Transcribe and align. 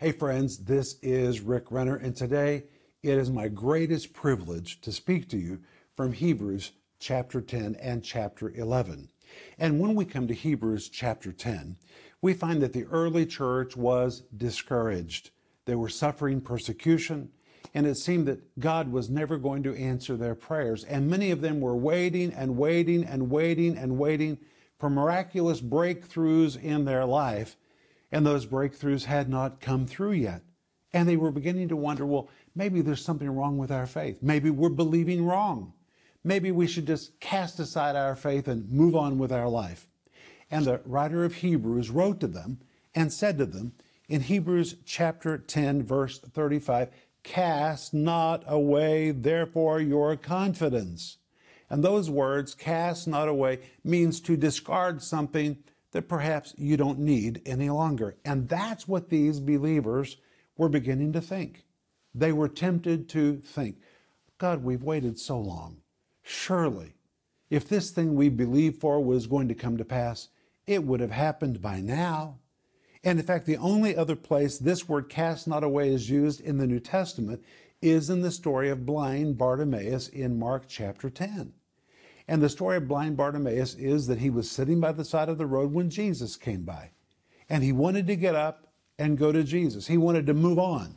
Hey, 0.00 0.12
friends, 0.12 0.56
this 0.56 0.96
is 1.02 1.42
Rick 1.42 1.70
Renner, 1.70 1.96
and 1.96 2.16
today 2.16 2.64
it 3.02 3.18
is 3.18 3.28
my 3.28 3.48
greatest 3.48 4.14
privilege 4.14 4.80
to 4.80 4.92
speak 4.92 5.28
to 5.28 5.36
you 5.36 5.60
from 5.94 6.14
Hebrews 6.14 6.72
chapter 6.98 7.42
10 7.42 7.74
and 7.74 8.02
chapter 8.02 8.48
11. 8.48 9.10
And 9.58 9.78
when 9.78 9.94
we 9.94 10.06
come 10.06 10.26
to 10.26 10.32
Hebrews 10.32 10.88
chapter 10.88 11.32
10, 11.32 11.76
we 12.22 12.32
find 12.32 12.62
that 12.62 12.72
the 12.72 12.86
early 12.86 13.26
church 13.26 13.76
was 13.76 14.22
discouraged. 14.34 15.32
They 15.66 15.74
were 15.74 15.90
suffering 15.90 16.40
persecution, 16.40 17.28
and 17.74 17.86
it 17.86 17.98
seemed 17.98 18.26
that 18.26 18.58
God 18.58 18.90
was 18.90 19.10
never 19.10 19.36
going 19.36 19.62
to 19.64 19.76
answer 19.76 20.16
their 20.16 20.34
prayers. 20.34 20.82
And 20.84 21.10
many 21.10 21.30
of 21.30 21.42
them 21.42 21.60
were 21.60 21.76
waiting 21.76 22.32
and 22.32 22.56
waiting 22.56 23.04
and 23.04 23.28
waiting 23.28 23.76
and 23.76 23.98
waiting 23.98 24.38
for 24.78 24.88
miraculous 24.88 25.60
breakthroughs 25.60 26.58
in 26.58 26.86
their 26.86 27.04
life, 27.04 27.58
and 28.12 28.26
those 28.26 28.46
breakthroughs 28.46 29.04
had 29.04 29.28
not 29.28 29.60
come 29.60 29.86
through 29.86 30.12
yet. 30.12 30.42
And 30.92 31.08
they 31.08 31.16
were 31.16 31.30
beginning 31.30 31.68
to 31.68 31.76
wonder, 31.76 32.04
well, 32.04 32.28
maybe 32.54 32.80
there's 32.80 33.04
something 33.04 33.30
wrong 33.30 33.58
with 33.58 33.70
our 33.70 33.86
faith. 33.86 34.18
Maybe 34.22 34.50
we're 34.50 34.68
believing 34.68 35.24
wrong. 35.24 35.72
Maybe 36.24 36.50
we 36.50 36.66
should 36.66 36.86
just 36.86 37.18
cast 37.20 37.60
aside 37.60 37.96
our 37.96 38.16
faith 38.16 38.48
and 38.48 38.70
move 38.70 38.96
on 38.96 39.18
with 39.18 39.32
our 39.32 39.48
life. 39.48 39.86
And 40.50 40.64
the 40.64 40.80
writer 40.84 41.24
of 41.24 41.36
Hebrews 41.36 41.90
wrote 41.90 42.20
to 42.20 42.26
them 42.26 42.58
and 42.94 43.12
said 43.12 43.38
to 43.38 43.46
them 43.46 43.72
in 44.08 44.22
Hebrews 44.22 44.76
chapter 44.84 45.38
10, 45.38 45.84
verse 45.84 46.18
35, 46.18 46.90
Cast 47.22 47.94
not 47.94 48.42
away, 48.46 49.12
therefore, 49.12 49.80
your 49.80 50.16
confidence. 50.16 51.18
And 51.68 51.84
those 51.84 52.10
words, 52.10 52.54
cast 52.54 53.06
not 53.06 53.28
away, 53.28 53.60
means 53.84 54.20
to 54.22 54.36
discard 54.36 55.02
something 55.02 55.58
that 55.92 56.08
perhaps 56.08 56.54
you 56.56 56.76
don't 56.76 56.98
need 56.98 57.42
any 57.44 57.70
longer. 57.70 58.16
And 58.24 58.48
that's 58.48 58.86
what 58.86 59.08
these 59.08 59.40
believers 59.40 60.16
were 60.56 60.68
beginning 60.68 61.12
to 61.14 61.20
think. 61.20 61.64
They 62.14 62.32
were 62.32 62.48
tempted 62.48 63.08
to 63.10 63.36
think, 63.38 63.76
God, 64.38 64.64
we've 64.64 64.82
waited 64.82 65.18
so 65.18 65.38
long. 65.38 65.78
Surely, 66.22 66.94
if 67.50 67.68
this 67.68 67.90
thing 67.90 68.14
we 68.14 68.28
believed 68.28 68.80
for 68.80 69.02
was 69.02 69.26
going 69.26 69.48
to 69.48 69.54
come 69.54 69.76
to 69.76 69.84
pass, 69.84 70.28
it 70.66 70.84
would 70.84 71.00
have 71.00 71.10
happened 71.10 71.60
by 71.60 71.80
now. 71.80 72.38
And 73.02 73.18
in 73.18 73.26
fact, 73.26 73.46
the 73.46 73.56
only 73.56 73.96
other 73.96 74.16
place 74.16 74.58
this 74.58 74.88
word 74.88 75.08
cast 75.08 75.48
not 75.48 75.64
away 75.64 75.92
is 75.92 76.10
used 76.10 76.40
in 76.40 76.58
the 76.58 76.66
New 76.66 76.80
Testament 76.80 77.42
is 77.80 78.10
in 78.10 78.20
the 78.20 78.30
story 78.30 78.68
of 78.68 78.84
blind 78.84 79.38
Bartimaeus 79.38 80.08
in 80.08 80.38
Mark 80.38 80.64
chapter 80.68 81.08
10. 81.08 81.54
And 82.30 82.40
the 82.40 82.48
story 82.48 82.76
of 82.76 82.86
blind 82.86 83.16
Bartimaeus 83.16 83.74
is 83.74 84.06
that 84.06 84.20
he 84.20 84.30
was 84.30 84.48
sitting 84.48 84.78
by 84.78 84.92
the 84.92 85.04
side 85.04 85.28
of 85.28 85.36
the 85.36 85.46
road 85.46 85.72
when 85.72 85.90
Jesus 85.90 86.36
came 86.36 86.62
by. 86.62 86.92
And 87.48 87.64
he 87.64 87.72
wanted 87.72 88.06
to 88.06 88.14
get 88.14 88.36
up 88.36 88.68
and 89.00 89.18
go 89.18 89.32
to 89.32 89.42
Jesus. 89.42 89.88
He 89.88 89.96
wanted 89.96 90.28
to 90.28 90.34
move 90.34 90.56
on, 90.56 90.94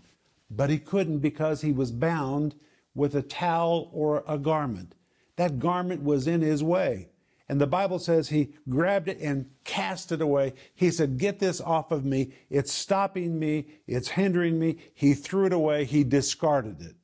but 0.52 0.70
he 0.70 0.78
couldn't 0.78 1.20
because 1.20 1.62
he 1.62 1.72
was 1.72 1.92
bound 1.92 2.54
with 2.94 3.16
a 3.16 3.24
towel 3.24 3.90
or 3.92 4.24
a 4.28 4.38
garment. 4.38 4.94
That 5.38 5.58
garment 5.58 6.04
was 6.04 6.28
in 6.28 6.42
his 6.42 6.64
way. 6.64 7.10
And 7.50 7.60
the 7.60 7.66
Bible 7.66 7.98
says 7.98 8.30
he 8.30 8.54
grabbed 8.70 9.08
it 9.08 9.18
and 9.20 9.50
cast 9.64 10.12
it 10.12 10.22
away. 10.22 10.54
He 10.76 10.92
said, 10.92 11.18
Get 11.18 11.40
this 11.40 11.60
off 11.60 11.92
of 11.92 12.06
me. 12.06 12.36
It's 12.52 12.72
stopping 12.72 13.40
me. 13.40 13.70
It's 13.88 14.10
hindering 14.10 14.60
me. 14.60 14.78
He 14.94 15.16
threw 15.16 15.48
it 15.48 15.54
away. 15.54 15.86
He 15.86 16.04
discarded 16.04 16.80
it. 16.80 16.96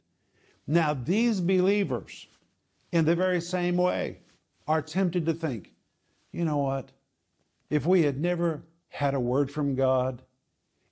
Now, 0.67 0.93
these 0.93 1.41
believers, 1.41 2.27
in 2.91 3.05
the 3.05 3.15
very 3.15 3.41
same 3.41 3.77
way, 3.77 4.19
are 4.67 4.81
tempted 4.81 5.25
to 5.25 5.33
think, 5.33 5.73
you 6.31 6.45
know 6.45 6.57
what? 6.57 6.91
If 7.69 7.85
we 7.85 8.03
had 8.03 8.19
never 8.19 8.63
had 8.89 9.13
a 9.13 9.19
word 9.19 9.51
from 9.51 9.75
God, 9.75 10.21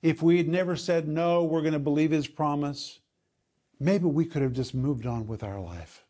if 0.02 0.22
we 0.22 0.38
had 0.38 0.48
never 0.48 0.76
said, 0.76 1.08
no, 1.08 1.44
we're 1.44 1.62
going 1.62 1.74
to 1.74 1.80
believe 1.80 2.12
his 2.12 2.28
promise, 2.28 3.00
maybe 3.80 4.06
we 4.06 4.26
could 4.26 4.42
have 4.42 4.54
just 4.54 4.74
moved 4.74 5.06
on 5.06 5.28
with 5.28 5.44
our 5.44 5.60
life. 5.60 6.06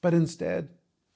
But 0.00 0.14
instead, 0.14 0.68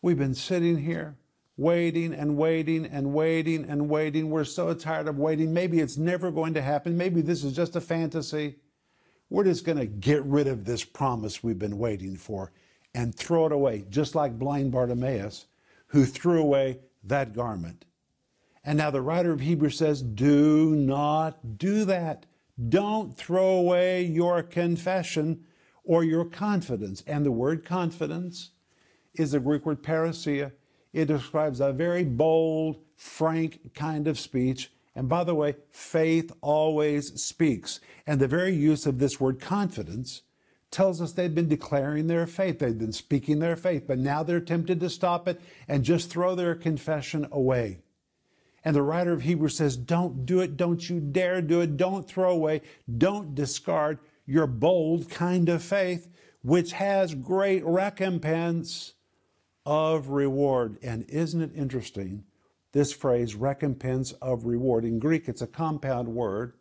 we've 0.02 0.18
been 0.18 0.34
sitting 0.34 0.78
here 0.78 1.16
waiting 1.56 2.14
and 2.14 2.38
waiting 2.38 2.86
and 2.86 3.12
waiting 3.12 3.64
and 3.68 3.88
waiting. 3.88 4.30
We're 4.30 4.44
so 4.44 4.72
tired 4.72 5.08
of 5.08 5.18
waiting. 5.18 5.52
Maybe 5.52 5.80
it's 5.80 5.98
never 5.98 6.30
going 6.30 6.54
to 6.54 6.62
happen. 6.62 6.96
Maybe 6.96 7.20
this 7.20 7.44
is 7.44 7.54
just 7.54 7.76
a 7.76 7.80
fantasy. 7.82 8.56
We're 9.28 9.44
just 9.44 9.64
going 9.64 9.78
to 9.78 9.86
get 9.86 10.24
rid 10.24 10.46
of 10.46 10.64
this 10.64 10.84
promise 10.84 11.44
we've 11.44 11.58
been 11.58 11.78
waiting 11.78 12.16
for 12.16 12.50
and 12.94 13.14
throw 13.14 13.46
it 13.46 13.52
away, 13.52 13.84
just 13.88 14.14
like 14.14 14.38
blind 14.38 14.72
Bartimaeus, 14.72 15.46
who 15.88 16.04
threw 16.04 16.40
away 16.40 16.78
that 17.04 17.32
garment. 17.32 17.84
And 18.64 18.78
now 18.78 18.90
the 18.90 19.02
writer 19.02 19.32
of 19.32 19.40
Hebrews 19.40 19.78
says, 19.78 20.02
Do 20.02 20.74
not 20.74 21.58
do 21.58 21.84
that. 21.86 22.26
Don't 22.68 23.16
throw 23.16 23.48
away 23.56 24.02
your 24.02 24.42
confession 24.42 25.44
or 25.84 26.04
your 26.04 26.24
confidence. 26.24 27.02
And 27.06 27.24
the 27.24 27.32
word 27.32 27.64
confidence 27.64 28.50
is 29.14 29.32
the 29.32 29.40
Greek 29.40 29.64
word 29.64 29.82
parrhesia. 29.82 30.52
It 30.92 31.06
describes 31.06 31.60
a 31.60 31.72
very 31.72 32.04
bold, 32.04 32.78
frank 32.96 33.74
kind 33.74 34.06
of 34.06 34.18
speech. 34.18 34.70
And 34.94 35.08
by 35.08 35.24
the 35.24 35.34
way, 35.34 35.56
faith 35.70 36.32
always 36.42 37.22
speaks. 37.22 37.80
And 38.06 38.20
the 38.20 38.28
very 38.28 38.54
use 38.54 38.86
of 38.86 38.98
this 38.98 39.18
word 39.18 39.40
confidence 39.40 40.22
tells 40.70 41.00
us 41.00 41.12
they've 41.12 41.34
been 41.34 41.48
declaring 41.48 42.06
their 42.06 42.26
faith. 42.26 42.58
They've 42.58 42.78
been 42.78 42.92
speaking 42.92 43.38
their 43.38 43.56
faith, 43.56 43.84
but 43.86 43.98
now 43.98 44.22
they're 44.22 44.40
tempted 44.40 44.80
to 44.80 44.90
stop 44.90 45.26
it 45.26 45.40
and 45.66 45.84
just 45.84 46.10
throw 46.10 46.34
their 46.34 46.54
confession 46.54 47.26
away. 47.32 47.78
And 48.64 48.76
the 48.76 48.82
writer 48.82 49.12
of 49.12 49.22
Hebrews 49.22 49.56
says, 49.56 49.76
Don't 49.76 50.26
do 50.26 50.40
it. 50.40 50.56
Don't 50.56 50.88
you 50.88 51.00
dare 51.00 51.40
do 51.40 51.60
it. 51.60 51.76
Don't 51.76 52.06
throw 52.06 52.30
away. 52.30 52.62
Don't 52.98 53.34
discard 53.34 53.98
your 54.26 54.46
bold 54.46 55.10
kind 55.10 55.48
of 55.48 55.62
faith, 55.62 56.08
which 56.42 56.72
has 56.72 57.14
great 57.14 57.64
recompense 57.64 58.92
of 59.64 60.08
reward. 60.08 60.78
And 60.82 61.08
isn't 61.08 61.40
it 61.40 61.52
interesting? 61.54 62.24
This 62.72 62.92
phrase, 62.92 63.34
recompense 63.34 64.12
of 64.22 64.44
reward. 64.44 64.84
In 64.84 64.98
Greek, 64.98 65.28
it's 65.28 65.42
a 65.42 65.46
compound 65.46 66.08
word. 66.08 66.52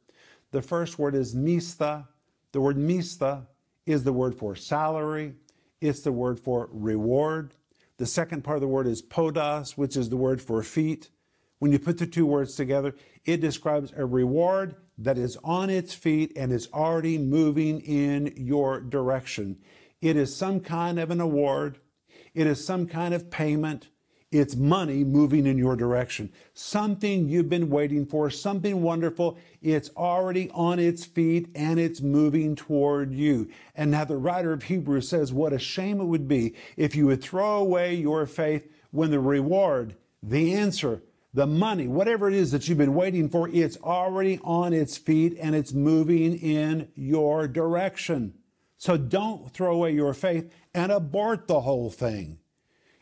The 0.52 0.62
first 0.62 0.98
word 0.98 1.14
is 1.16 1.36
mistha. 1.36 2.08
The 2.52 2.62
word 2.62 2.78
mistha 2.78 3.46
is 3.86 4.04
the 4.04 4.14
word 4.14 4.36
for 4.36 4.56
salary, 4.56 5.34
it's 5.82 6.02
the 6.02 6.12
word 6.12 6.40
for 6.40 6.70
reward. 6.72 7.54
The 7.98 8.06
second 8.06 8.44
part 8.44 8.58
of 8.58 8.62
the 8.62 8.68
word 8.68 8.88
is 8.88 9.02
podos, 9.02 9.72
which 9.72 9.98
is 9.98 10.10
the 10.10 10.18
word 10.18 10.42
for 10.42 10.64
feet. 10.64 11.10
When 11.60 11.74
you 11.74 11.80
put 11.80 11.98
the 11.98 12.08
two 12.08 12.26
words 12.26 12.56
together, 12.56 12.96
it 13.26 13.42
describes 13.42 13.92
a 13.96 14.06
reward 14.06 14.76
that 14.98 15.18
is 15.18 15.38
on 15.44 15.70
its 15.70 15.94
feet 15.94 16.32
and 16.36 16.52
is 16.52 16.70
already 16.74 17.18
moving 17.18 17.82
in 17.82 18.34
your 18.38 18.80
direction. 18.80 19.58
It 20.02 20.16
is 20.16 20.36
some 20.36 20.62
kind 20.62 21.00
of 21.00 21.12
an 21.12 21.20
award, 21.20 21.80
it 22.34 22.48
is 22.48 22.66
some 22.66 22.88
kind 22.88 23.14
of 23.14 23.30
payment. 23.30 23.90
It's 24.32 24.56
money 24.56 25.04
moving 25.04 25.48
in 25.48 25.58
your 25.58 25.76
direction. 25.76 26.32
Something 26.54 27.28
you've 27.28 27.50
been 27.50 27.70
waiting 27.70 28.06
for, 28.06 28.30
something 28.30 28.84
wonderful. 28.84 29.40
It's 29.62 29.90
already 29.98 30.52
on 30.52 30.78
its 30.78 31.04
feet 31.04 31.50
and 31.56 31.80
it's 31.80 32.02
moving 32.02 32.56
toward 32.56 33.12
you. 33.12 33.50
And 33.74 33.90
now 33.90 34.06
the 34.06 34.18
writer 34.18 34.54
of 34.54 34.64
Hebrews 34.64 35.10
says, 35.10 35.34
what 35.34 35.52
a 35.52 35.58
shame 35.58 36.00
it 36.00 36.06
would 36.06 36.28
be 36.28 36.56
if 36.78 36.96
you 36.96 37.08
would 37.08 37.24
throw 37.24 37.58
away 37.58 37.96
your 37.96 38.28
faith 38.28 38.72
when 38.92 39.10
the 39.10 39.20
reward, 39.20 39.96
the 40.22 40.54
answer, 40.54 41.02
the 41.34 41.48
money, 41.48 41.88
whatever 41.88 42.28
it 42.28 42.36
is 42.36 42.52
that 42.52 42.68
you've 42.68 42.78
been 42.78 42.96
waiting 42.96 43.30
for, 43.30 43.50
it's 43.50 43.78
already 43.78 44.40
on 44.44 44.74
its 44.74 44.98
feet 44.98 45.38
and 45.40 45.56
it's 45.56 45.74
moving 45.74 46.38
in 46.38 46.90
your 46.94 47.48
direction. 47.48 48.36
So 48.78 48.96
don't 48.96 49.52
throw 49.52 49.74
away 49.76 49.92
your 49.92 50.14
faith 50.14 50.54
and 50.74 50.92
abort 50.92 51.48
the 51.48 51.62
whole 51.62 51.90
thing. 51.90 52.39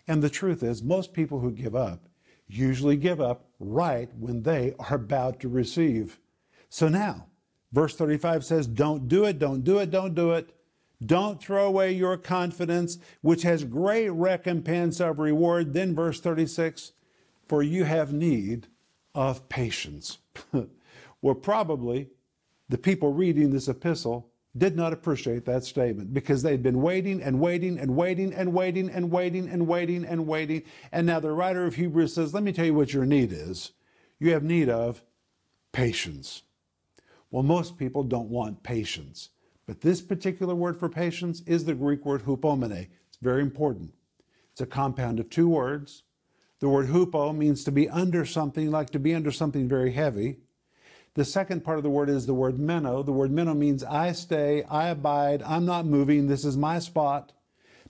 And 0.07 0.23
the 0.23 0.29
truth 0.29 0.63
is, 0.63 0.81
most 0.81 1.13
people 1.13 1.40
who 1.40 1.52
give 1.52 1.76
up 1.76 2.08
usually 2.47 2.96
give 2.96 3.20
up 3.20 3.46
right 3.59 4.09
when 4.17 4.43
they 4.43 4.73
are 4.79 4.96
about 4.96 5.40
to 5.41 5.49
receive. 5.49 6.20
So 6.70 6.87
now, 6.87 7.28
verse 7.72 7.96
35 7.96 8.46
says, 8.46 8.67
Don't 8.67 9.08
do 9.08 9.26
it, 9.26 9.40
don't 9.40 9.64
do 9.64 9.79
it, 9.79 9.91
don't 9.91 10.16
do 10.16 10.32
it. 10.32 10.53
Don't 11.05 11.40
throw 11.40 11.67
away 11.67 11.91
your 11.91 12.17
confidence, 12.17 12.97
which 13.22 13.43
has 13.43 13.64
great 13.64 14.09
recompense 14.09 14.99
of 14.99 15.20
reward. 15.20 15.73
Then, 15.73 15.93
verse 15.93 16.20
36 16.20 16.93
for 17.47 17.64
you 17.64 17.85
have 17.85 18.11
need 18.14 18.67
of 19.16 19.47
patience. 19.49 20.17
well, 21.22 21.35
probably 21.35 22.09
the 22.70 22.78
people 22.78 23.14
reading 23.14 23.52
this 23.52 23.67
epistle 23.67 24.29
did 24.58 24.76
not 24.76 24.94
appreciate 24.94 25.46
that 25.46 25.64
statement 25.64 26.14
because 26.14 26.42
they'd 26.42 26.64
been 26.64 26.82
waiting 26.82 27.22
and 27.22 27.40
waiting 27.40 27.78
and 27.78 27.96
waiting 27.96 28.34
and 28.34 28.54
waiting 28.54 28.90
and 28.90 29.12
waiting 29.12 29.48
and 29.50 29.68
waiting 29.68 30.06
and 30.06 30.28
waiting. 30.28 30.64
And 30.92 31.08
now 31.08 31.20
the 31.20 31.32
writer 31.32 31.66
of 31.66 31.76
Hebrews 31.76 32.14
says, 32.14 32.34
Let 32.34 32.44
me 32.44 32.52
tell 32.52 32.66
you 32.66 32.74
what 32.74 32.94
your 32.94 33.06
need 33.06 33.32
is. 33.32 33.72
You 34.20 34.32
have 34.34 34.44
need 34.44 34.70
of 34.70 35.04
patience. 35.72 36.44
Well, 37.30 37.44
most 37.44 37.78
people 37.78 38.04
don't 38.04 38.30
want 38.30 38.64
patience, 38.64 39.30
but 39.66 39.82
this 39.82 40.02
particular 40.02 40.56
word 40.56 40.80
for 40.80 40.90
patience 40.90 41.42
is 41.46 41.66
the 41.66 41.76
Greek 41.76 42.06
word 42.06 42.24
hupomene. 42.24 42.88
It's 43.09 43.18
very 43.22 43.42
important. 43.42 43.94
It's 44.52 44.62
a 44.62 44.66
compound 44.66 45.20
of 45.20 45.30
two 45.30 45.50
words 45.50 46.04
the 46.59 46.70
word 46.70 46.88
hupo 46.88 47.36
means 47.36 47.64
to 47.66 47.72
be 47.72 47.88
under 47.90 48.26
something, 48.26 48.72
like 48.72 48.90
to 48.92 49.00
be 49.00 49.14
under 49.14 49.32
something 49.32 49.68
very 49.68 49.92
heavy. 49.92 50.38
The 51.17 51.25
second 51.25 51.64
part 51.64 51.79
of 51.79 51.84
the 51.84 51.90
word 51.90 52.09
is 52.09 52.28
the 52.28 52.35
word 52.35 52.59
meno. 52.59 53.02
The 53.02 53.11
word 53.11 53.31
meno 53.31 53.55
means 53.55 53.84
I 53.84 54.11
stay, 54.11 54.61
I 54.69 54.90
abide, 54.90 55.41
I'm 55.41 55.66
not 55.66 55.87
moving, 55.87 56.28
this 56.28 56.46
is 56.46 56.55
my 56.55 56.78
spot. 56.78 57.34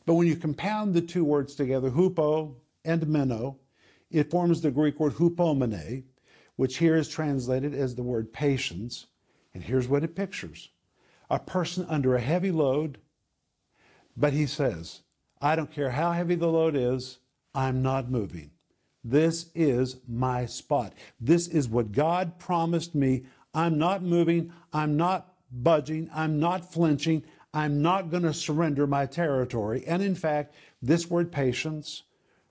But 0.06 0.14
when 0.14 0.28
you 0.28 0.38
compound 0.38 0.94
the 0.94 1.02
two 1.02 1.26
words 1.26 1.54
together, 1.54 1.90
hupo 1.90 2.56
and 2.86 3.06
meno, 3.06 3.60
it 4.10 4.32
forms 4.32 4.62
the 4.62 4.72
Greek 4.72 4.98
word 4.98 5.16
hupomene, 5.16 6.06
which 6.56 6.78
here 6.78 6.96
is 6.96 7.10
translated 7.10 7.76
as 7.76 7.96
the 7.96 8.02
word 8.02 8.32
patience. 8.32 9.08
And 9.54 9.62
here's 9.62 9.90
what 9.90 10.06
it 10.06 10.16
pictures 10.16 10.70
a 11.30 11.38
person 11.38 11.86
under 11.90 12.16
a 12.16 12.22
heavy 12.22 12.52
load, 12.52 12.98
but 14.16 14.32
he 14.32 14.46
says, 14.46 15.02
I 15.42 15.58
don't 15.58 15.70
care 15.70 15.92
how 15.92 16.14
heavy 16.14 16.36
the 16.36 16.48
load 16.48 16.78
is, 16.78 17.20
I'm 17.54 17.82
not 17.82 18.10
moving. 18.10 18.52
This 19.10 19.50
is 19.56 19.98
my 20.06 20.46
spot. 20.46 20.94
This 21.18 21.48
is 21.48 21.70
what 21.70 21.94
God 21.94 22.40
promised 22.40 22.94
me. 22.94 23.24
I'm 23.54 23.78
not 23.78 24.04
moving. 24.04 24.52
I'm 24.74 24.98
not 24.98 25.34
budging. 25.50 26.10
I'm 26.14 26.40
not 26.42 26.74
flinching. 26.74 27.24
I'm 27.54 27.82
not 27.82 28.12
going 28.12 28.24
to 28.24 28.34
surrender 28.34 28.86
my 28.86 29.06
territory. 29.06 29.86
And 29.88 30.04
in 30.04 30.14
fact, 30.14 30.54
this 30.82 31.10
word 31.10 31.32
patience, 31.32 32.04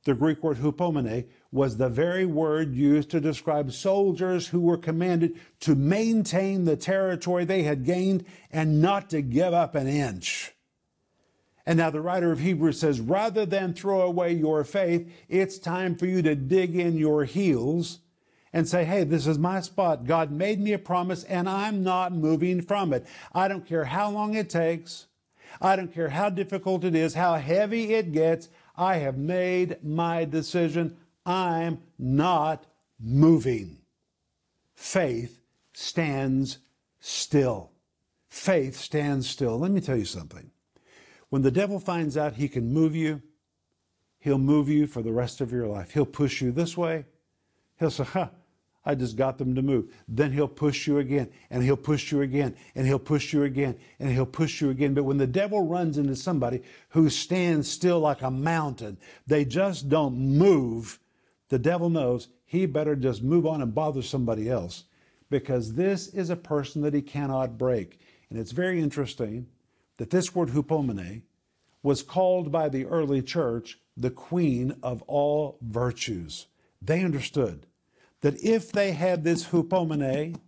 the 0.05 0.15
Greek 0.15 0.43
word 0.43 0.57
hupomene, 0.57 1.27
was 1.53 1.77
the 1.77 1.91
very 1.91 2.25
word 2.25 2.75
used 2.75 3.11
to 3.11 3.21
describe 3.21 3.71
soldiers 3.71 4.49
who 4.49 4.61
were 4.61 4.79
commanded 4.79 5.39
to 5.61 5.75
maintain 5.75 6.65
the 6.65 6.77
territory 6.77 7.45
they 7.45 7.65
had 7.65 7.85
gained 7.85 8.25
and 8.51 8.81
not 8.81 9.11
to 9.11 9.21
give 9.21 9.53
up 9.53 9.75
an 9.75 9.87
inch. 9.87 10.56
And 11.67 11.79
now 11.79 11.91
the 11.91 12.01
writer 12.01 12.31
of 12.31 12.39
Hebrews 12.39 12.79
says, 12.79 13.01
rather 13.01 13.45
than 13.45 13.75
throw 13.75 14.03
away 14.03 14.33
your 14.33 14.63
faith, 14.63 15.11
it's 15.29 15.59
time 15.59 15.97
for 15.97 16.07
you 16.07 16.23
to 16.23 16.37
dig 16.37 16.77
in 16.77 16.97
your 16.97 17.25
heels 17.25 17.99
and 18.53 18.69
say, 18.69 18.85
hey, 18.85 19.03
this 19.03 19.27
is 19.27 19.37
my 19.37 19.61
spot. 19.61 20.05
God 20.05 20.31
made 20.31 20.61
me 20.61 20.73
a 20.73 20.79
promise 20.79 21.25
and 21.25 21.49
I'm 21.49 21.83
not 21.83 22.13
moving 22.13 22.63
from 22.63 22.93
it. 22.93 23.05
I 23.35 23.49
don't 23.49 23.67
care 23.67 23.85
how 23.85 24.11
long 24.11 24.35
it 24.35 24.49
takes. 24.49 25.07
I 25.61 25.75
don't 25.75 25.93
care 25.93 26.11
how 26.11 26.31
difficult 26.31 26.85
it 26.85 26.95
is, 26.95 27.15
how 27.15 27.35
heavy 27.35 27.95
it 27.95 28.13
gets. 28.13 28.49
I 28.77 28.97
have 28.97 29.19
made 29.19 29.83
my 29.83 30.25
decision. 30.25 30.97
I'm 31.25 31.81
not 31.99 32.65
moving. 33.01 33.79
Faith 34.75 35.41
stands 35.73 36.59
still. 37.01 37.73
Faith 38.29 38.77
stands 38.77 39.29
still. 39.29 39.59
Let 39.59 39.71
me 39.71 39.81
tell 39.81 39.97
you 39.97 40.05
something. 40.05 40.51
When 41.29 41.43
the 41.43 41.51
devil 41.51 41.81
finds 41.81 42.17
out 42.17 42.35
he 42.35 42.49
can 42.49 42.73
move 42.73 42.95
you, 42.95 43.23
he'll 44.19 44.39
move 44.39 44.69
you 44.69 44.87
for 44.87 45.03
the 45.03 45.13
rest 45.13 45.41
of 45.41 45.53
your 45.53 45.67
life. 45.67 45.93
He'll 45.93 46.07
push 46.07 46.41
you 46.41 46.53
this 46.53 46.77
way. 46.77 47.05
He'll 47.79 47.91
say, 47.91 48.05
huh, 48.05 48.29
I 48.85 48.95
just 48.95 49.17
got 49.17 49.37
them 49.37 49.55
to 49.57 49.63
move. 49.63 49.93
Then 50.07 50.33
he'll 50.33 50.47
push 50.47 50.87
you 50.87 50.99
again, 50.99 51.29
and 51.51 51.63
he'll 51.63 51.77
push 51.77 52.13
you 52.13 52.23
again, 52.23 52.55
and 52.77 52.87
he'll 52.87 53.01
push 53.01 53.33
you 53.33 53.43
again, 53.43 53.77
and 53.99 54.13
he'll 54.13 54.25
push 54.25 54.61
you 54.61 54.71
again. 54.71 54.95
But 54.95 55.03
when 55.03 55.19
the 55.19 55.27
devil 55.27 55.67
runs 55.67 55.99
into 55.99 56.15
somebody 56.15 56.63
who 56.91 57.11
stands 57.11 57.69
still 57.69 57.99
like 57.99 58.23
a 58.23 58.31
mountain, 58.31 58.97
they 59.27 59.45
just 59.45 59.89
don't 59.89 60.17
move, 60.17 61.01
the 61.49 61.59
devil 61.59 61.91
knows 61.91 62.29
he 62.45 62.65
better 62.65 62.95
just 62.95 63.23
move 63.23 63.45
on 63.45 63.61
and 63.61 63.75
bother 63.75 64.03
somebody 64.03 64.49
else 64.49 64.85
because 65.29 65.75
this 65.75 66.07
is 66.09 66.31
a 66.31 66.37
person 66.37 66.83
that 66.83 66.95
he 66.95 67.03
cannot 67.03 67.59
break. 67.59 67.99
And 68.31 68.39
it's 68.39 68.53
very 68.53 68.81
interesting 68.81 69.49
that 69.99 70.11
this 70.11 70.35
word 70.35 70.51
hupomene 70.51 71.23
was 71.83 72.03
called 72.03 72.51
by 72.51 72.69
the 72.69 72.85
early 72.87 73.23
church 73.23 73.79
the 73.97 74.11
queen 74.11 74.77
of 74.83 75.03
all 75.03 75.59
virtues. 75.63 76.47
They 76.83 77.03
understood 77.03 77.67
that 78.21 78.43
if 78.43 78.73
they 78.73 78.93
had 78.93 79.25
this 79.25 79.49
hupomene, 79.49 80.39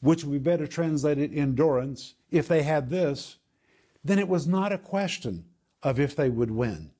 which 0.00 0.24
would 0.24 0.32
be 0.32 0.38
better 0.38 0.66
translated 0.66 1.32
endurance, 1.32 2.14
if 2.30 2.48
they 2.48 2.62
had 2.62 2.90
this, 2.90 3.36
then 4.04 4.18
it 4.18 4.28
was 4.28 4.46
not 4.46 4.72
a 4.72 4.78
question 4.78 5.44
of 5.82 6.00
if 6.00 6.16
they 6.16 6.28
would 6.28 6.50
win. 6.50 6.90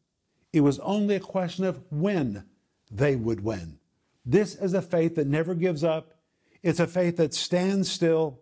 It 0.53 0.61
was 0.61 0.79
only 0.81 1.17
a 1.17 1.21
question 1.21 1.65
of 1.65 1.81
when 1.91 2.45
they 2.91 3.17
would 3.17 3.43
win. 3.43 3.79
This 4.25 4.55
is 4.55 4.75
a 4.75 4.83
faith 4.83 5.17
that 5.17 5.27
never 5.27 5.55
gives 5.55 5.83
up. 5.83 6.15
It's 6.63 6.81
a 6.81 6.87
faith 6.87 7.17
that 7.17 7.35
stands 7.35 7.91
still 7.91 8.42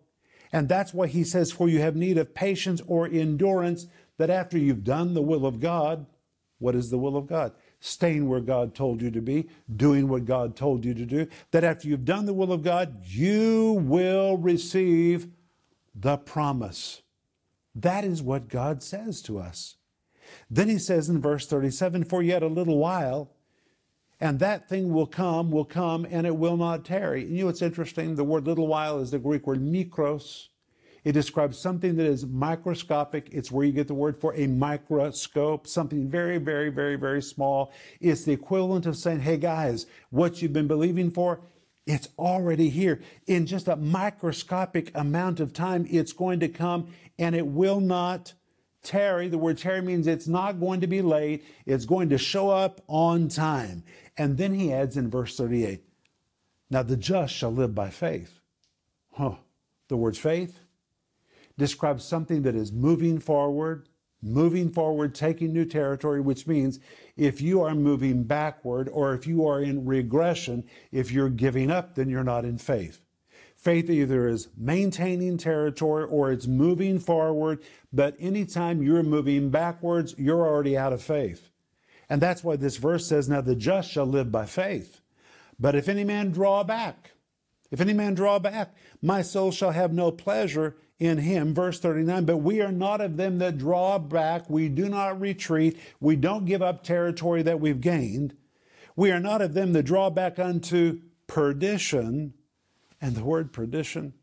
and 0.51 0.67
that's 0.67 0.93
why 0.93 1.07
he 1.07 1.23
says, 1.23 1.51
For 1.51 1.69
you 1.69 1.79
have 1.79 1.95
need 1.95 2.17
of 2.17 2.33
patience 2.33 2.81
or 2.87 3.07
endurance, 3.07 3.87
that 4.17 4.29
after 4.29 4.57
you've 4.57 4.83
done 4.83 5.13
the 5.13 5.21
will 5.21 5.45
of 5.45 5.59
God, 5.59 6.05
what 6.59 6.75
is 6.75 6.89
the 6.89 6.97
will 6.97 7.17
of 7.17 7.27
God? 7.27 7.53
Staying 7.79 8.29
where 8.29 8.41
God 8.41 8.75
told 8.75 9.01
you 9.01 9.09
to 9.11 9.21
be, 9.21 9.49
doing 9.75 10.07
what 10.07 10.25
God 10.25 10.55
told 10.55 10.85
you 10.85 10.93
to 10.93 11.05
do, 11.05 11.27
that 11.51 11.63
after 11.63 11.87
you've 11.87 12.05
done 12.05 12.25
the 12.25 12.33
will 12.33 12.51
of 12.51 12.63
God, 12.63 13.03
you 13.05 13.73
will 13.83 14.37
receive 14.37 15.27
the 15.95 16.17
promise. 16.17 17.01
That 17.73 18.03
is 18.03 18.21
what 18.21 18.49
God 18.49 18.83
says 18.83 19.21
to 19.23 19.39
us. 19.39 19.77
Then 20.49 20.69
he 20.69 20.77
says 20.77 21.09
in 21.09 21.21
verse 21.21 21.47
37 21.47 22.03
For 22.03 22.21
yet 22.21 22.43
a 22.43 22.47
little 22.47 22.77
while, 22.77 23.31
and 24.21 24.39
that 24.39 24.69
thing 24.69 24.93
will 24.93 25.07
come, 25.07 25.49
will 25.49 25.65
come, 25.65 26.05
and 26.09 26.27
it 26.27 26.35
will 26.35 26.55
not 26.55 26.85
tarry. 26.85 27.25
You 27.25 27.39
know 27.39 27.45
what's 27.47 27.63
interesting? 27.63 28.15
The 28.15 28.23
word 28.23 28.45
little 28.45 28.67
while 28.67 28.99
is 28.99 29.09
the 29.09 29.17
Greek 29.19 29.47
word 29.47 29.59
mikros. 29.59 30.49
It 31.03 31.13
describes 31.13 31.57
something 31.57 31.95
that 31.95 32.05
is 32.05 32.27
microscopic. 32.27 33.29
It's 33.31 33.51
where 33.51 33.65
you 33.65 33.71
get 33.71 33.87
the 33.87 33.95
word 33.95 34.21
for 34.21 34.35
a 34.35 34.45
microscope, 34.45 35.65
something 35.65 36.07
very, 36.07 36.37
very, 36.37 36.69
very, 36.69 36.95
very 36.95 37.23
small. 37.23 37.73
It's 37.99 38.23
the 38.23 38.31
equivalent 38.31 38.85
of 38.85 38.95
saying, 38.95 39.21
hey 39.21 39.37
guys, 39.37 39.87
what 40.11 40.39
you've 40.39 40.53
been 40.53 40.67
believing 40.67 41.09
for, 41.09 41.41
it's 41.87 42.09
already 42.19 42.69
here. 42.69 43.01
In 43.25 43.47
just 43.47 43.67
a 43.67 43.75
microscopic 43.75 44.91
amount 44.93 45.39
of 45.39 45.51
time, 45.51 45.87
it's 45.89 46.13
going 46.13 46.39
to 46.41 46.47
come 46.47 46.89
and 47.17 47.35
it 47.35 47.47
will 47.47 47.79
not 47.79 48.33
tarry. 48.83 49.27
The 49.27 49.37
word 49.37 49.57
tarry 49.57 49.81
means 49.81 50.07
it's 50.07 50.27
not 50.27 50.59
going 50.59 50.81
to 50.81 50.87
be 50.87 51.01
late, 51.01 51.43
it's 51.65 51.85
going 51.85 52.09
to 52.09 52.17
show 52.17 52.49
up 52.49 52.81
on 52.87 53.27
time. 53.27 53.83
And 54.21 54.37
then 54.37 54.53
he 54.53 54.71
adds 54.71 54.97
in 54.97 55.09
verse 55.09 55.35
38 55.35 55.81
Now 56.69 56.83
the 56.83 56.95
just 56.95 57.33
shall 57.33 57.51
live 57.51 57.73
by 57.73 57.89
faith. 57.89 58.39
Huh. 59.13 59.37
The 59.87 59.97
word 59.97 60.15
faith 60.15 60.59
describes 61.57 62.05
something 62.05 62.43
that 62.43 62.53
is 62.53 62.71
moving 62.71 63.17
forward, 63.17 63.89
moving 64.21 64.69
forward, 64.69 65.15
taking 65.15 65.51
new 65.51 65.65
territory, 65.65 66.21
which 66.21 66.45
means 66.45 66.79
if 67.17 67.41
you 67.41 67.63
are 67.63 67.73
moving 67.73 68.23
backward 68.23 68.89
or 68.89 69.15
if 69.15 69.25
you 69.25 69.47
are 69.47 69.59
in 69.59 69.87
regression, 69.87 70.65
if 70.91 71.11
you're 71.11 71.31
giving 71.31 71.71
up, 71.71 71.95
then 71.95 72.07
you're 72.07 72.23
not 72.23 72.45
in 72.45 72.59
faith. 72.59 73.03
Faith 73.57 73.89
either 73.89 74.27
is 74.27 74.49
maintaining 74.55 75.39
territory 75.39 76.03
or 76.03 76.31
it's 76.31 76.45
moving 76.45 76.99
forward, 76.99 77.63
but 77.91 78.15
anytime 78.19 78.83
you're 78.83 79.01
moving 79.01 79.49
backwards, 79.49 80.13
you're 80.19 80.45
already 80.45 80.77
out 80.77 80.93
of 80.93 81.01
faith. 81.01 81.50
And 82.11 82.21
that's 82.21 82.43
why 82.43 82.57
this 82.57 82.75
verse 82.75 83.07
says, 83.07 83.29
Now 83.29 83.39
the 83.39 83.55
just 83.55 83.89
shall 83.89 84.05
live 84.05 84.33
by 84.33 84.45
faith. 84.45 84.99
But 85.57 85.75
if 85.75 85.87
any 85.87 86.03
man 86.03 86.31
draw 86.31 86.61
back, 86.61 87.11
if 87.71 87.79
any 87.79 87.93
man 87.93 88.15
draw 88.15 88.37
back, 88.37 88.75
my 89.01 89.21
soul 89.21 89.49
shall 89.49 89.71
have 89.71 89.93
no 89.93 90.11
pleasure 90.11 90.75
in 90.99 91.19
him. 91.19 91.53
Verse 91.53 91.79
39, 91.79 92.25
but 92.25 92.39
we 92.39 92.59
are 92.59 92.71
not 92.71 92.99
of 92.99 93.15
them 93.15 93.37
that 93.37 93.57
draw 93.57 93.97
back. 93.97 94.49
We 94.49 94.67
do 94.67 94.89
not 94.89 95.21
retreat. 95.21 95.79
We 96.01 96.17
don't 96.17 96.43
give 96.43 96.61
up 96.61 96.83
territory 96.83 97.43
that 97.43 97.61
we've 97.61 97.79
gained. 97.79 98.35
We 98.97 99.09
are 99.11 99.21
not 99.21 99.41
of 99.41 99.53
them 99.53 99.71
that 99.71 99.83
draw 99.83 100.09
back 100.09 100.37
unto 100.37 100.99
perdition. 101.27 102.33
And 102.99 103.15
the 103.15 103.23
word 103.23 103.53
perdition 103.53 104.15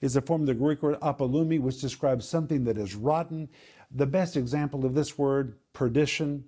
is 0.00 0.14
a 0.14 0.22
form 0.22 0.42
of 0.42 0.46
the 0.46 0.54
Greek 0.54 0.80
word 0.80 1.00
apollumi, 1.00 1.58
which 1.58 1.80
describes 1.80 2.28
something 2.28 2.62
that 2.66 2.78
is 2.78 2.94
rotten. 2.94 3.48
The 3.90 4.06
best 4.06 4.36
example 4.36 4.86
of 4.86 4.94
this 4.94 5.18
word, 5.18 5.58
perdition, 5.72 6.44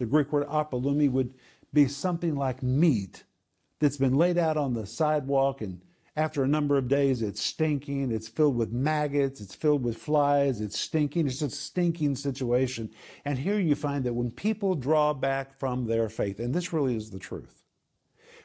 the 0.00 0.06
Greek 0.06 0.32
word 0.32 0.48
apollumi 0.48 1.10
would 1.10 1.34
be 1.74 1.86
something 1.86 2.34
like 2.34 2.62
meat 2.62 3.22
that's 3.78 3.98
been 3.98 4.14
laid 4.14 4.38
out 4.38 4.56
on 4.56 4.72
the 4.72 4.86
sidewalk 4.86 5.60
and 5.60 5.80
after 6.16 6.42
a 6.42 6.48
number 6.48 6.76
of 6.76 6.88
days 6.88 7.22
it's 7.22 7.42
stinking, 7.42 8.10
it's 8.10 8.26
filled 8.26 8.56
with 8.56 8.72
maggots, 8.72 9.40
it's 9.40 9.54
filled 9.54 9.84
with 9.84 9.96
flies, 9.96 10.60
it's 10.60 10.78
stinking, 10.78 11.26
it's 11.26 11.42
a 11.42 11.50
stinking 11.50 12.16
situation. 12.16 12.90
And 13.24 13.38
here 13.38 13.60
you 13.60 13.74
find 13.74 14.02
that 14.04 14.14
when 14.14 14.30
people 14.30 14.74
draw 14.74 15.12
back 15.12 15.58
from 15.58 15.86
their 15.86 16.08
faith, 16.08 16.40
and 16.40 16.52
this 16.52 16.72
really 16.72 16.96
is 16.96 17.10
the 17.10 17.18
truth, 17.18 17.62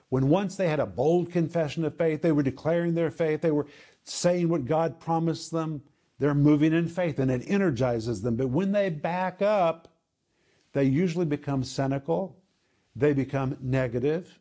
when 0.10 0.30
once 0.30 0.56
they 0.56 0.68
had 0.68 0.80
a 0.80 0.86
bold 0.86 1.32
confession 1.32 1.84
of 1.86 1.98
faith, 1.98 2.22
they 2.22 2.32
were 2.32 2.44
declaring 2.44 2.94
their 2.94 3.12
faith, 3.12 3.42
they 3.42 3.52
were 3.52 3.68
saying 4.04 4.48
what 4.48 4.66
God 4.66 5.00
promised 5.00 5.52
them, 5.52 5.82
they're 6.20 6.36
moving 6.36 6.72
in 6.72 6.88
faith 6.88 7.18
and 7.18 7.32
it 7.32 7.44
energizes 7.48 8.22
them. 8.22 8.36
But 8.36 8.50
when 8.50 8.74
they 8.74 8.90
back 8.90 9.42
up, 9.42 9.95
they 10.75 10.84
usually 10.84 11.25
become 11.25 11.63
cynical, 11.63 12.36
they 12.98 13.13
become 13.13 13.55
negative, 13.62 14.38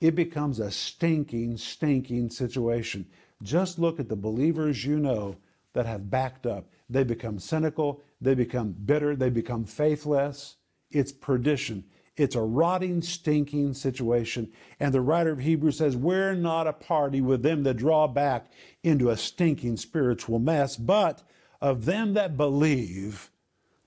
it 0.00 0.14
becomes 0.14 0.58
a 0.58 0.70
stinking, 0.70 1.58
stinking 1.58 2.30
situation. 2.30 3.04
Just 3.42 3.78
look 3.78 4.00
at 4.00 4.08
the 4.08 4.16
believers 4.16 4.86
you 4.86 4.98
know 4.98 5.36
that 5.74 5.84
have 5.84 6.10
backed 6.10 6.46
up. 6.46 6.70
They 6.88 7.04
become 7.04 7.38
cynical, 7.38 8.00
they 8.18 8.34
become 8.34 8.72
bitter, 8.72 9.14
they 9.14 9.28
become 9.28 9.66
faithless. 9.66 10.56
It's 10.90 11.12
perdition. 11.12 11.84
It's 12.16 12.34
a 12.34 12.40
rotting, 12.40 13.02
stinking 13.02 13.74
situation. 13.74 14.50
And 14.80 14.94
the 14.94 15.02
writer 15.02 15.32
of 15.32 15.40
Hebrews 15.40 15.76
says, 15.76 15.98
We're 15.98 16.34
not 16.34 16.66
a 16.66 16.72
party 16.72 17.20
with 17.20 17.42
them 17.42 17.62
that 17.64 17.74
draw 17.74 18.06
back 18.06 18.50
into 18.82 19.10
a 19.10 19.18
stinking 19.18 19.76
spiritual 19.76 20.38
mess, 20.38 20.76
but 20.78 21.22
of 21.60 21.84
them 21.84 22.14
that 22.14 22.38
believe 22.38 23.30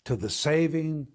to 0.03 0.15
the 0.15 0.29
saving 0.29 1.07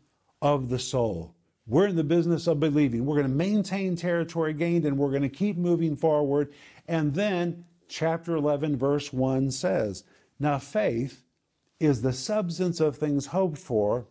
of 0.43 0.69
the 0.69 0.79
soul. 0.79 1.35
We're 1.67 1.87
in 1.87 1.97
the 1.97 2.05
business 2.05 2.49
of 2.49 2.59
believing. 2.59 3.07
We're 3.07 3.17
going 3.17 3.31
to 3.31 3.35
maintain 3.35 3.95
territory 3.95 4.53
gained 4.53 4.85
and 4.85 4.99
we're 4.99 5.11
going 5.11 5.23
to 5.23 5.29
keep 5.29 5.57
moving 5.57 5.97
forward. 5.97 6.53
And 6.89 7.15
then 7.15 7.65
chapter 7.89 8.35
11, 8.35 8.77
verse 8.77 9.13
1 9.13 9.53
says, 9.53 10.03
Now 10.41 10.59
faith 10.59 11.23
is 11.79 12.03
the 12.03 12.13
substance 12.13 12.81
of 12.81 12.97
things 12.97 13.27
hoped 13.27 13.59
for, 13.59 14.07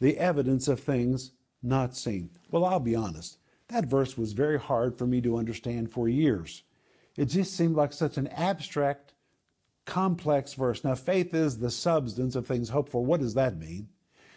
the 0.00 0.16
evidence 0.18 0.68
of 0.68 0.80
things 0.80 1.32
not 1.62 1.96
seen. 1.96 2.30
Well, 2.50 2.64
I'll 2.64 2.80
be 2.80 2.94
honest, 2.94 3.38
that 3.68 3.86
verse 3.86 4.16
was 4.16 4.32
very 4.32 4.58
hard 4.58 4.96
for 4.96 5.06
me 5.06 5.20
to 5.22 5.36
understand 5.36 5.90
for 5.90 6.08
years. 6.08 6.62
It 7.16 7.26
just 7.26 7.56
seemed 7.56 7.74
like 7.74 7.92
such 7.92 8.16
an 8.16 8.28
abstract, 8.28 9.14
complex 9.84 10.54
verse. 10.54 10.84
Now, 10.84 10.94
faith 10.94 11.34
is 11.34 11.58
the 11.58 11.70
substance 11.70 12.36
of 12.36 12.46
things 12.46 12.68
hoped 12.68 12.90
for. 12.90 13.04
What 13.04 13.20
does 13.20 13.34
that 13.34 13.56
mean? 13.56 13.88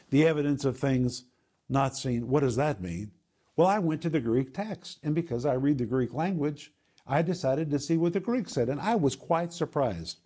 The 0.09 0.25
evidence 0.25 0.65
of 0.65 0.77
things 0.77 1.25
not 1.69 1.97
seen. 1.97 2.27
What 2.27 2.41
does 2.41 2.55
that 2.55 2.81
mean? 2.81 3.11
Well, 3.55 3.67
I 3.67 3.79
went 3.79 4.01
to 4.03 4.09
the 4.09 4.19
Greek 4.19 4.53
text, 4.53 4.99
and 5.03 5.15
because 5.15 5.45
I 5.45 5.53
read 5.53 5.79
the 5.79 5.85
Greek 5.85 6.13
language, 6.13 6.71
I 7.05 7.21
decided 7.21 7.71
to 7.71 7.79
see 7.79 7.97
what 7.97 8.13
the 8.13 8.19
Greek 8.19 8.49
said, 8.49 8.69
and 8.69 8.79
I 8.79 8.95
was 8.95 9.15
quite 9.15 9.51
surprised. 9.51 10.19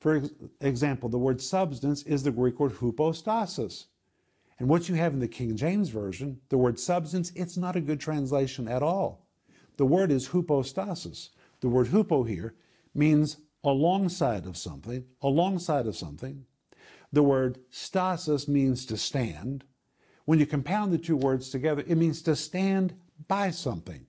For 0.00 0.22
example, 0.60 1.08
the 1.08 1.18
word 1.18 1.40
substance 1.40 2.02
is 2.02 2.22
the 2.22 2.32
Greek 2.32 2.58
word 2.58 2.72
hypostasis. 2.72 3.86
And 4.58 4.68
what 4.68 4.88
you 4.88 4.96
have 4.96 5.12
in 5.12 5.20
the 5.20 5.28
King 5.28 5.56
James 5.56 5.90
Version, 5.90 6.40
the 6.48 6.58
word 6.58 6.78
substance, 6.78 7.32
it's 7.36 7.56
not 7.56 7.76
a 7.76 7.80
good 7.80 8.00
translation 8.00 8.66
at 8.66 8.82
all. 8.82 9.26
The 9.76 9.86
word 9.86 10.10
is 10.10 10.28
hypostasis. 10.28 11.30
The 11.60 11.68
word 11.68 11.88
hupo 11.88 12.28
here 12.28 12.54
means 12.94 13.38
alongside 13.64 14.46
of 14.46 14.56
something, 14.56 15.04
alongside 15.22 15.86
of 15.86 15.96
something. 15.96 16.44
The 17.12 17.22
word 17.22 17.58
stasis 17.70 18.48
means 18.48 18.86
to 18.86 18.96
stand. 18.96 19.64
When 20.24 20.38
you 20.38 20.46
compound 20.46 20.92
the 20.92 20.98
two 20.98 21.16
words 21.16 21.50
together, 21.50 21.84
it 21.86 21.96
means 21.96 22.22
to 22.22 22.36
stand 22.36 22.94
by 23.28 23.50
something 23.50 24.06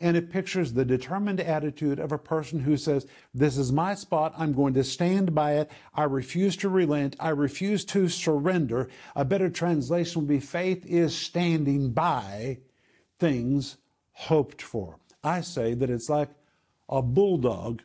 and 0.00 0.16
it 0.16 0.30
pictures 0.30 0.72
the 0.72 0.84
determined 0.84 1.40
attitude 1.40 1.98
of 1.98 2.12
a 2.12 2.18
person 2.18 2.60
who 2.60 2.76
says, 2.76 3.06
This 3.32 3.56
is 3.56 3.72
my 3.72 3.94
spot. 3.94 4.34
I'm 4.36 4.52
going 4.52 4.74
to 4.74 4.84
stand 4.84 5.34
by 5.34 5.54
it. 5.54 5.70
I 5.94 6.04
refuse 6.04 6.56
to 6.58 6.68
relent. 6.68 7.16
I 7.18 7.30
refuse 7.30 7.84
to 7.86 8.08
surrender. 8.08 8.88
A 9.14 9.24
better 9.24 9.48
translation 9.48 10.22
would 10.22 10.28
be 10.28 10.40
faith 10.40 10.84
is 10.86 11.16
standing 11.16 11.92
by 11.92 12.58
things 13.18 13.78
hoped 14.12 14.60
for. 14.60 14.98
I 15.24 15.40
say 15.40 15.74
that 15.74 15.90
it's 15.90 16.08
like 16.08 16.30
a 16.88 17.02
bulldog 17.02 17.82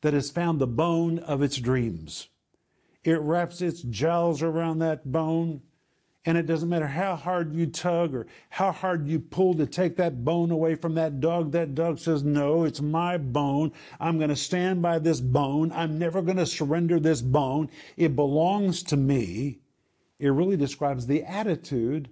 that 0.00 0.14
has 0.14 0.30
found 0.30 0.60
the 0.60 0.66
bone 0.66 1.20
of 1.20 1.42
its 1.42 1.56
dreams. 1.56 2.28
It 3.04 3.20
wraps 3.20 3.60
its 3.60 3.82
jowls 3.82 4.42
around 4.42 4.78
that 4.78 5.10
bone 5.10 5.62
and 6.24 6.38
it 6.38 6.46
doesn't 6.46 6.68
matter 6.68 6.86
how 6.86 7.16
hard 7.16 7.52
you 7.52 7.66
tug 7.66 8.14
or 8.14 8.26
how 8.48 8.70
hard 8.70 9.08
you 9.08 9.18
pull 9.18 9.54
to 9.54 9.66
take 9.66 9.96
that 9.96 10.24
bone 10.24 10.52
away 10.52 10.76
from 10.76 10.94
that 10.94 11.20
dog. 11.20 11.50
That 11.50 11.74
dog 11.74 11.98
says, 11.98 12.22
No, 12.22 12.64
it's 12.64 12.80
my 12.80 13.18
bone. 13.18 13.72
I'm 13.98 14.18
going 14.18 14.30
to 14.30 14.36
stand 14.36 14.82
by 14.82 15.00
this 15.00 15.20
bone. 15.20 15.72
I'm 15.72 15.98
never 15.98 16.22
going 16.22 16.36
to 16.36 16.46
surrender 16.46 17.00
this 17.00 17.20
bone. 17.20 17.70
It 17.96 18.14
belongs 18.14 18.84
to 18.84 18.96
me. 18.96 19.58
It 20.20 20.28
really 20.28 20.56
describes 20.56 21.06
the 21.06 21.24
attitude 21.24 22.08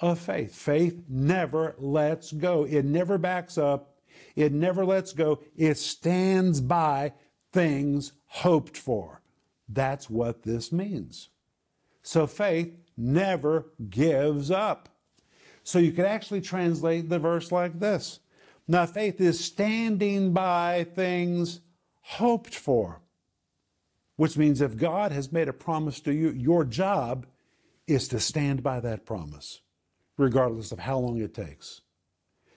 of 0.00 0.18
faith. 0.18 0.52
Faith 0.52 1.04
never 1.08 1.76
lets 1.78 2.32
go, 2.32 2.64
it 2.64 2.84
never 2.84 3.18
backs 3.18 3.56
up, 3.56 3.94
it 4.34 4.52
never 4.52 4.84
lets 4.84 5.12
go. 5.12 5.40
It 5.56 5.78
stands 5.78 6.60
by 6.60 7.12
things 7.52 8.12
hoped 8.26 8.76
for. 8.76 9.20
That's 9.68 10.10
what 10.10 10.42
this 10.42 10.72
means. 10.72 11.28
So 12.02 12.26
faith 12.26 12.76
never 12.96 13.66
gives 13.88 14.50
up. 14.50 14.88
So 15.62 15.78
you 15.78 15.92
could 15.92 16.04
actually 16.04 16.42
translate 16.42 17.08
the 17.08 17.18
verse 17.18 17.50
like 17.50 17.80
this 17.80 18.20
Now, 18.68 18.86
faith 18.86 19.20
is 19.20 19.42
standing 19.42 20.32
by 20.32 20.84
things 20.94 21.60
hoped 22.02 22.54
for, 22.54 23.00
which 24.16 24.36
means 24.36 24.60
if 24.60 24.76
God 24.76 25.10
has 25.12 25.32
made 25.32 25.48
a 25.48 25.54
promise 25.54 26.00
to 26.00 26.12
you, 26.12 26.30
your 26.30 26.64
job 26.64 27.26
is 27.86 28.08
to 28.08 28.20
stand 28.20 28.62
by 28.62 28.80
that 28.80 29.06
promise, 29.06 29.62
regardless 30.18 30.70
of 30.72 30.80
how 30.80 30.98
long 30.98 31.20
it 31.20 31.34
takes. 31.34 31.80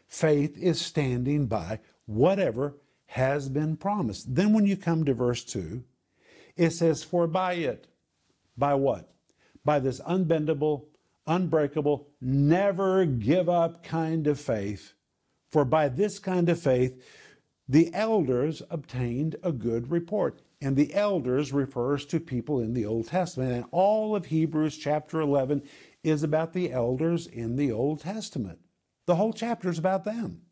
Faith 0.07 0.57
is 0.57 0.79
standing 0.79 1.47
by 1.47 1.79
whatever 2.05 2.75
has 3.07 3.47
been 3.47 3.77
promised. 3.77 4.35
Then, 4.35 4.51
when 4.51 4.65
you 4.65 4.75
come 4.75 5.05
to 5.05 5.13
verse 5.13 5.43
2, 5.45 5.83
it 6.57 6.71
says, 6.71 7.03
For 7.03 7.27
by 7.27 7.53
it, 7.53 7.87
by 8.57 8.73
what? 8.73 9.09
by 9.67 9.79
this 9.79 9.99
unbendable, 9.99 10.85
unbreakable, 11.27 12.07
never 12.21 13.05
give 13.05 13.49
up 13.49 13.83
kind 13.83 14.25
of 14.25 14.39
faith. 14.39 14.93
For 15.51 15.65
by 15.65 15.89
this 15.89 16.19
kind 16.19 16.47
of 16.47 16.57
faith, 16.57 17.03
the 17.67 17.93
elders 17.93 18.63
obtained 18.69 19.35
a 19.43 19.51
good 19.51 19.91
report. 19.91 20.41
And 20.61 20.77
the 20.77 20.95
elders 20.95 21.51
refers 21.51 22.05
to 22.07 22.19
people 22.21 22.61
in 22.61 22.73
the 22.73 22.85
Old 22.85 23.09
Testament. 23.09 23.51
And 23.51 23.65
all 23.71 24.15
of 24.15 24.27
Hebrews 24.27 24.77
chapter 24.77 25.19
11 25.19 25.63
is 26.01 26.23
about 26.23 26.53
the 26.53 26.71
elders 26.71 27.27
in 27.27 27.57
the 27.57 27.71
Old 27.71 27.99
Testament. 27.99 28.59
The 29.05 29.15
whole 29.15 29.33
chapter 29.33 29.69
is 29.69 29.77
about 29.77 30.05
them. 30.05 30.43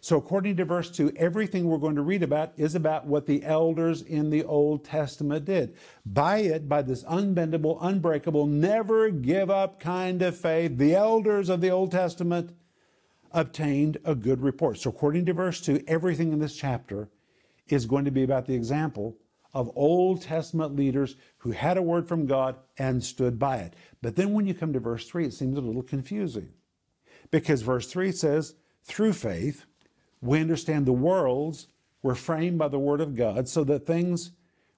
So, 0.00 0.16
according 0.16 0.56
to 0.56 0.64
verse 0.64 0.90
2, 0.90 1.12
everything 1.16 1.66
we're 1.66 1.78
going 1.78 1.96
to 1.96 2.02
read 2.02 2.22
about 2.22 2.52
is 2.56 2.74
about 2.74 3.06
what 3.06 3.26
the 3.26 3.44
elders 3.44 4.02
in 4.02 4.30
the 4.30 4.44
Old 4.44 4.84
Testament 4.84 5.44
did. 5.44 5.76
By 6.04 6.38
it, 6.38 6.68
by 6.68 6.82
this 6.82 7.04
unbendable, 7.04 7.78
unbreakable, 7.80 8.46
never 8.46 9.10
give 9.10 9.50
up 9.50 9.80
kind 9.80 10.22
of 10.22 10.36
faith, 10.36 10.76
the 10.76 10.94
elders 10.94 11.48
of 11.48 11.60
the 11.60 11.70
Old 11.70 11.90
Testament 11.90 12.54
obtained 13.32 13.98
a 14.04 14.14
good 14.14 14.42
report. 14.42 14.78
So, 14.78 14.90
according 14.90 15.26
to 15.26 15.32
verse 15.32 15.60
2, 15.60 15.84
everything 15.86 16.32
in 16.32 16.38
this 16.38 16.56
chapter 16.56 17.08
is 17.68 17.86
going 17.86 18.04
to 18.04 18.10
be 18.10 18.22
about 18.22 18.46
the 18.46 18.54
example 18.54 19.16
of 19.54 19.70
Old 19.76 20.20
Testament 20.20 20.74
leaders 20.74 21.16
who 21.38 21.52
had 21.52 21.76
a 21.76 21.82
word 21.82 22.08
from 22.08 22.26
God 22.26 22.56
and 22.76 23.02
stood 23.02 23.38
by 23.38 23.58
it. 23.58 23.74
But 24.02 24.16
then 24.16 24.32
when 24.32 24.46
you 24.46 24.54
come 24.54 24.72
to 24.72 24.80
verse 24.80 25.08
3, 25.08 25.26
it 25.26 25.34
seems 25.34 25.56
a 25.56 25.60
little 25.60 25.82
confusing. 25.82 26.50
Because 27.30 27.62
verse 27.62 27.86
3 27.86 28.12
says, 28.12 28.54
through 28.82 29.12
faith, 29.14 29.64
we 30.24 30.40
understand 30.40 30.86
the 30.86 30.92
worlds 30.92 31.68
were 32.02 32.14
framed 32.14 32.58
by 32.58 32.68
the 32.68 32.78
Word 32.78 33.00
of 33.00 33.14
God 33.14 33.48
so 33.48 33.64
that 33.64 33.86
things 33.86 34.32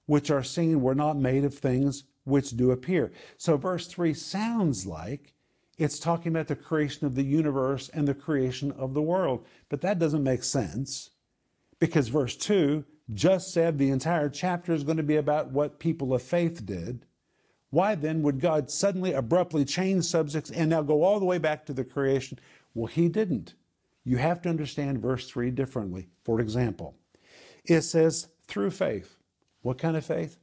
which 0.05 0.29
are 0.29 0.43
seen 0.43 0.81
were 0.81 0.95
not 0.95 1.17
made 1.17 1.43
of 1.43 1.53
things 1.53 2.03
which 2.23 2.51
do 2.51 2.71
appear. 2.71 3.11
So, 3.37 3.57
verse 3.57 3.87
3 3.87 4.13
sounds 4.13 4.85
like 4.85 5.33
it's 5.77 5.99
talking 5.99 6.31
about 6.31 6.47
the 6.47 6.55
creation 6.55 7.05
of 7.05 7.15
the 7.15 7.23
universe 7.23 7.89
and 7.89 8.07
the 8.07 8.13
creation 8.13 8.71
of 8.71 8.93
the 8.93 9.01
world. 9.01 9.45
But 9.69 9.81
that 9.81 9.99
doesn't 9.99 10.23
make 10.23 10.43
sense 10.43 11.11
because 11.79 12.07
verse 12.07 12.35
2 12.35 12.83
just 13.13 13.53
said 13.53 13.77
the 13.77 13.89
entire 13.89 14.29
chapter 14.29 14.73
is 14.73 14.83
going 14.83 14.97
to 14.97 15.03
be 15.03 15.15
about 15.15 15.51
what 15.51 15.79
people 15.79 16.13
of 16.13 16.21
faith 16.21 16.65
did. 16.65 17.05
Why 17.69 17.95
then 17.95 18.21
would 18.23 18.39
God 18.39 18.69
suddenly 18.69 19.13
abruptly 19.13 19.65
change 19.65 20.05
subjects 20.05 20.51
and 20.51 20.69
now 20.69 20.81
go 20.81 21.03
all 21.03 21.19
the 21.19 21.25
way 21.25 21.37
back 21.37 21.65
to 21.65 21.73
the 21.73 21.85
creation? 21.85 22.39
Well, 22.73 22.87
He 22.87 23.07
didn't 23.07 23.53
you 24.07 24.15
have 24.15 24.41
to 24.41 24.47
understand 24.47 25.01
verse 25.01 25.29
3 25.29 25.51
differently. 25.51 26.07
For 26.23 26.39
example, 26.39 26.95
it 27.65 27.81
says, 27.81 28.29
through 28.47 28.71
faith. 28.71 29.17
What 29.63 29.77
kind 29.77 29.97
of 29.97 30.05
faith? 30.05 30.37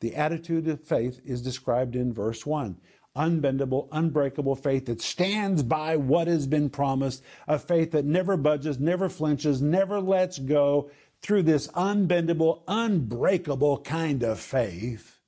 The 0.00 0.16
attitude 0.16 0.66
of 0.66 0.82
faith 0.82 1.20
is 1.24 1.40
described 1.40 1.94
in 1.94 2.12
verse 2.12 2.44
1 2.44 2.76
unbendable, 3.16 3.88
unbreakable 3.90 4.54
faith 4.54 4.86
that 4.86 5.00
stands 5.00 5.62
by 5.62 5.96
what 5.96 6.28
has 6.28 6.46
been 6.46 6.70
promised, 6.70 7.22
a 7.48 7.58
faith 7.58 7.90
that 7.90 8.04
never 8.04 8.36
budges, 8.36 8.78
never 8.78 9.08
flinches, 9.08 9.60
never 9.62 10.00
lets 10.00 10.38
go. 10.38 10.90
Through 11.20 11.44
this 11.44 11.66
unbendable, 11.68 12.62
unbreakable 12.68 13.78
kind 13.78 14.22
of 14.22 14.38
faith, 14.38 15.18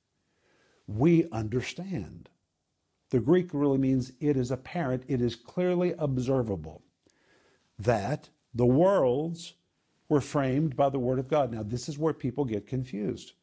we 0.87 1.27
understand. 1.31 2.29
The 3.09 3.19
Greek 3.19 3.53
really 3.53 3.77
means 3.77 4.13
it 4.21 4.37
is 4.37 4.51
apparent, 4.51 5.03
it 5.07 5.21
is 5.21 5.35
clearly 5.35 5.93
observable 5.97 6.81
that 7.83 8.29
the 8.53 8.65
worlds 8.65 9.53
were 10.09 10.21
framed 10.21 10.75
by 10.75 10.89
the 10.89 10.99
Word 10.99 11.19
of 11.19 11.27
God. 11.27 11.51
Now, 11.51 11.63
this 11.63 11.87
is 11.87 11.97
where 11.97 12.13
people 12.13 12.45
get 12.45 12.67
confused 12.67 13.33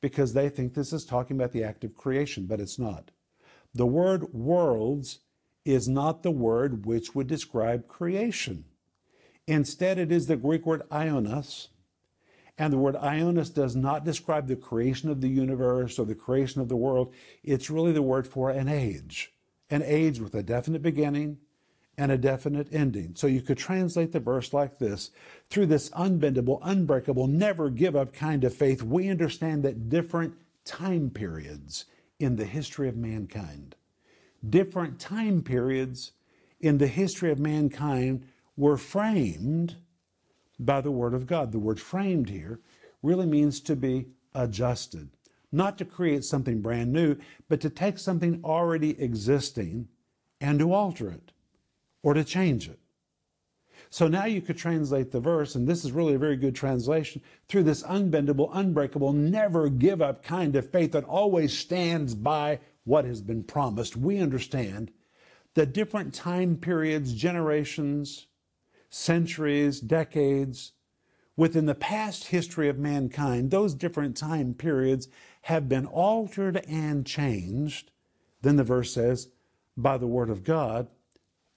because 0.00 0.32
they 0.32 0.48
think 0.48 0.74
this 0.74 0.92
is 0.92 1.04
talking 1.04 1.36
about 1.36 1.52
the 1.52 1.64
act 1.64 1.84
of 1.84 1.96
creation, 1.96 2.46
but 2.46 2.60
it's 2.60 2.78
not. 2.78 3.10
The 3.74 3.86
word 3.86 4.32
worlds 4.32 5.20
is 5.64 5.88
not 5.88 6.22
the 6.22 6.30
word 6.30 6.86
which 6.86 7.14
would 7.14 7.26
describe 7.26 7.88
creation. 7.88 8.64
Instead, 9.46 9.98
it 9.98 10.12
is 10.12 10.26
the 10.26 10.36
Greek 10.36 10.66
word 10.66 10.82
ionos. 10.90 11.68
And 12.56 12.72
the 12.72 12.78
word 12.78 12.96
ionos 12.96 13.52
does 13.52 13.76
not 13.76 14.04
describe 14.04 14.48
the 14.48 14.56
creation 14.56 15.10
of 15.10 15.20
the 15.20 15.28
universe 15.28 15.98
or 15.98 16.06
the 16.06 16.14
creation 16.14 16.60
of 16.60 16.68
the 16.68 16.76
world. 16.76 17.12
It's 17.42 17.70
really 17.70 17.92
the 17.92 18.02
word 18.02 18.26
for 18.26 18.50
an 18.50 18.68
age, 18.68 19.32
an 19.70 19.82
age 19.84 20.20
with 20.20 20.34
a 20.34 20.42
definite 20.42 20.82
beginning 20.82 21.38
and 21.98 22.12
a 22.12 22.16
definite 22.16 22.68
ending. 22.72 23.12
So 23.16 23.26
you 23.26 23.42
could 23.42 23.58
translate 23.58 24.12
the 24.12 24.20
verse 24.20 24.54
like 24.54 24.78
this 24.78 25.10
Through 25.50 25.66
this 25.66 25.90
unbendable, 25.90 26.60
unbreakable, 26.62 27.26
never 27.26 27.68
give 27.68 27.96
up 27.96 28.14
kind 28.14 28.44
of 28.44 28.54
faith, 28.54 28.82
we 28.82 29.08
understand 29.08 29.64
that 29.64 29.90
different 29.90 30.34
time 30.64 31.10
periods 31.10 31.86
in 32.20 32.36
the 32.36 32.44
history 32.44 32.88
of 32.88 32.96
mankind, 32.96 33.74
different 34.48 35.00
time 35.00 35.42
periods 35.42 36.12
in 36.60 36.78
the 36.78 36.86
history 36.86 37.32
of 37.32 37.38
mankind 37.38 38.24
were 38.56 38.76
framed 38.76 39.76
by 40.58 40.80
the 40.80 40.90
Word 40.90 41.14
of 41.14 41.26
God. 41.26 41.52
The 41.52 41.58
word 41.58 41.80
framed 41.80 42.28
here 42.28 42.60
really 43.02 43.26
means 43.26 43.60
to 43.60 43.76
be 43.76 44.06
adjusted, 44.34 45.10
not 45.52 45.78
to 45.78 45.84
create 45.84 46.24
something 46.24 46.60
brand 46.60 46.92
new, 46.92 47.16
but 47.48 47.60
to 47.60 47.70
take 47.70 47.98
something 47.98 48.40
already 48.44 49.00
existing 49.00 49.88
and 50.40 50.58
to 50.58 50.72
alter 50.72 51.10
it 51.10 51.32
or 52.02 52.14
to 52.14 52.24
change 52.24 52.68
it. 52.68 52.78
So 53.90 54.06
now 54.06 54.26
you 54.26 54.42
could 54.42 54.58
translate 54.58 55.10
the 55.10 55.20
verse, 55.20 55.54
and 55.54 55.66
this 55.66 55.84
is 55.84 55.92
really 55.92 56.14
a 56.14 56.18
very 56.18 56.36
good 56.36 56.54
translation, 56.54 57.22
through 57.48 57.62
this 57.62 57.82
unbendable, 57.82 58.50
unbreakable, 58.52 59.14
never 59.14 59.68
give 59.70 60.02
up 60.02 60.22
kind 60.22 60.54
of 60.56 60.70
faith 60.70 60.92
that 60.92 61.04
always 61.04 61.56
stands 61.56 62.14
by 62.14 62.60
what 62.84 63.06
has 63.06 63.22
been 63.22 63.42
promised. 63.42 63.96
We 63.96 64.18
understand 64.18 64.90
that 65.54 65.72
different 65.72 66.12
time 66.12 66.56
periods, 66.56 67.14
generations, 67.14 68.26
centuries, 68.90 69.80
decades, 69.80 70.72
within 71.36 71.66
the 71.66 71.74
past 71.74 72.26
history 72.26 72.68
of 72.68 72.78
mankind, 72.78 73.50
those 73.50 73.72
different 73.74 74.16
time 74.16 74.54
periods 74.54 75.08
have 75.42 75.68
been 75.68 75.86
altered 75.86 76.56
and 76.68 77.06
changed, 77.06 77.90
then 78.42 78.56
the 78.56 78.64
verse 78.64 78.92
says, 78.92 79.28
by 79.76 79.96
the 79.96 80.06
Word 80.06 80.30
of 80.30 80.44
God, 80.44 80.88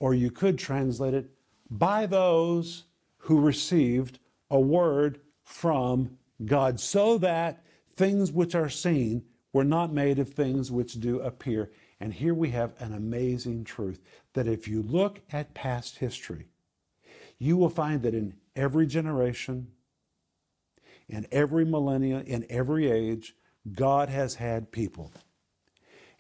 or 0.02 0.16
you 0.16 0.32
could 0.32 0.58
translate 0.58 1.14
it, 1.14 1.30
by 1.70 2.08
those 2.08 2.86
who 3.18 3.40
received 3.40 4.18
a 4.50 4.60
word 4.60 5.22
from 5.44 6.18
God, 6.44 6.80
so 6.80 7.20
that 7.20 7.64
things 7.96 8.32
which 8.32 8.56
are 8.56 8.68
seen 8.68 9.24
were 9.54 9.64
not 9.64 9.94
made 9.94 10.18
of 10.18 10.30
things 10.30 10.72
which 10.72 11.00
do 11.00 11.20
appear. 11.20 11.70
And 12.00 12.12
here 12.12 12.34
we 12.34 12.50
have 12.50 12.74
an 12.82 12.96
amazing 12.96 13.64
truth 13.64 14.02
that 14.34 14.48
if 14.48 14.68
you 14.68 14.82
look 14.82 15.22
at 15.32 15.54
past 15.54 16.00
history, 16.00 16.48
you 17.38 17.56
will 17.56 17.70
find 17.70 18.02
that 18.02 18.16
in 18.16 18.34
every 18.56 18.88
generation, 18.88 19.68
in 21.08 21.28
every 21.32 21.64
millennia, 21.64 22.24
in 22.26 22.44
every 22.50 22.90
age, 22.90 23.36
God 23.72 24.10
has 24.10 24.34
had 24.34 24.72
people. 24.72 25.12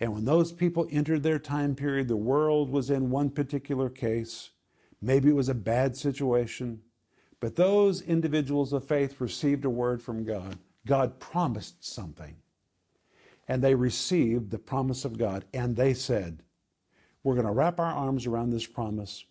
And 0.01 0.13
when 0.13 0.25
those 0.25 0.51
people 0.51 0.87
entered 0.91 1.21
their 1.21 1.37
time 1.37 1.75
period, 1.75 2.07
the 2.07 2.17
world 2.17 2.71
was 2.71 2.89
in 2.89 3.11
one 3.11 3.29
particular 3.29 3.87
case. 3.87 4.49
Maybe 4.99 5.29
it 5.29 5.35
was 5.35 5.47
a 5.47 5.53
bad 5.53 5.95
situation. 5.95 6.81
But 7.39 7.55
those 7.55 8.01
individuals 8.01 8.73
of 8.73 8.83
faith 8.83 9.21
received 9.21 9.63
a 9.63 9.69
word 9.69 10.01
from 10.01 10.25
God. 10.25 10.57
God 10.87 11.19
promised 11.19 11.85
something. 11.85 12.35
And 13.47 13.61
they 13.61 13.75
received 13.75 14.49
the 14.49 14.57
promise 14.57 15.05
of 15.05 15.19
God. 15.19 15.45
And 15.53 15.75
they 15.75 15.93
said, 15.93 16.41
We're 17.23 17.35
going 17.35 17.45
to 17.45 17.51
wrap 17.53 17.79
our 17.79 17.93
arms 17.93 18.25
around 18.25 18.49
this 18.49 18.65
promise. 18.65 19.23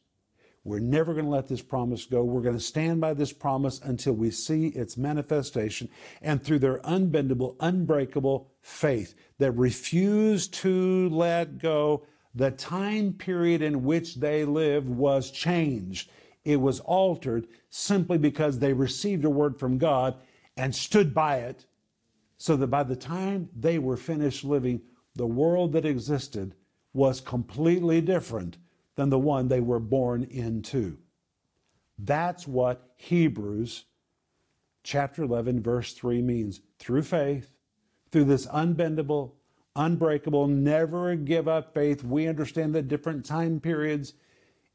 We're 0.62 0.78
never 0.78 1.14
going 1.14 1.24
to 1.24 1.30
let 1.30 1.48
this 1.48 1.62
promise 1.62 2.04
go. 2.04 2.22
We're 2.22 2.42
going 2.42 2.56
to 2.56 2.60
stand 2.60 3.00
by 3.00 3.14
this 3.14 3.32
promise 3.32 3.80
until 3.82 4.12
we 4.12 4.30
see 4.30 4.66
its 4.68 4.98
manifestation. 4.98 5.88
And 6.20 6.42
through 6.42 6.58
their 6.58 6.80
unbendable, 6.80 7.56
unbreakable 7.60 8.50
faith 8.60 9.14
that 9.38 9.52
refused 9.52 10.52
to 10.54 11.08
let 11.08 11.58
go, 11.58 12.04
the 12.34 12.50
time 12.50 13.14
period 13.14 13.62
in 13.62 13.84
which 13.84 14.16
they 14.16 14.44
lived 14.44 14.88
was 14.88 15.30
changed. 15.30 16.10
It 16.44 16.60
was 16.60 16.80
altered 16.80 17.48
simply 17.70 18.18
because 18.18 18.58
they 18.58 18.72
received 18.72 19.24
a 19.24 19.30
word 19.30 19.58
from 19.58 19.78
God 19.78 20.16
and 20.56 20.74
stood 20.74 21.14
by 21.14 21.38
it, 21.38 21.64
so 22.36 22.56
that 22.56 22.66
by 22.66 22.82
the 22.82 22.96
time 22.96 23.48
they 23.58 23.78
were 23.78 23.96
finished 23.96 24.44
living, 24.44 24.82
the 25.14 25.26
world 25.26 25.72
that 25.72 25.86
existed 25.86 26.54
was 26.92 27.20
completely 27.20 28.00
different 28.00 28.58
than 28.96 29.10
the 29.10 29.18
one 29.18 29.48
they 29.48 29.60
were 29.60 29.80
born 29.80 30.24
into. 30.24 30.98
That's 31.98 32.46
what 32.46 32.90
Hebrews 32.96 33.84
chapter 34.82 35.22
11, 35.22 35.62
verse 35.62 35.92
3 35.92 36.22
means. 36.22 36.60
Through 36.78 37.02
faith, 37.02 37.50
through 38.10 38.24
this 38.24 38.46
unbendable, 38.46 39.32
unbreakable, 39.76 40.48
never 40.48 41.14
give 41.14 41.48
up 41.48 41.74
faith, 41.74 42.02
we 42.02 42.26
understand 42.26 42.74
that 42.74 42.88
different 42.88 43.24
time 43.24 43.60
periods 43.60 44.14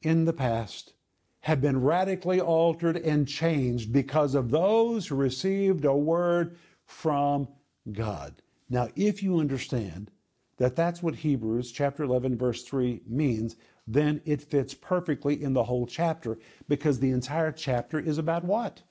in 0.01 0.25
the 0.25 0.34
past 0.34 0.93
have 1.41 1.62
been 1.62 1.82
radically 1.82 2.41
altered 2.41 2.97
and 2.97 3.28
changed 3.28 3.91
because 3.93 4.34
of 4.34 4.49
those 4.49 5.08
who 5.08 5.15
received 5.15 5.86
a 5.86 5.93
word 5.93 6.58
from 6.86 7.47
God. 7.91 8.41
Now, 8.69 8.89
if 8.95 9.21
you 9.21 9.39
understand 9.39 10.10
that 10.58 10.75
that's 10.75 11.04
what 11.04 11.15
Hebrews 11.15 11.71
chapter 11.71 12.04
11 12.04 12.38
verse 12.38 12.63
3 12.63 13.01
means, 13.08 13.58
then 13.88 14.21
it 14.26 14.41
fits 14.41 14.74
perfectly 14.74 15.41
in 15.41 15.54
the 15.54 15.63
whole 15.63 15.86
chapter 15.86 16.38
because 16.67 17.00
the 17.00 17.12
entire 17.12 17.52
chapter 17.52 18.00
is 18.00 18.17
about 18.17 18.43
what? 18.43 18.82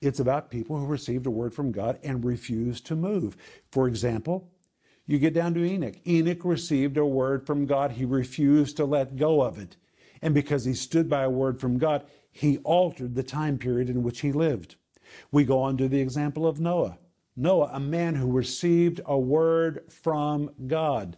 It's 0.00 0.20
about 0.20 0.50
people 0.50 0.78
who 0.78 0.86
received 0.86 1.26
a 1.26 1.30
word 1.30 1.54
from 1.54 1.72
God 1.72 1.98
and 2.02 2.24
refused 2.24 2.86
to 2.86 2.96
move. 2.96 3.36
For 3.70 3.86
example, 3.88 4.50
you 5.06 5.18
get 5.18 5.34
down 5.34 5.54
to 5.54 5.64
Enoch. 5.64 5.96
Enoch 6.06 6.44
received 6.44 6.96
a 6.96 7.06
word 7.06 7.46
from 7.46 7.66
God. 7.66 7.92
He 7.92 8.04
refused 8.04 8.76
to 8.78 8.84
let 8.84 9.16
go 9.16 9.42
of 9.42 9.58
it. 9.58 9.76
And 10.22 10.34
because 10.34 10.64
he 10.64 10.74
stood 10.74 11.08
by 11.08 11.22
a 11.22 11.30
word 11.30 11.60
from 11.60 11.78
God, 11.78 12.04
he 12.30 12.58
altered 12.58 13.14
the 13.14 13.22
time 13.22 13.58
period 13.58 13.90
in 13.90 14.02
which 14.02 14.20
he 14.20 14.32
lived. 14.32 14.76
We 15.30 15.44
go 15.44 15.60
on 15.60 15.76
to 15.76 15.88
the 15.88 16.00
example 16.00 16.46
of 16.46 16.60
Noah. 16.60 16.98
Noah, 17.36 17.70
a 17.72 17.80
man 17.80 18.14
who 18.14 18.30
received 18.30 19.00
a 19.04 19.18
word 19.18 19.84
from 19.90 20.50
God. 20.66 21.16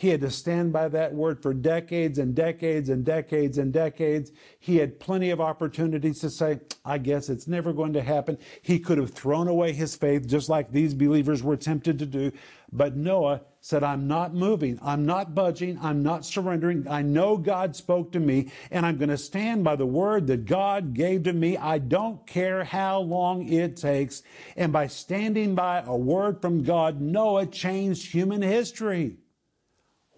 He 0.00 0.08
had 0.08 0.22
to 0.22 0.30
stand 0.30 0.72
by 0.72 0.88
that 0.88 1.12
word 1.12 1.42
for 1.42 1.52
decades 1.52 2.18
and 2.18 2.34
decades 2.34 2.88
and 2.88 3.04
decades 3.04 3.58
and 3.58 3.70
decades. 3.70 4.32
He 4.58 4.78
had 4.78 4.98
plenty 4.98 5.28
of 5.28 5.42
opportunities 5.42 6.20
to 6.20 6.30
say, 6.30 6.60
I 6.86 6.96
guess 6.96 7.28
it's 7.28 7.46
never 7.46 7.74
going 7.74 7.92
to 7.92 8.02
happen. 8.02 8.38
He 8.62 8.78
could 8.78 8.96
have 8.96 9.10
thrown 9.10 9.46
away 9.46 9.74
his 9.74 9.94
faith 9.94 10.26
just 10.26 10.48
like 10.48 10.72
these 10.72 10.94
believers 10.94 11.42
were 11.42 11.58
tempted 11.58 11.98
to 11.98 12.06
do. 12.06 12.32
But 12.72 12.96
Noah 12.96 13.42
said, 13.60 13.84
I'm 13.84 14.08
not 14.08 14.32
moving. 14.32 14.78
I'm 14.80 15.04
not 15.04 15.34
budging. 15.34 15.78
I'm 15.82 16.02
not 16.02 16.24
surrendering. 16.24 16.88
I 16.88 17.02
know 17.02 17.36
God 17.36 17.76
spoke 17.76 18.10
to 18.12 18.20
me 18.20 18.50
and 18.70 18.86
I'm 18.86 18.96
going 18.96 19.10
to 19.10 19.18
stand 19.18 19.64
by 19.64 19.76
the 19.76 19.84
word 19.84 20.26
that 20.28 20.46
God 20.46 20.94
gave 20.94 21.24
to 21.24 21.34
me. 21.34 21.58
I 21.58 21.76
don't 21.76 22.26
care 22.26 22.64
how 22.64 23.00
long 23.00 23.46
it 23.46 23.76
takes. 23.76 24.22
And 24.56 24.72
by 24.72 24.86
standing 24.86 25.54
by 25.54 25.82
a 25.84 25.94
word 25.94 26.40
from 26.40 26.62
God, 26.62 27.02
Noah 27.02 27.44
changed 27.44 28.10
human 28.10 28.40
history. 28.40 29.18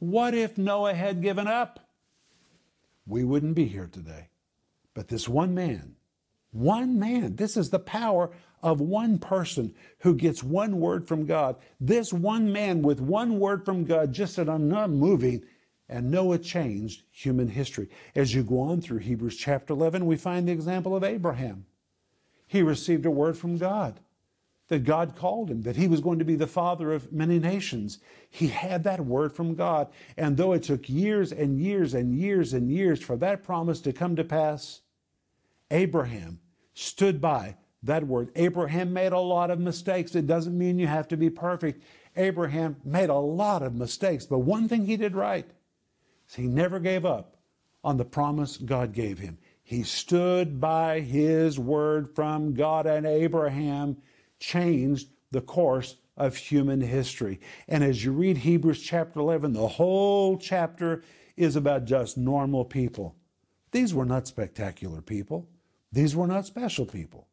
What 0.02 0.34
if 0.34 0.58
Noah 0.58 0.94
had 0.94 1.22
given 1.22 1.46
up? 1.46 1.78
We 3.06 3.22
wouldn't 3.22 3.54
be 3.54 3.66
here 3.66 3.86
today. 3.86 4.30
But 4.94 5.06
this 5.06 5.28
one 5.28 5.54
man, 5.54 5.94
one 6.50 6.98
man, 6.98 7.36
this 7.36 7.56
is 7.56 7.70
the 7.70 7.78
power 7.78 8.32
of 8.64 8.80
one 8.80 9.20
person 9.20 9.76
who 10.00 10.16
gets 10.16 10.42
one 10.42 10.80
word 10.80 11.06
from 11.06 11.24
God. 11.24 11.54
This 11.78 12.12
one 12.12 12.52
man 12.52 12.82
with 12.82 13.00
one 13.00 13.38
word 13.38 13.64
from 13.64 13.84
God 13.84 14.12
just 14.12 14.34
said, 14.34 14.48
I'm 14.48 14.68
not 14.68 14.90
moving. 14.90 15.44
And 15.88 16.10
Noah 16.10 16.38
changed 16.38 17.04
human 17.12 17.46
history. 17.46 17.88
As 18.16 18.34
you 18.34 18.42
go 18.42 18.58
on 18.58 18.80
through 18.80 18.98
Hebrews 18.98 19.36
chapter 19.36 19.72
11, 19.72 20.04
we 20.04 20.16
find 20.16 20.48
the 20.48 20.52
example 20.52 20.96
of 20.96 21.04
Abraham. 21.04 21.64
He 22.48 22.60
received 22.60 23.06
a 23.06 23.10
word 23.12 23.38
from 23.38 23.56
God 23.56 24.00
that 24.72 24.84
God 24.84 25.14
called 25.14 25.50
him, 25.50 25.62
that 25.62 25.76
he 25.76 25.86
was 25.86 26.00
going 26.00 26.18
to 26.18 26.24
be 26.24 26.34
the 26.34 26.46
father 26.46 26.94
of 26.94 27.12
many 27.12 27.38
nations. 27.38 27.98
He 28.30 28.48
had 28.48 28.84
that 28.84 29.04
word 29.04 29.34
from 29.34 29.54
God. 29.54 29.88
And 30.16 30.38
though 30.38 30.54
it 30.54 30.62
took 30.62 30.88
years 30.88 31.30
and 31.30 31.60
years 31.60 31.92
and 31.92 32.14
years 32.14 32.54
and 32.54 32.70
years 32.70 33.02
for 33.02 33.14
that 33.18 33.44
promise 33.44 33.82
to 33.82 33.92
come 33.92 34.16
to 34.16 34.24
pass, 34.24 34.80
Abraham 35.70 36.40
stood 36.72 37.20
by 37.20 37.56
that 37.82 38.06
word. 38.06 38.30
Abraham 38.34 38.94
made 38.94 39.12
a 39.12 39.18
lot 39.18 39.50
of 39.50 39.60
mistakes. 39.60 40.14
It 40.14 40.26
doesn't 40.26 40.56
mean 40.56 40.78
you 40.78 40.86
have 40.86 41.08
to 41.08 41.18
be 41.18 41.28
perfect. 41.28 41.82
Abraham 42.16 42.76
made 42.82 43.10
a 43.10 43.14
lot 43.14 43.62
of 43.62 43.74
mistakes, 43.74 44.24
but 44.24 44.38
one 44.38 44.68
thing 44.68 44.86
he 44.86 44.96
did 44.96 45.14
right 45.14 45.50
is 46.30 46.34
he 46.34 46.46
never 46.46 46.80
gave 46.80 47.04
up 47.04 47.36
on 47.84 47.98
the 47.98 48.06
promise 48.06 48.56
God 48.56 48.94
gave 48.94 49.18
him. 49.18 49.36
He 49.62 49.82
stood 49.82 50.62
by 50.62 51.00
his 51.00 51.58
word 51.58 52.14
from 52.14 52.54
God, 52.54 52.86
and 52.86 53.04
Abraham 53.04 53.98
changed 54.42 55.08
the 55.30 55.40
course 55.40 55.96
of 56.16 56.36
human 56.36 56.80
history. 56.80 57.40
And 57.68 57.82
as 57.82 58.04
you 58.04 58.12
read 58.12 58.38
Hebrews 58.38 58.82
chapter 58.82 59.20
11, 59.20 59.52
the 59.52 59.68
whole 59.68 60.36
chapter 60.36 61.02
is 61.36 61.56
about 61.56 61.84
just 61.84 62.18
normal 62.18 62.64
people. 62.64 63.14
These 63.70 63.94
were 63.94 64.04
not 64.04 64.26
spectacular 64.26 65.00
people. 65.00 65.48
These 65.92 66.14
were 66.16 66.26
not 66.26 66.44
special 66.44 66.84
people. 66.84 67.28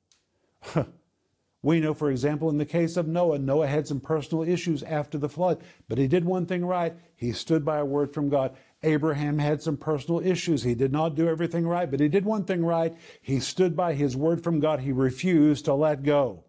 we 1.62 1.80
know, 1.82 1.94
for 1.94 2.12
example, 2.12 2.50
in 2.50 2.58
the 2.58 2.66
case 2.66 2.96
of 2.96 3.08
Noah, 3.08 3.40
Noah 3.40 3.68
had 3.68 3.88
some 3.88 4.00
personal 4.00 4.44
issues 4.44 4.84
after 4.84 5.18
the 5.18 5.28
flood, 5.28 5.62
but 5.90 5.98
he 5.98 6.08
did 6.08 6.24
one 6.24 6.46
thing 6.46 6.64
right. 6.64 6.94
He 7.16 7.34
stood 7.34 7.66
by 7.66 7.80
a 7.80 7.86
word 7.86 8.14
from 8.14 8.30
God, 8.30 8.56
Abraham 8.84 9.40
had 9.40 9.62
some 9.62 9.76
personal 9.76 10.22
issues. 10.22 10.64
He 10.64 10.74
did 10.74 10.94
not 10.94 11.16
do 11.16 11.28
everything 11.28 11.68
right, 11.68 11.90
but 11.90 12.00
he 12.00 12.08
did 12.08 12.24
one 12.24 12.46
thing 12.46 12.64
right. 12.64 12.96
He 13.22 13.42
stood 13.42 13.76
by 13.76 13.94
his 13.94 14.16
word 14.16 14.42
from 14.42 14.62
God. 14.62 14.80
He 14.80 14.94
refused 14.94 15.66
to 15.66 15.74
let 15.74 16.04
go. 16.04 16.46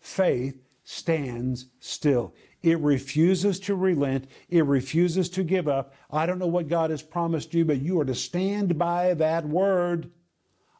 Faith 0.00 0.62
stands 0.84 1.66
still. 1.80 2.34
It 2.62 2.78
refuses 2.80 3.60
to 3.60 3.74
relent. 3.74 4.28
It 4.48 4.64
refuses 4.64 5.28
to 5.30 5.44
give 5.44 5.68
up. 5.68 5.94
I 6.10 6.26
don't 6.26 6.38
know 6.38 6.46
what 6.46 6.68
God 6.68 6.90
has 6.90 7.02
promised 7.02 7.54
you, 7.54 7.64
but 7.64 7.80
you 7.80 8.00
are 8.00 8.04
to 8.04 8.14
stand 8.14 8.78
by 8.78 9.14
that 9.14 9.46
word 9.46 10.10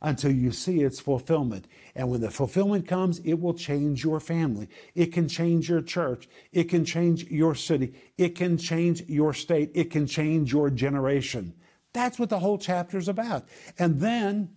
until 0.01 0.31
you 0.31 0.53
see 0.53 0.83
its 0.83 1.01
fulfillment. 1.01 1.67
And 1.95 2.11
when 2.11 2.21
the 2.21 2.31
fulfillment 2.31 2.87
comes, 2.87 3.19
it 3.21 3.35
will 3.35 3.55
change 3.55 4.05
your 4.05 4.21
family. 4.21 4.69
It 4.95 5.13
can 5.13 5.29
change 5.29 5.69
your 5.69 5.83
church. 5.83 6.29
It 6.53 6.65
can 6.65 6.85
change 6.85 7.25
your 7.25 7.55
city. 7.55 7.95
It 8.17 8.35
can 8.35 8.59
change 8.59 9.03
your 9.03 9.35
state. 9.35 9.71
It 9.75 9.91
can 9.91 10.07
change 10.07 10.53
your 10.53 10.71
generation. 10.71 11.55
That's 11.93 12.19
what 12.19 12.31
the 12.31 12.39
whole 12.39 12.59
chapter 12.59 12.99
is 12.99 13.09
about. 13.09 13.49
And 13.79 14.01
then 14.01 14.51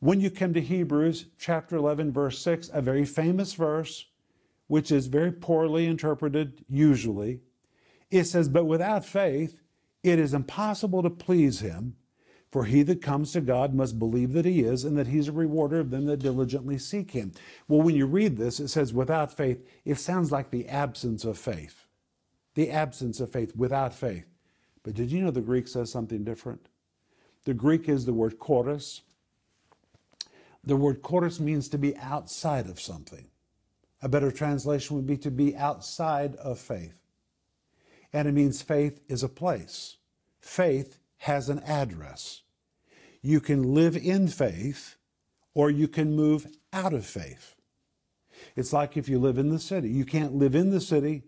when 0.00 0.20
you 0.20 0.30
come 0.30 0.54
to 0.54 0.60
Hebrews 0.60 1.26
chapter 1.38 1.76
11, 1.76 2.12
verse 2.12 2.38
6, 2.40 2.70
a 2.72 2.80
very 2.82 3.04
famous 3.04 3.52
verse, 3.52 4.06
which 4.66 4.90
is 4.90 5.06
very 5.06 5.30
poorly 5.30 5.86
interpreted 5.86 6.64
usually, 6.68 7.40
it 8.10 8.24
says, 8.24 8.48
But 8.48 8.64
without 8.64 9.04
faith, 9.04 9.60
it 10.02 10.18
is 10.18 10.34
impossible 10.34 11.02
to 11.02 11.10
please 11.10 11.60
him. 11.60 11.96
For 12.50 12.64
he 12.64 12.82
that 12.82 13.00
comes 13.00 13.30
to 13.32 13.40
God 13.40 13.74
must 13.74 14.00
believe 14.00 14.32
that 14.32 14.44
he 14.44 14.62
is, 14.62 14.84
and 14.84 14.98
that 14.98 15.06
he's 15.06 15.28
a 15.28 15.32
rewarder 15.32 15.78
of 15.78 15.90
them 15.90 16.06
that 16.06 16.16
diligently 16.16 16.78
seek 16.78 17.12
him. 17.12 17.30
Well, 17.68 17.82
when 17.82 17.94
you 17.94 18.06
read 18.06 18.36
this, 18.36 18.58
it 18.58 18.68
says 18.68 18.92
without 18.92 19.32
faith, 19.32 19.64
it 19.84 20.00
sounds 20.00 20.32
like 20.32 20.50
the 20.50 20.66
absence 20.66 21.24
of 21.24 21.38
faith. 21.38 21.86
The 22.54 22.70
absence 22.70 23.20
of 23.20 23.30
faith, 23.30 23.54
without 23.54 23.94
faith. 23.94 24.26
But 24.82 24.94
did 24.94 25.12
you 25.12 25.22
know 25.22 25.30
the 25.30 25.40
Greek 25.40 25.68
says 25.68 25.92
something 25.92 26.24
different? 26.24 26.66
The 27.44 27.54
Greek 27.54 27.88
is 27.88 28.04
the 28.04 28.12
word 28.12 28.40
choris. 28.40 29.02
The 30.64 30.76
word 30.76 31.02
choris 31.02 31.40
means 31.40 31.68
to 31.70 31.78
be 31.78 31.96
outside 31.96 32.68
of 32.68 32.80
something. 32.80 33.28
A 34.02 34.08
better 34.08 34.30
translation 34.30 34.96
would 34.96 35.06
be 35.06 35.16
to 35.18 35.30
be 35.30 35.56
outside 35.56 36.36
of 36.36 36.58
faith. 36.58 36.94
And 38.12 38.26
it 38.26 38.32
means 38.32 38.62
faith 38.62 39.00
is 39.08 39.22
a 39.22 39.28
place. 39.28 39.96
Faith 40.40 40.98
has 41.18 41.48
an 41.48 41.60
address. 41.60 42.42
You 43.22 43.40
can 43.40 43.74
live 43.74 43.96
in 43.96 44.28
faith 44.28 44.96
or 45.54 45.70
you 45.70 45.88
can 45.88 46.16
move 46.16 46.46
out 46.72 46.92
of 46.92 47.06
faith. 47.06 47.54
It's 48.56 48.72
like 48.72 48.96
if 48.96 49.08
you 49.08 49.18
live 49.18 49.38
in 49.38 49.50
the 49.50 49.58
city. 49.58 49.90
You 49.90 50.04
can't 50.04 50.34
live 50.34 50.54
in 50.54 50.70
the 50.70 50.80
city 50.80 51.22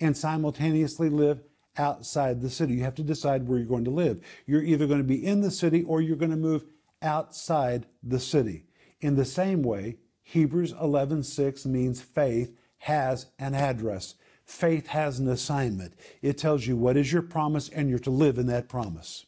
and 0.00 0.16
simultaneously 0.16 1.10
live 1.10 1.42
outside 1.76 2.40
the 2.40 2.50
city. 2.50 2.74
You 2.74 2.84
have 2.84 2.94
to 2.96 3.02
decide 3.02 3.46
where 3.46 3.58
you're 3.58 3.66
going 3.66 3.84
to 3.84 3.90
live. 3.90 4.22
You're 4.46 4.62
either 4.62 4.86
going 4.86 5.00
to 5.00 5.04
be 5.04 5.24
in 5.24 5.42
the 5.42 5.50
city 5.50 5.82
or 5.82 6.00
you're 6.00 6.16
going 6.16 6.30
to 6.30 6.36
move 6.36 6.64
outside 7.02 7.86
the 8.02 8.20
city. 8.20 8.65
In 9.00 9.16
the 9.16 9.24
same 9.24 9.62
way, 9.62 9.98
Hebrews 10.22 10.72
11:6 10.72 11.66
means 11.66 12.00
faith 12.00 12.56
has 12.78 13.26
an 13.38 13.54
address. 13.54 14.14
Faith 14.44 14.88
has 14.88 15.18
an 15.18 15.28
assignment. 15.28 15.94
It 16.22 16.38
tells 16.38 16.66
you 16.66 16.76
what 16.76 16.96
is 16.96 17.12
your 17.12 17.22
promise 17.22 17.68
and 17.68 17.90
you're 17.90 17.98
to 18.00 18.10
live 18.10 18.38
in 18.38 18.46
that 18.46 18.68
promise. 18.68 19.26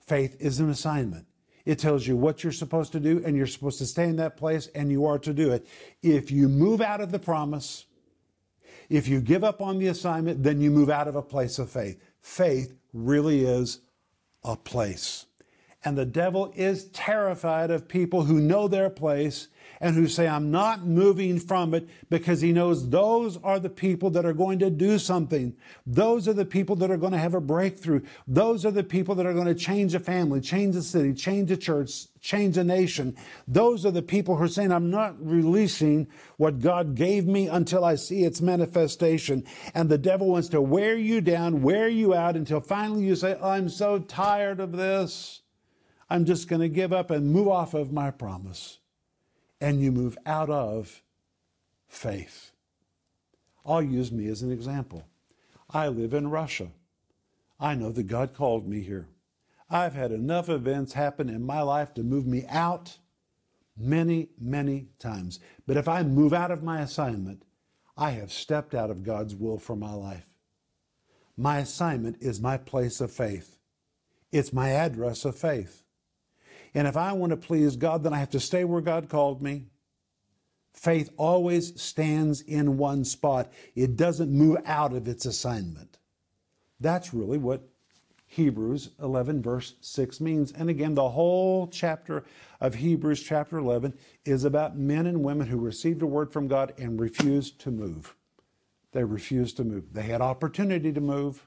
Faith 0.00 0.36
is 0.38 0.60
an 0.60 0.70
assignment. 0.70 1.26
It 1.64 1.80
tells 1.80 2.06
you 2.06 2.16
what 2.16 2.44
you're 2.44 2.52
supposed 2.52 2.92
to 2.92 3.00
do 3.00 3.20
and 3.26 3.36
you're 3.36 3.48
supposed 3.48 3.78
to 3.78 3.86
stay 3.86 4.08
in 4.08 4.16
that 4.16 4.36
place 4.36 4.68
and 4.68 4.90
you 4.90 5.04
are 5.04 5.18
to 5.18 5.32
do 5.32 5.50
it. 5.50 5.66
If 6.00 6.30
you 6.30 6.48
move 6.48 6.80
out 6.80 7.00
of 7.00 7.10
the 7.10 7.18
promise, 7.18 7.86
if 8.88 9.08
you 9.08 9.20
give 9.20 9.42
up 9.42 9.60
on 9.60 9.78
the 9.78 9.88
assignment, 9.88 10.44
then 10.44 10.60
you 10.60 10.70
move 10.70 10.90
out 10.90 11.08
of 11.08 11.16
a 11.16 11.22
place 11.22 11.58
of 11.58 11.68
faith. 11.68 12.00
Faith 12.20 12.72
really 12.92 13.44
is 13.44 13.80
a 14.44 14.56
place. 14.56 15.26
And 15.86 15.96
the 15.96 16.04
devil 16.04 16.52
is 16.56 16.86
terrified 16.86 17.70
of 17.70 17.86
people 17.86 18.24
who 18.24 18.40
know 18.40 18.66
their 18.66 18.90
place 18.90 19.46
and 19.80 19.94
who 19.94 20.08
say, 20.08 20.26
I'm 20.26 20.50
not 20.50 20.84
moving 20.84 21.38
from 21.38 21.74
it 21.74 21.88
because 22.10 22.40
he 22.40 22.50
knows 22.50 22.88
those 22.88 23.36
are 23.36 23.60
the 23.60 23.70
people 23.70 24.10
that 24.10 24.26
are 24.26 24.32
going 24.32 24.58
to 24.58 24.68
do 24.68 24.98
something. 24.98 25.54
Those 25.86 26.26
are 26.26 26.32
the 26.32 26.44
people 26.44 26.74
that 26.76 26.90
are 26.90 26.96
going 26.96 27.12
to 27.12 27.18
have 27.18 27.34
a 27.34 27.40
breakthrough. 27.40 28.00
Those 28.26 28.66
are 28.66 28.72
the 28.72 28.82
people 28.82 29.14
that 29.14 29.26
are 29.26 29.32
going 29.32 29.46
to 29.46 29.54
change 29.54 29.94
a 29.94 30.00
family, 30.00 30.40
change 30.40 30.74
a 30.74 30.82
city, 30.82 31.14
change 31.14 31.52
a 31.52 31.56
church, 31.56 32.06
change 32.20 32.56
a 32.56 32.64
nation. 32.64 33.16
Those 33.46 33.86
are 33.86 33.92
the 33.92 34.02
people 34.02 34.34
who 34.34 34.42
are 34.42 34.48
saying, 34.48 34.72
I'm 34.72 34.90
not 34.90 35.14
releasing 35.24 36.08
what 36.36 36.58
God 36.58 36.96
gave 36.96 37.28
me 37.28 37.46
until 37.46 37.84
I 37.84 37.94
see 37.94 38.24
its 38.24 38.40
manifestation. 38.40 39.44
And 39.72 39.88
the 39.88 39.98
devil 39.98 40.30
wants 40.30 40.48
to 40.48 40.60
wear 40.60 40.96
you 40.96 41.20
down, 41.20 41.62
wear 41.62 41.86
you 41.86 42.12
out 42.12 42.34
until 42.34 42.58
finally 42.58 43.04
you 43.04 43.14
say, 43.14 43.38
I'm 43.40 43.68
so 43.68 44.00
tired 44.00 44.58
of 44.58 44.72
this. 44.72 45.42
I'm 46.08 46.24
just 46.24 46.48
going 46.48 46.60
to 46.60 46.68
give 46.68 46.92
up 46.92 47.10
and 47.10 47.32
move 47.32 47.48
off 47.48 47.74
of 47.74 47.92
my 47.92 48.10
promise 48.10 48.78
and 49.60 49.80
you 49.80 49.90
move 49.90 50.16
out 50.24 50.50
of 50.50 51.02
faith. 51.88 52.52
I'll 53.64 53.82
use 53.82 54.12
me 54.12 54.28
as 54.28 54.42
an 54.42 54.52
example. 54.52 55.04
I 55.70 55.88
live 55.88 56.14
in 56.14 56.30
Russia. 56.30 56.68
I 57.58 57.74
know 57.74 57.90
that 57.90 58.04
God 58.04 58.34
called 58.34 58.68
me 58.68 58.82
here. 58.82 59.08
I've 59.68 59.94
had 59.94 60.12
enough 60.12 60.48
events 60.48 60.92
happen 60.92 61.28
in 61.28 61.44
my 61.44 61.62
life 61.62 61.92
to 61.94 62.04
move 62.04 62.26
me 62.26 62.44
out 62.48 62.98
many, 63.76 64.28
many 64.40 64.86
times. 64.98 65.40
But 65.66 65.76
if 65.76 65.88
I 65.88 66.02
move 66.04 66.32
out 66.32 66.52
of 66.52 66.62
my 66.62 66.80
assignment, 66.80 67.42
I 67.96 68.10
have 68.10 68.32
stepped 68.32 68.74
out 68.74 68.90
of 68.90 69.02
God's 69.02 69.34
will 69.34 69.58
for 69.58 69.74
my 69.74 69.92
life. 69.92 70.26
My 71.36 71.58
assignment 71.58 72.18
is 72.20 72.40
my 72.40 72.56
place 72.56 73.00
of 73.00 73.10
faith. 73.10 73.58
It's 74.30 74.52
my 74.52 74.70
address 74.70 75.24
of 75.24 75.36
faith. 75.36 75.82
And 76.76 76.86
if 76.86 76.94
I 76.94 77.14
want 77.14 77.30
to 77.30 77.38
please 77.38 77.74
God, 77.74 78.02
then 78.02 78.12
I 78.12 78.18
have 78.18 78.28
to 78.30 78.38
stay 78.38 78.62
where 78.62 78.82
God 78.82 79.08
called 79.08 79.40
me. 79.40 79.64
Faith 80.74 81.08
always 81.16 81.80
stands 81.80 82.42
in 82.42 82.76
one 82.76 83.02
spot, 83.02 83.50
it 83.74 83.96
doesn't 83.96 84.30
move 84.30 84.58
out 84.66 84.92
of 84.92 85.08
its 85.08 85.24
assignment. 85.24 85.96
That's 86.78 87.14
really 87.14 87.38
what 87.38 87.66
Hebrews 88.26 88.90
11, 89.00 89.40
verse 89.40 89.76
6 89.80 90.20
means. 90.20 90.52
And 90.52 90.68
again, 90.68 90.94
the 90.94 91.08
whole 91.08 91.66
chapter 91.68 92.24
of 92.60 92.74
Hebrews, 92.74 93.22
chapter 93.22 93.56
11, 93.56 93.94
is 94.26 94.44
about 94.44 94.76
men 94.76 95.06
and 95.06 95.24
women 95.24 95.46
who 95.46 95.56
received 95.56 96.02
a 96.02 96.06
word 96.06 96.30
from 96.30 96.46
God 96.46 96.74
and 96.76 97.00
refused 97.00 97.58
to 97.60 97.70
move. 97.70 98.14
They 98.92 99.02
refused 99.02 99.56
to 99.56 99.64
move. 99.64 99.94
They 99.94 100.02
had 100.02 100.20
opportunity 100.20 100.92
to 100.92 101.00
move. 101.00 101.46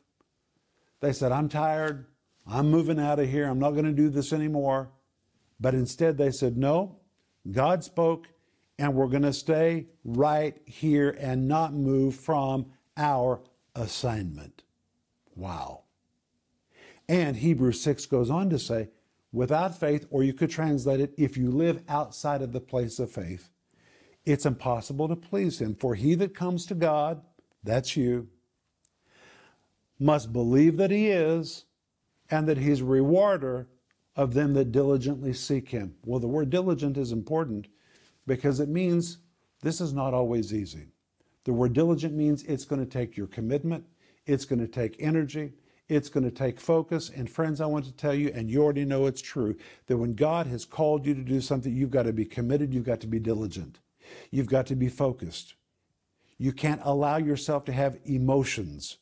They 1.02 1.14
said, 1.14 1.32
I'm 1.32 1.50
tired. 1.50 2.08
I'm 2.48 2.72
moving 2.72 3.00
out 3.00 3.20
of 3.20 3.30
here. 3.30 3.48
I'm 3.48 3.60
not 3.60 3.72
going 3.72 3.86
to 3.86 3.92
do 3.92 4.10
this 4.10 4.34
anymore. 4.34 4.90
But 5.60 5.74
instead, 5.74 6.18
they 6.18 6.32
said, 6.32 6.58
no, 6.58 6.98
God 7.52 7.84
spoke, 7.84 8.28
and 8.78 8.94
we're 8.94 9.08
going 9.08 9.24
to 9.24 9.34
stay 9.34 9.88
right 10.04 10.58
here 10.66 11.18
and 11.20 11.48
not 11.48 11.74
move 11.74 12.16
from 12.16 12.68
our 12.96 13.42
assignment. 13.76 14.64
Wow. 15.36 15.84
And 17.08 17.36
Hebrews 17.36 17.82
6 17.82 18.06
goes 18.06 18.30
on 18.30 18.50
to 18.52 18.60
say, 18.60 18.90
without 19.32 19.78
faith, 19.80 20.06
or 20.10 20.24
you 20.24 20.34
could 20.34 20.50
translate 20.50 21.02
it, 21.02 21.14
if 21.18 21.38
you 21.38 21.52
live 21.52 21.84
outside 21.90 22.42
of 22.42 22.52
the 22.52 22.62
place 22.62 23.00
of 23.00 23.12
faith, 23.12 23.50
it's 24.26 24.46
impossible 24.46 25.08
to 25.08 25.16
please 25.16 25.60
Him. 25.60 25.76
For 25.76 25.96
he 25.96 26.16
that 26.16 26.36
comes 26.36 26.66
to 26.68 26.76
God, 26.76 27.22
that's 27.64 27.98
you, 27.98 28.28
must 30.00 30.32
believe 30.32 30.78
that 30.78 30.92
He 30.92 31.10
is, 31.10 31.66
and 32.30 32.48
that 32.48 32.58
He's 32.58 32.82
a 32.82 32.86
rewarder 32.86 33.68
of 34.20 34.34
them 34.34 34.54
that 34.54 34.74
diligently 34.74 35.32
seek 35.32 35.70
him. 35.70 35.96
Well, 36.04 36.20
the 36.20 36.28
word 36.28 36.50
diligent 36.50 36.98
is 36.98 37.14
important 37.14 37.68
because 38.28 38.60
it 38.60 38.68
means 38.68 39.20
this 39.62 39.80
is 39.80 39.94
not 39.94 40.14
always 40.14 40.54
easy. 40.54 40.88
The 41.46 41.54
word 41.54 41.72
diligent 41.72 42.14
means 42.14 42.44
it's 42.44 42.66
going 42.66 42.86
to 42.86 42.86
take 42.86 43.16
your 43.16 43.28
commitment, 43.28 43.86
it's 44.26 44.44
going 44.44 44.60
to 44.60 44.68
take 44.68 44.98
energy, 45.00 45.54
it's 45.88 46.10
going 46.10 46.26
to 46.26 46.32
take 46.32 46.60
focus. 46.60 47.10
And 47.16 47.30
friends, 47.30 47.62
I 47.62 47.66
want 47.68 47.86
to 47.86 47.94
tell 47.94 48.14
you, 48.14 48.30
and 48.36 48.52
you 48.52 48.62
already 48.62 48.84
know 48.84 49.06
it's 49.06 49.22
true, 49.22 49.56
that 49.88 49.96
when 49.96 50.16
God 50.16 50.48
has 50.48 50.66
called 50.66 51.06
you 51.06 51.16
to 51.16 51.22
do 51.22 51.40
something, 51.40 51.74
you've 51.74 51.90
got 51.90 52.04
to 52.04 52.12
be 52.12 52.26
committed, 52.26 52.74
you've 52.74 52.84
got 52.84 53.00
to 53.00 53.08
be 53.08 53.20
diligent, 53.20 53.80
you've 54.32 54.50
got 54.50 54.66
to 54.66 54.76
be 54.76 54.90
focused. 54.90 55.54
You 56.38 56.52
can't 56.52 56.82
allow 56.84 57.16
yourself 57.16 57.64
to 57.66 57.72
have 57.72 58.00
emotions 58.04 58.98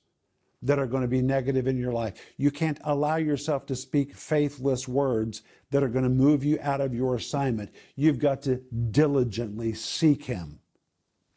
that 0.61 0.79
are 0.79 0.87
going 0.87 1.03
to 1.03 1.07
be 1.07 1.21
negative 1.21 1.67
in 1.67 1.77
your 1.77 1.93
life. 1.93 2.13
You 2.37 2.51
can't 2.51 2.79
allow 2.83 3.17
yourself 3.17 3.65
to 3.67 3.75
speak 3.75 4.15
faithless 4.15 4.87
words 4.87 5.43
that 5.69 5.83
are 5.83 5.89
going 5.89 6.03
to 6.03 6.09
move 6.09 6.43
you 6.43 6.57
out 6.61 6.81
of 6.81 6.95
your 6.95 7.15
assignment. 7.15 7.71
You've 7.95 8.19
got 8.19 8.41
to 8.43 8.61
diligently 8.91 9.73
seek 9.73 10.25
Him. 10.25 10.59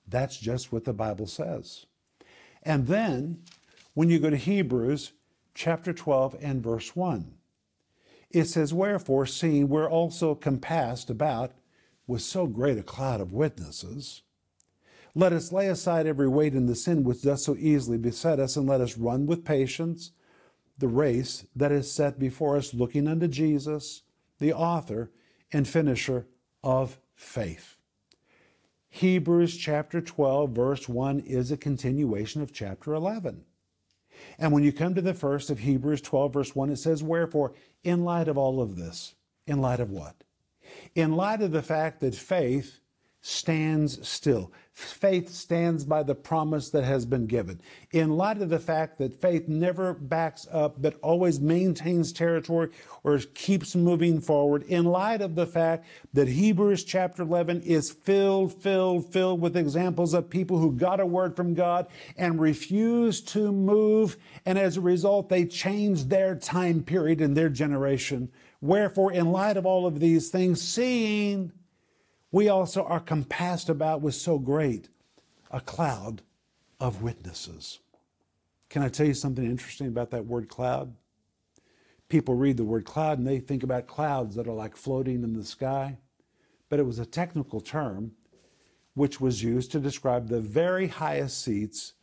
That's 0.08 0.38
just 0.38 0.72
what 0.72 0.84
the 0.84 0.92
Bible 0.92 1.26
says. 1.26 1.86
And 2.62 2.86
then, 2.86 3.42
when 3.94 4.10
you 4.10 4.18
go 4.18 4.30
to 4.30 4.36
Hebrews 4.36 5.12
chapter 5.54 5.92
12 5.92 6.36
and 6.40 6.62
verse 6.62 6.96
1, 6.96 7.34
it 8.30 8.44
says, 8.44 8.72
Wherefore, 8.72 9.26
seeing 9.26 9.68
we're 9.68 9.90
also 9.90 10.34
compassed 10.34 11.10
about 11.10 11.52
with 12.06 12.22
so 12.22 12.46
great 12.46 12.78
a 12.78 12.82
cloud 12.82 13.20
of 13.20 13.32
witnesses, 13.32 14.22
let 15.14 15.32
us 15.32 15.52
lay 15.52 15.68
aside 15.68 16.06
every 16.06 16.28
weight 16.28 16.52
and 16.52 16.68
the 16.68 16.74
sin 16.74 17.04
which 17.04 17.22
does 17.22 17.44
so 17.44 17.56
easily 17.56 17.98
beset 17.98 18.38
us, 18.38 18.56
and 18.56 18.68
let 18.68 18.80
us 18.80 18.96
run 18.96 19.26
with 19.26 19.44
patience 19.44 20.12
the 20.78 20.88
race 20.88 21.44
that 21.54 21.72
is 21.72 21.90
set 21.90 22.18
before 22.18 22.56
us, 22.56 22.72
looking 22.72 23.06
unto 23.06 23.28
Jesus, 23.28 24.02
the 24.38 24.52
author 24.52 25.10
and 25.52 25.68
finisher 25.68 26.26
of 26.64 26.98
faith. 27.14 27.76
Hebrews 28.88 29.56
chapter 29.56 30.00
12, 30.00 30.50
verse 30.50 30.88
1 30.88 31.20
is 31.20 31.52
a 31.52 31.56
continuation 31.56 32.42
of 32.42 32.52
chapter 32.52 32.94
11. 32.94 33.44
And 34.38 34.52
when 34.52 34.64
you 34.64 34.72
come 34.72 34.94
to 34.94 35.02
the 35.02 35.14
first 35.14 35.50
of 35.50 35.60
Hebrews 35.60 36.00
12, 36.00 36.32
verse 36.32 36.56
1, 36.56 36.70
it 36.70 36.76
says, 36.76 37.02
Wherefore, 37.02 37.54
in 37.84 38.04
light 38.04 38.26
of 38.26 38.36
all 38.36 38.60
of 38.60 38.76
this, 38.76 39.14
in 39.46 39.60
light 39.60 39.80
of 39.80 39.90
what? 39.90 40.24
In 40.94 41.12
light 41.12 41.40
of 41.40 41.52
the 41.52 41.62
fact 41.62 42.00
that 42.00 42.14
faith 42.14 42.80
stands 43.22 44.06
still. 44.08 44.52
Faith 44.72 45.28
stands 45.28 45.84
by 45.84 46.02
the 46.02 46.14
promise 46.14 46.70
that 46.70 46.84
has 46.84 47.04
been 47.04 47.26
given. 47.26 47.60
In 47.92 48.16
light 48.16 48.40
of 48.40 48.48
the 48.48 48.58
fact 48.58 48.96
that 48.96 49.20
faith 49.20 49.46
never 49.46 49.92
backs 49.92 50.46
up, 50.50 50.80
but 50.80 50.98
always 51.02 51.38
maintains 51.38 52.12
territory 52.12 52.70
or 53.02 53.18
keeps 53.34 53.76
moving 53.76 54.20
forward, 54.20 54.62
in 54.62 54.86
light 54.86 55.20
of 55.20 55.34
the 55.34 55.46
fact 55.46 55.86
that 56.14 56.28
Hebrews 56.28 56.84
chapter 56.84 57.22
11 57.22 57.60
is 57.62 57.90
filled, 57.90 58.54
filled, 58.54 59.12
filled 59.12 59.42
with 59.42 59.56
examples 59.56 60.14
of 60.14 60.30
people 60.30 60.58
who 60.58 60.72
got 60.72 61.00
a 61.00 61.06
word 61.06 61.36
from 61.36 61.52
God 61.52 61.88
and 62.16 62.40
refused 62.40 63.28
to 63.28 63.52
move, 63.52 64.16
and 64.46 64.58
as 64.58 64.78
a 64.78 64.80
result, 64.80 65.28
they 65.28 65.44
changed 65.44 66.08
their 66.08 66.36
time 66.36 66.82
period 66.82 67.20
and 67.20 67.36
their 67.36 67.50
generation. 67.50 68.30
Wherefore, 68.62 69.12
in 69.12 69.30
light 69.32 69.56
of 69.58 69.66
all 69.66 69.86
of 69.86 70.00
these 70.00 70.30
things, 70.30 70.62
seeing 70.62 71.52
we 72.32 72.48
also 72.48 72.84
are 72.84 73.00
compassed 73.00 73.68
about 73.68 74.00
with 74.00 74.14
so 74.14 74.38
great 74.38 74.88
a 75.50 75.60
cloud 75.60 76.22
of 76.78 77.02
witnesses. 77.02 77.80
Can 78.68 78.82
I 78.82 78.88
tell 78.88 79.06
you 79.06 79.14
something 79.14 79.44
interesting 79.44 79.88
about 79.88 80.10
that 80.10 80.26
word 80.26 80.48
cloud? 80.48 80.94
People 82.08 82.34
read 82.34 82.56
the 82.56 82.64
word 82.64 82.84
cloud 82.84 83.18
and 83.18 83.26
they 83.26 83.40
think 83.40 83.62
about 83.62 83.86
clouds 83.86 84.34
that 84.36 84.46
are 84.46 84.54
like 84.54 84.76
floating 84.76 85.22
in 85.22 85.34
the 85.34 85.44
sky, 85.44 85.98
but 86.68 86.78
it 86.78 86.86
was 86.86 86.98
a 86.98 87.06
technical 87.06 87.60
term 87.60 88.12
which 88.94 89.20
was 89.20 89.42
used 89.42 89.72
to 89.72 89.80
describe 89.80 90.28
the 90.28 90.40
very 90.40 90.88
highest 90.88 91.42
seats 91.42 91.94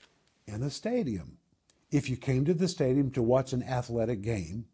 in 0.46 0.64
a 0.64 0.70
stadium. 0.70 1.38
If 1.92 2.10
you 2.10 2.18
came 2.18 2.44
to 2.46 2.54
the 2.54 2.68
stadium 2.68 3.12
to 3.12 3.22
watch 3.22 3.54
an 3.54 3.64
athletic 3.64 4.22
game, 4.22 4.66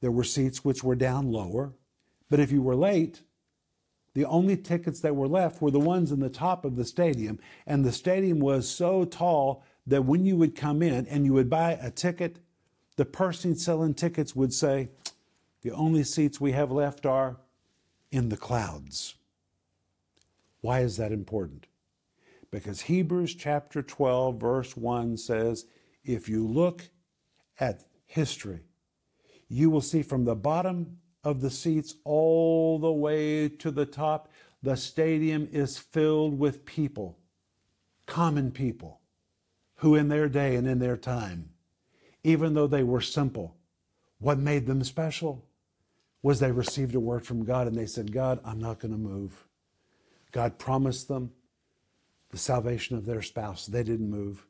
there 0.00 0.12
were 0.12 0.24
seats 0.24 0.64
which 0.64 0.84
were 0.84 0.94
down 0.94 1.32
lower, 1.32 1.72
but 2.30 2.40
if 2.40 2.52
you 2.52 2.62
were 2.62 2.76
late, 2.76 3.22
the 4.14 4.24
only 4.26 4.56
tickets 4.56 5.00
that 5.00 5.16
were 5.16 5.28
left 5.28 5.60
were 5.60 5.72
the 5.72 5.80
ones 5.80 6.12
in 6.12 6.20
the 6.20 6.30
top 6.30 6.64
of 6.64 6.76
the 6.76 6.84
stadium. 6.84 7.38
And 7.66 7.84
the 7.84 7.92
stadium 7.92 8.38
was 8.38 8.68
so 8.68 9.04
tall 9.04 9.64
that 9.86 10.04
when 10.04 10.24
you 10.24 10.36
would 10.36 10.54
come 10.54 10.82
in 10.82 11.06
and 11.08 11.24
you 11.24 11.32
would 11.32 11.50
buy 11.50 11.72
a 11.72 11.90
ticket, 11.90 12.38
the 12.96 13.04
person 13.04 13.56
selling 13.56 13.92
tickets 13.92 14.36
would 14.36 14.52
say, 14.52 14.88
The 15.62 15.72
only 15.72 16.04
seats 16.04 16.40
we 16.40 16.52
have 16.52 16.70
left 16.70 17.04
are 17.04 17.38
in 18.12 18.28
the 18.28 18.36
clouds. 18.36 19.16
Why 20.60 20.80
is 20.80 20.96
that 20.96 21.10
important? 21.10 21.66
Because 22.52 22.82
Hebrews 22.82 23.34
chapter 23.34 23.82
12, 23.82 24.40
verse 24.40 24.76
1 24.76 25.16
says, 25.16 25.66
If 26.04 26.28
you 26.28 26.46
look 26.46 26.88
at 27.58 27.82
history, 28.06 28.60
you 29.48 29.70
will 29.70 29.80
see 29.80 30.02
from 30.02 30.24
the 30.24 30.36
bottom 30.36 30.98
of 31.24 31.40
the 31.40 31.50
seats 31.50 31.94
all 32.04 32.78
the 32.78 32.92
way 32.92 33.48
to 33.48 33.70
the 33.70 33.86
top. 33.86 34.30
The 34.62 34.76
stadium 34.76 35.48
is 35.52 35.78
filled 35.78 36.38
with 36.38 36.64
people, 36.64 37.18
common 38.06 38.50
people, 38.50 39.00
who 39.76 39.94
in 39.94 40.08
their 40.08 40.28
day 40.28 40.56
and 40.56 40.66
in 40.66 40.78
their 40.78 40.96
time, 40.96 41.50
even 42.22 42.54
though 42.54 42.66
they 42.66 42.82
were 42.82 43.00
simple, 43.00 43.56
what 44.18 44.38
made 44.38 44.66
them 44.66 44.82
special 44.84 45.44
was 46.22 46.40
they 46.40 46.50
received 46.50 46.94
a 46.94 47.00
word 47.00 47.26
from 47.26 47.44
God 47.44 47.66
and 47.66 47.76
they 47.76 47.86
said, 47.86 48.12
God, 48.12 48.40
I'm 48.44 48.60
not 48.60 48.78
going 48.78 48.92
to 48.92 48.98
move. 48.98 49.44
God 50.32 50.58
promised 50.58 51.08
them 51.08 51.32
the 52.30 52.38
salvation 52.38 52.96
of 52.96 53.04
their 53.04 53.22
spouse. 53.22 53.66
They 53.66 53.82
didn't 53.82 54.10
move. 54.10 54.46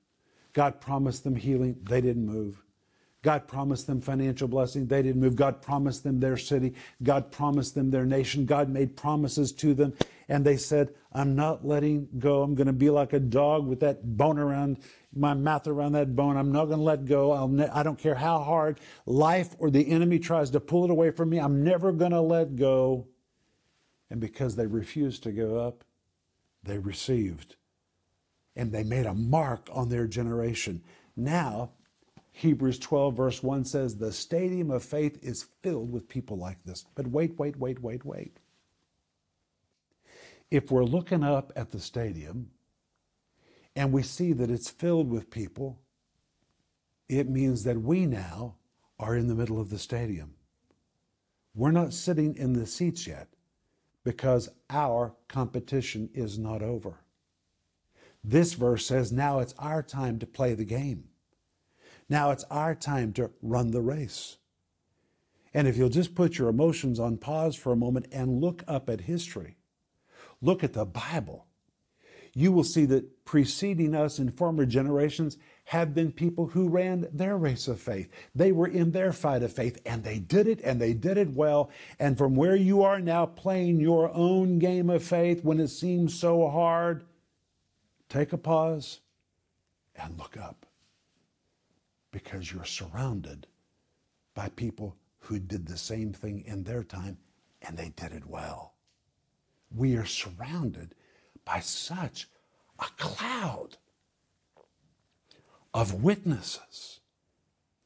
God 0.52 0.80
promised 0.80 1.24
them 1.24 1.34
healing. 1.34 1.76
They 1.82 2.00
didn't 2.00 2.24
move. 2.24 2.63
God 3.24 3.48
promised 3.48 3.86
them 3.86 4.02
financial 4.02 4.46
blessing. 4.46 4.86
They 4.86 5.02
didn't 5.02 5.20
move. 5.20 5.34
God 5.34 5.62
promised 5.62 6.04
them 6.04 6.20
their 6.20 6.36
city. 6.36 6.74
God 7.02 7.32
promised 7.32 7.74
them 7.74 7.90
their 7.90 8.04
nation. 8.04 8.44
God 8.44 8.68
made 8.68 8.96
promises 8.96 9.50
to 9.54 9.72
them. 9.72 9.94
And 10.28 10.44
they 10.44 10.58
said, 10.58 10.94
I'm 11.10 11.34
not 11.34 11.66
letting 11.66 12.08
go. 12.18 12.42
I'm 12.42 12.54
going 12.54 12.66
to 12.66 12.74
be 12.74 12.90
like 12.90 13.14
a 13.14 13.18
dog 13.18 13.66
with 13.66 13.80
that 13.80 14.16
bone 14.16 14.38
around 14.38 14.78
my 15.16 15.32
mouth 15.32 15.66
around 15.66 15.92
that 15.92 16.14
bone. 16.14 16.36
I'm 16.36 16.52
not 16.52 16.66
going 16.66 16.78
to 16.78 16.84
let 16.84 17.06
go. 17.06 17.32
I'll 17.32 17.48
ne- 17.48 17.68
I 17.68 17.82
don't 17.82 17.98
care 17.98 18.14
how 18.14 18.40
hard 18.40 18.78
life 19.06 19.56
or 19.58 19.70
the 19.70 19.88
enemy 19.90 20.18
tries 20.18 20.50
to 20.50 20.60
pull 20.60 20.84
it 20.84 20.90
away 20.90 21.10
from 21.10 21.30
me. 21.30 21.38
I'm 21.38 21.64
never 21.64 21.92
going 21.92 22.10
to 22.10 22.20
let 22.20 22.56
go. 22.56 23.06
And 24.10 24.20
because 24.20 24.56
they 24.56 24.66
refused 24.66 25.22
to 25.22 25.32
give 25.32 25.56
up, 25.56 25.82
they 26.62 26.78
received. 26.78 27.56
And 28.54 28.70
they 28.70 28.84
made 28.84 29.06
a 29.06 29.14
mark 29.14 29.68
on 29.72 29.88
their 29.88 30.06
generation. 30.06 30.82
Now, 31.16 31.70
Hebrews 32.36 32.80
12, 32.80 33.16
verse 33.16 33.42
1 33.44 33.64
says, 33.64 33.96
The 33.96 34.12
stadium 34.12 34.72
of 34.72 34.82
faith 34.82 35.20
is 35.22 35.46
filled 35.62 35.92
with 35.92 36.08
people 36.08 36.36
like 36.36 36.58
this. 36.64 36.84
But 36.96 37.06
wait, 37.06 37.38
wait, 37.38 37.56
wait, 37.56 37.80
wait, 37.80 38.04
wait. 38.04 38.38
If 40.50 40.72
we're 40.72 40.82
looking 40.82 41.22
up 41.22 41.52
at 41.54 41.70
the 41.70 41.78
stadium 41.78 42.50
and 43.76 43.92
we 43.92 44.02
see 44.02 44.32
that 44.32 44.50
it's 44.50 44.68
filled 44.68 45.10
with 45.10 45.30
people, 45.30 45.78
it 47.08 47.28
means 47.28 47.62
that 47.62 47.80
we 47.80 48.04
now 48.04 48.56
are 48.98 49.14
in 49.14 49.28
the 49.28 49.36
middle 49.36 49.60
of 49.60 49.70
the 49.70 49.78
stadium. 49.78 50.34
We're 51.54 51.70
not 51.70 51.92
sitting 51.92 52.34
in 52.36 52.54
the 52.54 52.66
seats 52.66 53.06
yet 53.06 53.28
because 54.02 54.48
our 54.70 55.14
competition 55.28 56.10
is 56.12 56.36
not 56.36 56.62
over. 56.62 56.98
This 58.24 58.54
verse 58.54 58.84
says 58.86 59.12
now 59.12 59.38
it's 59.38 59.54
our 59.56 59.84
time 59.84 60.18
to 60.18 60.26
play 60.26 60.54
the 60.54 60.64
game. 60.64 61.04
Now 62.08 62.30
it's 62.30 62.44
our 62.44 62.74
time 62.74 63.12
to 63.14 63.30
run 63.42 63.70
the 63.70 63.80
race. 63.80 64.38
And 65.52 65.68
if 65.68 65.76
you'll 65.76 65.88
just 65.88 66.14
put 66.14 66.38
your 66.38 66.48
emotions 66.48 66.98
on 66.98 67.16
pause 67.16 67.54
for 67.54 67.72
a 67.72 67.76
moment 67.76 68.08
and 68.12 68.40
look 68.40 68.64
up 68.66 68.90
at 68.90 69.02
history, 69.02 69.56
look 70.42 70.64
at 70.64 70.72
the 70.72 70.84
Bible, 70.84 71.46
you 72.34 72.50
will 72.50 72.64
see 72.64 72.84
that 72.86 73.24
preceding 73.24 73.94
us 73.94 74.18
in 74.18 74.30
former 74.30 74.66
generations 74.66 75.38
have 75.66 75.94
been 75.94 76.10
people 76.10 76.48
who 76.48 76.68
ran 76.68 77.06
their 77.12 77.38
race 77.38 77.68
of 77.68 77.80
faith. 77.80 78.10
They 78.34 78.50
were 78.50 78.66
in 78.66 78.90
their 78.90 79.12
fight 79.12 79.44
of 79.44 79.52
faith 79.52 79.80
and 79.86 80.02
they 80.02 80.18
did 80.18 80.48
it 80.48 80.60
and 80.62 80.80
they 80.80 80.92
did 80.92 81.16
it 81.16 81.30
well. 81.30 81.70
And 82.00 82.18
from 82.18 82.34
where 82.34 82.56
you 82.56 82.82
are 82.82 83.00
now 83.00 83.24
playing 83.24 83.78
your 83.80 84.10
own 84.12 84.58
game 84.58 84.90
of 84.90 85.04
faith 85.04 85.44
when 85.44 85.60
it 85.60 85.68
seems 85.68 86.18
so 86.18 86.48
hard, 86.48 87.04
take 88.08 88.32
a 88.32 88.38
pause 88.38 89.00
and 89.96 90.18
look 90.18 90.36
up 90.36 90.66
because 92.14 92.52
you're 92.52 92.64
surrounded 92.64 93.48
by 94.34 94.48
people 94.50 94.96
who 95.18 95.36
did 95.40 95.66
the 95.66 95.76
same 95.76 96.12
thing 96.12 96.44
in 96.46 96.62
their 96.62 96.84
time 96.84 97.18
and 97.60 97.76
they 97.76 97.88
did 97.96 98.12
it 98.12 98.24
well. 98.24 98.74
We 99.74 99.96
are 99.96 100.06
surrounded 100.06 100.94
by 101.44 101.58
such 101.58 102.28
a 102.78 102.84
cloud 102.98 103.78
of 105.74 106.04
witnesses. 106.04 107.00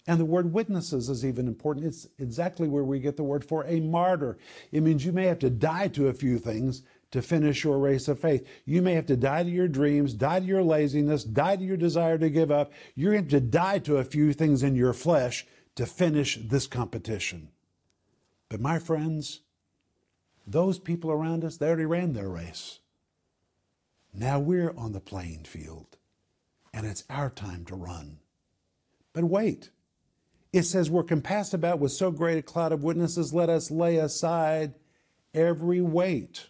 And 0.06 0.20
the 0.20 0.26
word 0.26 0.52
witnesses 0.52 1.08
is 1.08 1.24
even 1.24 1.46
important. 1.46 1.86
It's 1.86 2.06
exactly 2.18 2.68
where 2.68 2.84
we 2.84 2.98
get 3.00 3.16
the 3.16 3.22
word 3.22 3.46
for 3.46 3.64
a 3.66 3.80
martyr. 3.80 4.36
It 4.72 4.82
means 4.82 5.06
you 5.06 5.12
may 5.12 5.24
have 5.24 5.38
to 5.38 5.48
die 5.48 5.88
to 5.88 6.08
a 6.08 6.14
few 6.14 6.38
things 6.38 6.82
to 7.10 7.22
finish 7.22 7.64
your 7.64 7.78
race 7.78 8.08
of 8.08 8.20
faith. 8.20 8.46
You 8.64 8.82
may 8.82 8.94
have 8.94 9.06
to 9.06 9.16
die 9.16 9.42
to 9.42 9.50
your 9.50 9.68
dreams, 9.68 10.14
die 10.14 10.40
to 10.40 10.46
your 10.46 10.62
laziness, 10.62 11.24
die 11.24 11.56
to 11.56 11.64
your 11.64 11.76
desire 11.76 12.18
to 12.18 12.28
give 12.28 12.50
up. 12.50 12.72
You're 12.94 13.12
going 13.12 13.28
to, 13.28 13.30
to 13.30 13.40
die 13.40 13.78
to 13.80 13.96
a 13.96 14.04
few 14.04 14.32
things 14.32 14.62
in 14.62 14.74
your 14.74 14.92
flesh 14.92 15.46
to 15.76 15.86
finish 15.86 16.38
this 16.42 16.66
competition. 16.66 17.48
But 18.48 18.60
my 18.60 18.78
friends, 18.78 19.40
those 20.46 20.78
people 20.78 21.10
around 21.10 21.44
us, 21.44 21.56
they 21.56 21.66
already 21.66 21.86
ran 21.86 22.12
their 22.12 22.28
race. 22.28 22.80
Now 24.12 24.38
we're 24.38 24.74
on 24.76 24.92
the 24.92 25.00
playing 25.00 25.44
field, 25.44 25.96
and 26.72 26.86
it's 26.86 27.04
our 27.08 27.30
time 27.30 27.64
to 27.66 27.74
run. 27.74 28.18
But 29.12 29.24
wait. 29.24 29.70
It 30.50 30.62
says 30.62 30.90
we're 30.90 31.02
compassed 31.02 31.52
about 31.52 31.78
with 31.78 31.92
so 31.92 32.10
great 32.10 32.38
a 32.38 32.42
cloud 32.42 32.72
of 32.72 32.82
witnesses, 32.82 33.34
let 33.34 33.50
us 33.50 33.70
lay 33.70 33.96
aside 33.96 34.74
every 35.34 35.82
weight 35.82 36.48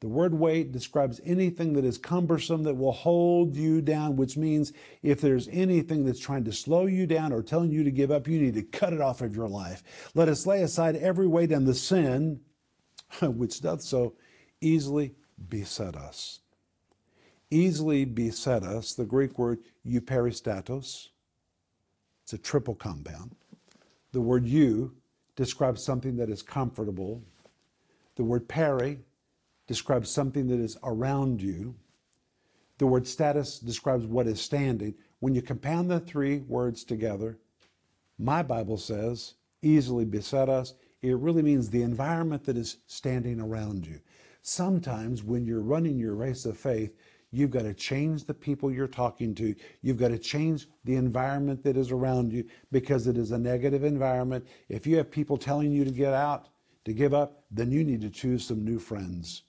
the 0.00 0.08
word 0.08 0.32
weight 0.32 0.70
describes 0.70 1.20
anything 1.24 1.72
that 1.72 1.84
is 1.84 1.98
cumbersome 1.98 2.62
that 2.62 2.76
will 2.76 2.92
hold 2.92 3.56
you 3.56 3.80
down, 3.80 4.14
which 4.14 4.36
means 4.36 4.72
if 5.02 5.20
there's 5.20 5.48
anything 5.48 6.04
that's 6.04 6.20
trying 6.20 6.44
to 6.44 6.52
slow 6.52 6.86
you 6.86 7.04
down 7.06 7.32
or 7.32 7.42
telling 7.42 7.72
eu 7.72 7.82
to 7.82 7.90
give 7.90 8.12
up, 8.12 8.28
you 8.28 8.38
need 8.38 8.54
to 8.54 8.62
cut 8.62 8.92
it 8.92 9.00
off 9.00 9.22
of 9.22 9.34
your 9.34 9.48
life. 9.48 9.82
Let 10.14 10.28
us 10.28 10.46
lay 10.46 10.62
aside 10.62 10.94
every 10.96 11.26
weight 11.26 11.50
and 11.50 11.66
the 11.66 11.74
sin 11.74 12.40
which 13.20 13.60
doth 13.60 13.82
so 13.82 14.14
easily 14.60 15.14
beset 15.48 15.96
us. 15.96 16.40
Easily 17.50 18.04
beset 18.04 18.62
us, 18.62 18.94
the 18.94 19.06
Greek 19.06 19.38
word 19.38 19.60
euperistatos, 19.84 21.08
it's 22.22 22.32
a 22.34 22.38
triple 22.38 22.74
compound. 22.74 23.34
The 24.12 24.20
word 24.20 24.46
you 24.46 24.94
describes 25.34 25.82
something 25.82 26.16
that 26.16 26.28
is 26.28 26.42
comfortable. 26.42 27.22
The 28.16 28.24
word 28.24 28.48
peri 28.48 28.98
describes 29.68 30.10
something 30.10 30.48
that 30.48 30.58
is 30.58 30.76
around 30.82 31.40
you. 31.40 31.76
The 32.78 32.86
word 32.86 33.06
status 33.06 33.60
describes 33.60 34.06
what 34.06 34.26
is 34.26 34.40
standing. 34.40 34.94
When 35.20 35.34
you 35.34 35.42
compound 35.42 35.90
the 35.90 36.00
three 36.00 36.38
words 36.40 36.82
together, 36.82 37.38
my 38.18 38.42
Bible 38.42 38.78
says, 38.78 39.34
easily 39.62 40.04
beset 40.04 40.48
us, 40.48 40.74
it 41.02 41.16
really 41.18 41.42
means 41.42 41.70
the 41.70 41.82
environment 41.82 42.44
that 42.44 42.56
is 42.56 42.78
standing 42.86 43.40
around 43.40 43.86
you. 43.86 44.00
Sometimes 44.42 45.22
when 45.22 45.44
you're 45.44 45.60
running 45.60 45.98
your 45.98 46.14
race 46.14 46.44
of 46.44 46.56
faith, 46.56 46.96
you've 47.30 47.50
got 47.50 47.62
to 47.62 47.74
change 47.74 48.24
the 48.24 48.34
people 48.34 48.72
you're 48.72 48.86
talking 48.86 49.34
to. 49.34 49.54
You've 49.82 49.98
got 49.98 50.08
to 50.08 50.18
change 50.18 50.66
the 50.84 50.96
environment 50.96 51.62
that 51.64 51.76
is 51.76 51.90
around 51.90 52.32
you 52.32 52.44
because 52.72 53.06
it 53.06 53.18
is 53.18 53.32
a 53.32 53.38
negative 53.38 53.84
environment. 53.84 54.46
If 54.68 54.86
you 54.86 54.96
have 54.96 55.10
people 55.10 55.36
telling 55.36 55.70
you 55.70 55.84
to 55.84 55.90
get 55.90 56.14
out, 56.14 56.48
to 56.84 56.92
give 56.92 57.12
up, 57.12 57.44
then 57.50 57.70
you 57.70 57.84
need 57.84 58.00
to 58.00 58.10
choose 58.10 58.46
some 58.46 58.64
new 58.64 58.78
friends. 58.78 59.42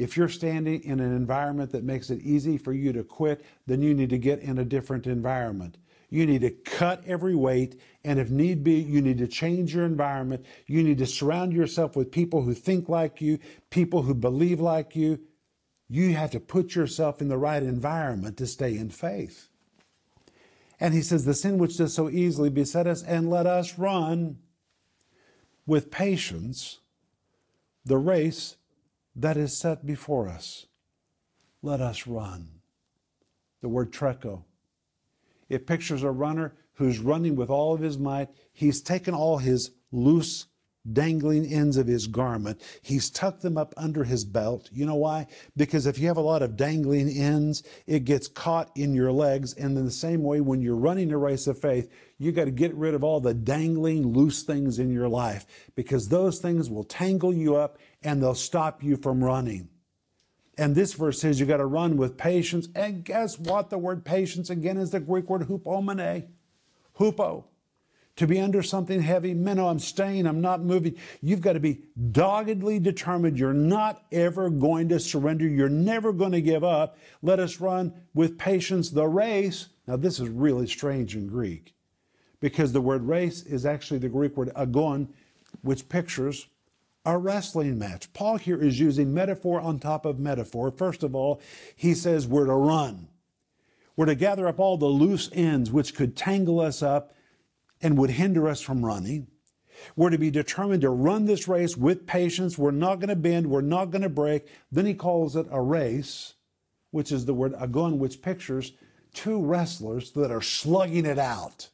If 0.00 0.16
you're 0.16 0.30
standing 0.30 0.82
in 0.82 0.98
an 0.98 1.14
environment 1.14 1.72
that 1.72 1.84
makes 1.84 2.08
it 2.08 2.22
easy 2.22 2.56
for 2.56 2.72
you 2.72 2.90
to 2.94 3.04
quit, 3.04 3.44
then 3.66 3.82
you 3.82 3.92
need 3.92 4.08
to 4.08 4.16
get 4.16 4.38
in 4.40 4.56
a 4.56 4.64
different 4.64 5.06
environment. 5.06 5.76
You 6.08 6.24
need 6.24 6.40
to 6.40 6.50
cut 6.50 7.04
every 7.06 7.34
weight, 7.34 7.78
and 8.02 8.18
if 8.18 8.30
need 8.30 8.64
be, 8.64 8.76
you 8.80 9.02
need 9.02 9.18
to 9.18 9.26
change 9.26 9.74
your 9.74 9.84
environment. 9.84 10.46
You 10.66 10.82
need 10.82 10.96
to 10.98 11.06
surround 11.06 11.52
yourself 11.52 11.96
with 11.96 12.10
people 12.10 12.40
who 12.40 12.54
think 12.54 12.88
like 12.88 13.20
you, 13.20 13.40
people 13.68 14.00
who 14.00 14.14
believe 14.14 14.58
like 14.58 14.96
you. 14.96 15.20
You 15.90 16.14
have 16.14 16.30
to 16.30 16.40
put 16.40 16.74
yourself 16.74 17.20
in 17.20 17.28
the 17.28 17.36
right 17.36 17.62
environment 17.62 18.38
to 18.38 18.46
stay 18.46 18.78
in 18.78 18.88
faith. 18.88 19.50
And 20.80 20.94
he 20.94 21.02
says, 21.02 21.26
The 21.26 21.34
sin 21.34 21.58
which 21.58 21.76
does 21.76 21.92
so 21.92 22.08
easily 22.08 22.48
beset 22.48 22.86
us, 22.86 23.02
and 23.02 23.28
let 23.28 23.46
us 23.46 23.78
run 23.78 24.38
with 25.66 25.90
patience 25.90 26.78
the 27.84 27.98
race 27.98 28.56
that 29.16 29.36
is 29.36 29.58
set 29.58 29.84
before 29.84 30.28
us. 30.28 30.66
Let 31.62 31.80
us 31.80 32.06
run. 32.06 32.48
The 33.60 33.68
word 33.68 33.92
trecho 33.92 34.44
it 35.50 35.66
pictures 35.66 36.02
a 36.02 36.10
runner 36.10 36.54
who's 36.74 37.00
running 37.00 37.36
with 37.36 37.50
all 37.50 37.74
of 37.74 37.80
his 37.80 37.98
might. 37.98 38.28
He's 38.52 38.80
taken 38.80 39.12
all 39.12 39.38
his 39.38 39.72
loose, 39.92 40.46
dangling 40.90 41.44
ends 41.44 41.76
of 41.76 41.88
his 41.88 42.06
garment. 42.06 42.62
He's 42.80 43.10
tucked 43.10 43.42
them 43.42 43.58
up 43.58 43.74
under 43.76 44.04
his 44.04 44.24
belt. 44.24 44.70
You 44.72 44.86
know 44.86 44.94
why? 44.94 45.26
Because 45.56 45.86
if 45.86 45.98
you 45.98 46.06
have 46.06 46.16
a 46.16 46.22
lot 46.22 46.42
of 46.42 46.56
dangling 46.56 47.10
ends, 47.10 47.64
it 47.86 48.04
gets 48.04 48.28
caught 48.28 48.70
in 48.76 48.94
your 48.94 49.12
legs. 49.12 49.52
And 49.54 49.76
in 49.76 49.84
the 49.84 49.90
same 49.90 50.22
way, 50.22 50.40
when 50.40 50.62
you're 50.62 50.76
running 50.76 51.12
a 51.12 51.18
race 51.18 51.48
of 51.48 51.60
faith, 51.60 51.90
you 52.16 52.32
got 52.32 52.44
to 52.44 52.50
get 52.50 52.72
rid 52.74 52.94
of 52.94 53.02
all 53.02 53.20
the 53.20 53.34
dangling, 53.34 54.14
loose 54.14 54.44
things 54.44 54.78
in 54.78 54.92
your 54.92 55.08
life 55.08 55.46
because 55.74 56.08
those 56.08 56.38
things 56.38 56.70
will 56.70 56.84
tangle 56.84 57.34
you 57.34 57.56
up 57.56 57.78
and 58.02 58.22
they'll 58.22 58.34
stop 58.34 58.82
you 58.82 58.96
from 58.96 59.22
running. 59.22 59.68
And 60.58 60.74
this 60.74 60.92
verse 60.92 61.20
says 61.20 61.40
you 61.40 61.46
got 61.46 61.56
to 61.56 61.66
run 61.66 61.96
with 61.96 62.18
patience. 62.18 62.68
And 62.74 63.02
guess 63.02 63.38
what? 63.38 63.70
The 63.70 63.78
word 63.78 64.04
patience 64.04 64.50
again 64.50 64.76
is 64.76 64.90
the 64.90 65.00
Greek 65.00 65.28
word 65.30 65.48
hupomene. 65.48 66.26
Hupo. 66.98 67.44
To 68.16 68.26
be 68.26 68.38
under 68.38 68.62
something 68.62 69.00
heavy. 69.00 69.32
Meno, 69.32 69.64
oh, 69.64 69.68
I'm 69.70 69.78
staying, 69.78 70.26
I'm 70.26 70.42
not 70.42 70.60
moving. 70.60 70.96
You've 71.22 71.40
got 71.40 71.54
to 71.54 71.60
be 71.60 71.84
doggedly 72.10 72.78
determined. 72.78 73.38
You're 73.38 73.54
not 73.54 74.02
ever 74.12 74.50
going 74.50 74.90
to 74.90 75.00
surrender. 75.00 75.48
You're 75.48 75.70
never 75.70 76.12
going 76.12 76.32
to 76.32 76.42
give 76.42 76.62
up. 76.62 76.98
Let 77.22 77.40
us 77.40 77.60
run 77.60 77.94
with 78.12 78.36
patience 78.36 78.90
the 78.90 79.06
race. 79.06 79.68
Now, 79.86 79.96
this 79.96 80.20
is 80.20 80.28
really 80.28 80.66
strange 80.66 81.16
in 81.16 81.26
Greek 81.26 81.74
because 82.40 82.72
the 82.72 82.82
word 82.82 83.04
race 83.04 83.42
is 83.44 83.64
actually 83.64 84.00
the 84.00 84.10
Greek 84.10 84.36
word 84.36 84.52
agon, 84.54 85.08
which 85.62 85.88
pictures 85.88 86.48
a 87.04 87.16
wrestling 87.16 87.78
match. 87.78 88.12
Paul 88.12 88.36
here 88.36 88.62
is 88.62 88.78
using 88.78 89.14
metaphor 89.14 89.60
on 89.60 89.78
top 89.78 90.04
of 90.04 90.18
metaphor. 90.18 90.70
First 90.70 91.02
of 91.02 91.14
all, 91.14 91.40
he 91.74 91.94
says 91.94 92.26
we're 92.26 92.46
to 92.46 92.54
run. 92.54 93.08
We're 93.96 94.06
to 94.06 94.14
gather 94.14 94.46
up 94.46 94.58
all 94.58 94.76
the 94.76 94.86
loose 94.86 95.30
ends 95.32 95.70
which 95.70 95.94
could 95.94 96.16
tangle 96.16 96.60
us 96.60 96.82
up 96.82 97.14
and 97.82 97.98
would 97.98 98.10
hinder 98.10 98.48
us 98.48 98.60
from 98.60 98.84
running. 98.84 99.26
We're 99.96 100.10
to 100.10 100.18
be 100.18 100.30
determined 100.30 100.82
to 100.82 100.90
run 100.90 101.24
this 101.24 101.48
race 101.48 101.76
with 101.76 102.06
patience. 102.06 102.58
We're 102.58 102.70
not 102.70 102.96
going 102.96 103.08
to 103.08 103.16
bend. 103.16 103.48
We're 103.48 103.62
not 103.62 103.90
going 103.90 104.02
to 104.02 104.10
break. 104.10 104.46
Then 104.70 104.84
he 104.84 104.94
calls 104.94 105.36
it 105.36 105.46
a 105.50 105.60
race, 105.60 106.34
which 106.90 107.10
is 107.12 107.24
the 107.24 107.34
word 107.34 107.54
agon, 107.58 107.98
which 107.98 108.20
pictures 108.20 108.72
two 109.14 109.42
wrestlers 109.42 110.12
that 110.12 110.30
are 110.30 110.42
slugging 110.42 111.06
it 111.06 111.18
out. 111.18 111.70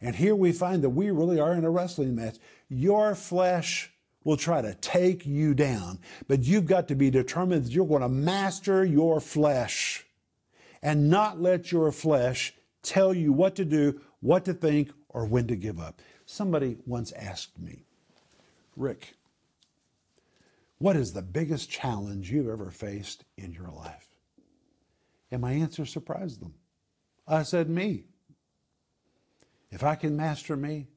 And 0.00 0.16
here 0.16 0.34
we 0.34 0.52
find 0.52 0.82
that 0.82 0.90
we 0.90 1.10
really 1.10 1.40
are 1.40 1.54
in 1.54 1.64
a 1.64 1.70
wrestling 1.70 2.14
match. 2.14 2.36
Your 2.68 3.14
flesh 3.14 3.91
will 4.24 4.36
try 4.36 4.62
to 4.62 4.74
take 4.74 5.26
you 5.26 5.54
down. 5.54 5.98
But 6.28 6.42
you've 6.44 6.66
got 6.66 6.88
to 6.88 6.94
be 6.94 7.10
determined 7.10 7.66
that 7.66 7.72
you're 7.72 7.86
going 7.86 8.02
to 8.02 8.08
master 8.08 8.84
your 8.84 9.20
flesh 9.20 10.06
and 10.82 11.08
not 11.10 11.40
let 11.40 11.70
your 11.72 11.92
flesh 11.92 12.54
tell 12.82 13.14
you 13.14 13.32
what 13.32 13.54
to 13.56 13.64
do, 13.64 14.00
what 14.20 14.44
to 14.44 14.54
think, 14.54 14.90
or 15.08 15.24
when 15.24 15.46
to 15.46 15.56
give 15.56 15.80
up. 15.80 16.00
Somebody 16.26 16.78
once 16.86 17.12
asked 17.12 17.58
me, 17.58 17.84
Rick, 18.76 19.14
what 20.78 20.96
is 20.96 21.12
the 21.12 21.22
biggest 21.22 21.70
challenge 21.70 22.30
you've 22.30 22.48
ever 22.48 22.70
faced 22.70 23.24
in 23.36 23.52
your 23.52 23.68
life? 23.68 24.08
And 25.30 25.40
my 25.40 25.52
answer 25.52 25.86
surprised 25.86 26.40
them. 26.40 26.54
I 27.26 27.42
said, 27.44 27.68
Me. 27.68 28.04
If 29.70 29.82
I 29.82 29.94
can 29.94 30.16
master 30.16 30.54
me, 30.54 30.88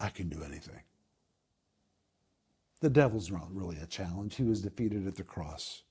I 0.00 0.08
can 0.08 0.28
do 0.28 0.42
anything. 0.42 0.80
The 2.84 2.90
devil's 2.90 3.30
not 3.30 3.48
really 3.50 3.78
a 3.78 3.86
challenge. 3.86 4.34
He 4.34 4.42
was 4.42 4.60
defeated 4.60 5.06
at 5.06 5.16
the 5.16 5.22
cross. 5.22 5.84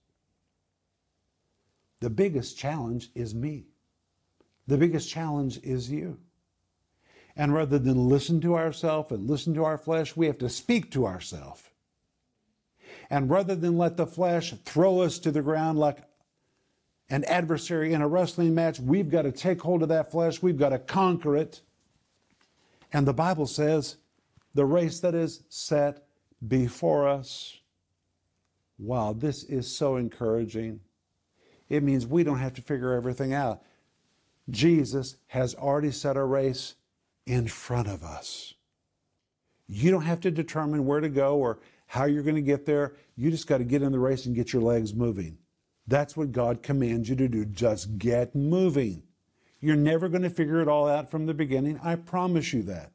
The 2.01 2.09
biggest 2.11 2.55
challenge 2.55 3.09
is 3.15 3.33
me. 3.33 3.65
The 4.67 4.77
biggest 4.77 5.09
challenge 5.09 5.59
is 5.63 5.89
you. 5.89 6.19
And 7.35 7.51
rather 7.51 7.79
than 7.79 8.09
listen 8.09 8.41
to 8.41 8.55
ourselves 8.55 9.11
and 9.11 9.27
listen 9.27 9.55
to 9.55 9.63
our 9.63 9.79
flesh, 9.79 10.15
we 10.15 10.27
have 10.27 10.37
to 10.37 10.49
speak 10.49 10.91
to 10.91 11.07
ourselves. 11.07 11.63
And 13.09 13.27
rather 13.27 13.55
than 13.55 13.75
let 13.75 13.97
the 13.97 14.05
flesh 14.05 14.53
throw 14.63 14.99
us 14.99 15.17
to 15.17 15.31
the 15.31 15.41
ground 15.41 15.79
like 15.79 15.97
an 17.09 17.23
adversary 17.23 17.93
in 17.93 18.03
a 18.03 18.07
wrestling 18.07 18.53
match, 18.53 18.79
we've 18.79 19.09
got 19.09 19.23
to 19.23 19.31
take 19.31 19.61
hold 19.61 19.81
of 19.81 19.89
that 19.89 20.11
flesh. 20.11 20.43
We've 20.43 20.59
got 20.59 20.69
to 20.69 20.77
conquer 20.77 21.35
it. 21.37 21.61
And 22.91 23.07
the 23.07 23.13
Bible 23.13 23.47
says 23.47 23.97
the 24.53 24.65
race 24.65 24.99
that 24.99 25.15
is 25.15 25.41
set 25.49 26.03
before 26.47 27.07
us. 27.07 27.59
Wow, 28.77 29.13
this 29.13 29.43
is 29.43 29.75
so 29.75 29.95
encouraging. 29.95 30.79
It 31.69 31.83
means 31.83 32.05
we 32.05 32.23
don't 32.23 32.39
have 32.39 32.53
to 32.55 32.61
figure 32.61 32.93
everything 32.93 33.33
out. 33.33 33.61
Jesus 34.49 35.15
has 35.27 35.55
already 35.55 35.91
set 35.91 36.17
a 36.17 36.23
race 36.23 36.75
in 37.25 37.47
front 37.47 37.87
of 37.87 38.03
us. 38.03 38.53
You 39.67 39.91
don't 39.91 40.03
have 40.03 40.21
to 40.21 40.31
determine 40.31 40.85
where 40.85 40.99
to 40.99 41.09
go 41.09 41.37
or 41.37 41.59
how 41.87 42.05
you're 42.05 42.23
going 42.23 42.35
to 42.35 42.41
get 42.41 42.65
there. 42.65 42.95
You 43.15 43.31
just 43.31 43.47
got 43.47 43.59
to 43.59 43.63
get 43.63 43.81
in 43.81 43.91
the 43.91 43.99
race 43.99 44.25
and 44.25 44.35
get 44.35 44.51
your 44.51 44.61
legs 44.61 44.93
moving. 44.93 45.37
That's 45.87 46.15
what 46.17 46.31
God 46.31 46.63
commands 46.63 47.09
you 47.09 47.15
to 47.17 47.27
do. 47.27 47.45
Just 47.45 47.97
get 47.97 48.35
moving. 48.35 49.03
You're 49.59 49.75
never 49.75 50.09
going 50.09 50.23
to 50.23 50.29
figure 50.29 50.61
it 50.61 50.67
all 50.67 50.87
out 50.87 51.11
from 51.11 51.25
the 51.25 51.33
beginning. 51.33 51.79
I 51.83 51.95
promise 51.95 52.53
you 52.53 52.63
that. 52.63 52.92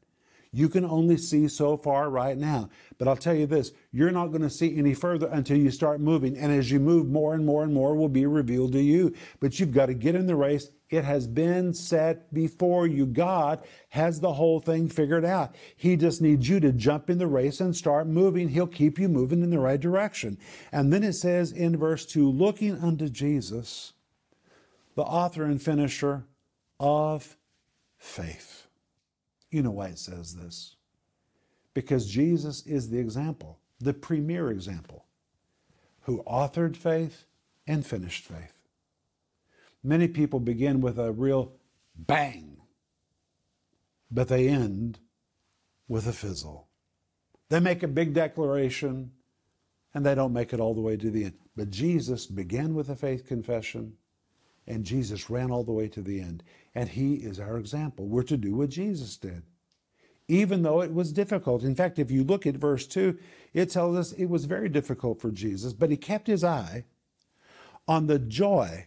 You 0.51 0.69
can 0.69 0.85
only 0.85 1.17
see 1.17 1.49
so 1.49 1.77
far 1.77 2.09
right 2.09 2.37
now. 2.37 2.71
But 2.97 3.09
I'll 3.09 3.17
tell 3.17 3.35
you 3.35 3.47
this 3.47 3.73
you're 3.93 4.11
not 4.11 4.29
going 4.29 4.43
to 4.43 4.51
see 4.51 4.77
any 4.77 4.95
further 4.95 5.29
until 5.29 5.59
you 5.59 5.71
start 5.71 6.01
moving. 6.01 6.37
And 6.37 6.53
as 6.53 6.71
you 6.71 6.81
move, 6.81 7.09
more 7.09 7.35
and 7.35 7.45
more 7.45 7.63
and 7.63 7.73
more 7.73 7.95
will 7.95 8.09
be 8.09 8.27
revealed 8.27 8.73
to 8.73 8.83
you. 8.83 9.15
But 9.41 9.61
you've 9.61 9.73
got 9.73 9.87
to 9.87 9.95
get 9.95 10.15
in 10.15 10.27
the 10.27 10.37
race. 10.37 10.71
It 10.91 11.05
has 11.05 11.27
been 11.27 11.75
set 11.75 12.33
before 12.33 12.87
you. 12.87 13.05
God 13.05 13.63
has 13.91 14.21
the 14.21 14.33
whole 14.33 14.59
thing 14.59 14.89
figured 14.89 15.25
out. 15.25 15.55
He 15.77 15.97
just 15.97 16.23
needs 16.23 16.49
you 16.49 16.61
to 16.61 16.73
jump 16.73 17.11
in 17.11 17.19
the 17.19 17.27
race 17.27 17.61
and 17.61 17.77
start 17.77 18.07
moving. 18.07 18.49
He'll 18.49 18.67
keep 18.67 18.99
you 18.99 19.09
moving 19.09 19.43
in 19.43 19.51
the 19.51 19.59
right 19.59 19.81
direction. 19.81 20.39
And 20.73 20.91
then 20.91 21.05
it 21.05 21.13
says 21.13 21.53
in 21.53 21.77
verse 21.77 22.07
2 22.07 22.31
looking 22.31 22.79
unto 22.79 23.11
Jesus, 23.11 23.93
the 24.95 25.03
author 25.03 25.45
and 25.45 25.61
finisher 25.61 26.25
of 26.81 27.37
faith. 27.99 28.58
You 29.51 29.63
know 29.63 29.71
why 29.71 29.87
it 29.89 29.99
says 29.99 30.35
this? 30.35 30.77
Because 31.75 32.07
Jesus 32.07 32.67
is 32.67 32.91
the 32.91 32.99
example, 32.99 33.59
the 33.81 33.95
premier 33.95 34.51
example, 34.51 35.07
who 36.03 36.23
authored 36.25 36.77
faith 36.77 37.25
and 37.67 37.87
finished 37.87 38.25
faith. 38.25 38.59
Many 39.83 40.09
people 40.09 40.41
begin 40.41 40.81
with 40.81 40.99
a 40.99 41.13
real 41.13 41.53
bang, 41.95 42.59
but 44.11 44.29
they 44.29 44.49
end 44.49 44.99
with 45.87 46.07
a 46.07 46.13
fizzle. 46.13 46.69
They 47.49 47.61
make 47.61 47.83
a 47.83 47.89
big 47.89 48.13
declaration 48.13 49.13
and 49.95 50.05
they 50.05 50.15
don't 50.15 50.33
make 50.33 50.53
it 50.53 50.61
all 50.61 50.75
the 50.75 50.81
way 50.81 50.97
to 50.97 51.11
the 51.11 51.25
end. 51.25 51.39
But 51.57 51.71
Jesus 51.71 52.27
began 52.27 52.75
with 52.75 52.89
a 52.89 52.97
faith 52.97 53.27
confession 53.27 53.95
and 54.69 54.85
Jesus 54.85 55.31
ran 55.31 55.51
all 55.51 55.65
the 55.65 55.73
way 55.73 55.89
to 55.89 56.03
the 56.03 56.21
end. 56.21 56.45
And 56.77 56.89
he 56.89 57.15
is 57.15 57.41
our 57.41 57.59
example. 57.59 58.07
We're 58.07 58.23
to 58.25 58.37
do 58.37 58.55
what 58.55 58.71
Jesus 58.71 59.17
did. 59.17 59.43
even 60.29 60.63
though 60.63 60.83
it 60.83 60.93
was 60.93 61.13
difficult. 61.13 61.63
In 61.63 61.75
fact, 61.75 61.99
if 61.99 62.11
you 62.11 62.23
look 62.23 62.47
at 62.47 62.55
verse 62.57 62.87
2, 62.87 63.19
it 63.55 63.71
tells 63.71 63.97
us 63.97 64.13
it 64.13 64.27
was 64.27 64.45
very 64.45 64.69
difficult 64.69 65.21
for 65.21 65.31
Jesus, 65.31 65.73
but 65.73 65.91
he 65.91 65.97
kept 65.97 66.27
his 66.27 66.45
eye 66.45 66.85
on 67.89 68.07
the 68.07 68.19
joy 68.19 68.87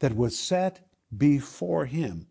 that 0.00 0.14
was 0.16 0.38
set 0.38 0.86
before 1.16 1.86
him. 1.86 2.26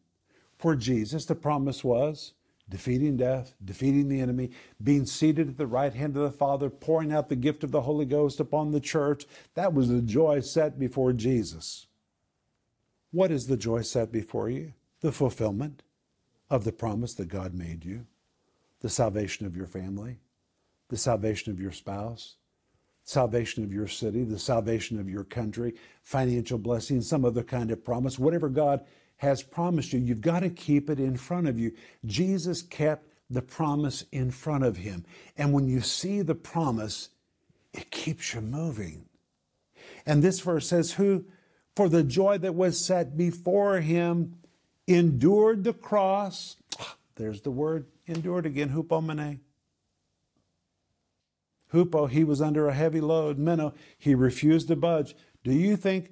For 0.58 0.76
Jesus, 0.76 1.26
the 1.26 1.36
promise 1.36 1.84
was 1.84 2.34
defeating 2.70 3.18
death, 3.18 3.56
defeating 3.66 4.10
the 4.10 4.22
enemy, 4.22 4.52
being 4.84 5.06
seated 5.06 5.50
at 5.50 5.58
the 5.58 5.66
right 5.66 5.94
hand 5.94 6.16
of 6.16 6.22
the 6.24 6.32
Father, 6.38 6.70
pouring 6.70 7.12
out 7.12 7.28
the 7.30 7.36
gift 7.36 7.64
of 7.64 7.72
the 7.72 7.82
Holy 7.82 8.06
Ghost 8.06 8.40
upon 8.40 8.72
the 8.72 8.80
church. 8.80 9.26
That 9.56 9.74
was 9.74 9.90
the 9.90 10.02
joy 10.02 10.42
set 10.42 10.78
before 10.78 11.14
Jesus. 11.14 11.88
What 13.12 13.32
is 13.32 13.48
the 13.48 13.58
joy 13.58 13.82
set 13.82 14.12
before 14.12 14.50
you? 14.50 14.74
The 15.02 15.12
fulfillment 15.12 15.84
of 16.50 16.64
the 16.64 16.72
promise 16.72 17.14
that 17.16 17.28
God 17.28 17.54
made 17.54 17.86
you, 17.86 18.06
the 18.82 18.90
salvation 18.90 19.46
of 19.46 19.56
your 19.56 19.68
family, 19.68 20.20
the 20.90 20.98
salvation 20.98 21.52
of 21.52 21.60
your 21.60 21.72
spouse, 21.72 22.36
salvation 23.04 23.64
of 23.64 23.74
your 23.74 23.88
city, 23.88 24.24
the 24.24 24.40
salvation 24.40 25.00
of 25.00 25.10
your 25.10 25.24
country, 25.24 25.74
financial 26.04 26.58
blessing, 26.58 27.02
some 27.02 27.26
other 27.26 27.44
kind 27.44 27.72
of 27.72 27.84
promise, 27.84 28.20
whatever 28.20 28.50
God 28.50 28.86
has 29.18 29.44
promised 29.44 29.94
you, 29.94 30.00
you've 30.00 30.22
got 30.22 30.42
to 30.42 30.50
keep 30.50 30.90
it 30.90 31.00
in 31.00 31.18
front 31.18 31.48
of 31.48 31.60
you. 31.60 31.72
Jesus 32.06 32.62
kept 32.62 33.06
the 33.30 33.42
promise 33.42 34.06
in 34.12 34.32
front 34.32 34.64
of 34.64 34.78
him. 34.78 35.06
And 35.38 35.54
when 35.54 35.68
you 35.68 35.82
see 35.82 36.22
the 36.22 36.36
promise, 36.36 37.10
it 37.74 37.92
keeps 37.92 38.34
you 38.34 38.42
moving. 38.42 39.06
And 40.06 40.24
this 40.24 40.40
verse 40.40 40.68
says, 40.68 40.94
Who, 40.94 41.26
for 41.80 41.88
the 41.88 42.04
joy 42.04 42.38
that 42.38 42.56
was 42.56 42.78
set 42.78 43.16
before 43.16 43.80
him, 43.80 44.36
endured 44.86 45.64
the 45.64 45.72
cross. 45.72 46.58
There's 47.16 47.40
the 47.44 47.52
word 47.52 47.86
endured 48.06 48.46
again, 48.46 48.72
hupomene. 48.72 49.40
Hupo, 51.72 52.10
he 52.10 52.26
was 52.26 52.42
under 52.42 52.68
a 52.68 52.74
heavy 52.74 53.00
load. 53.00 53.40
Meno, 53.40 53.74
he 53.98 54.14
refused 54.14 54.68
to 54.68 54.76
budge. 54.76 55.16
Do 55.46 55.54
you 55.54 55.78
think 55.78 56.12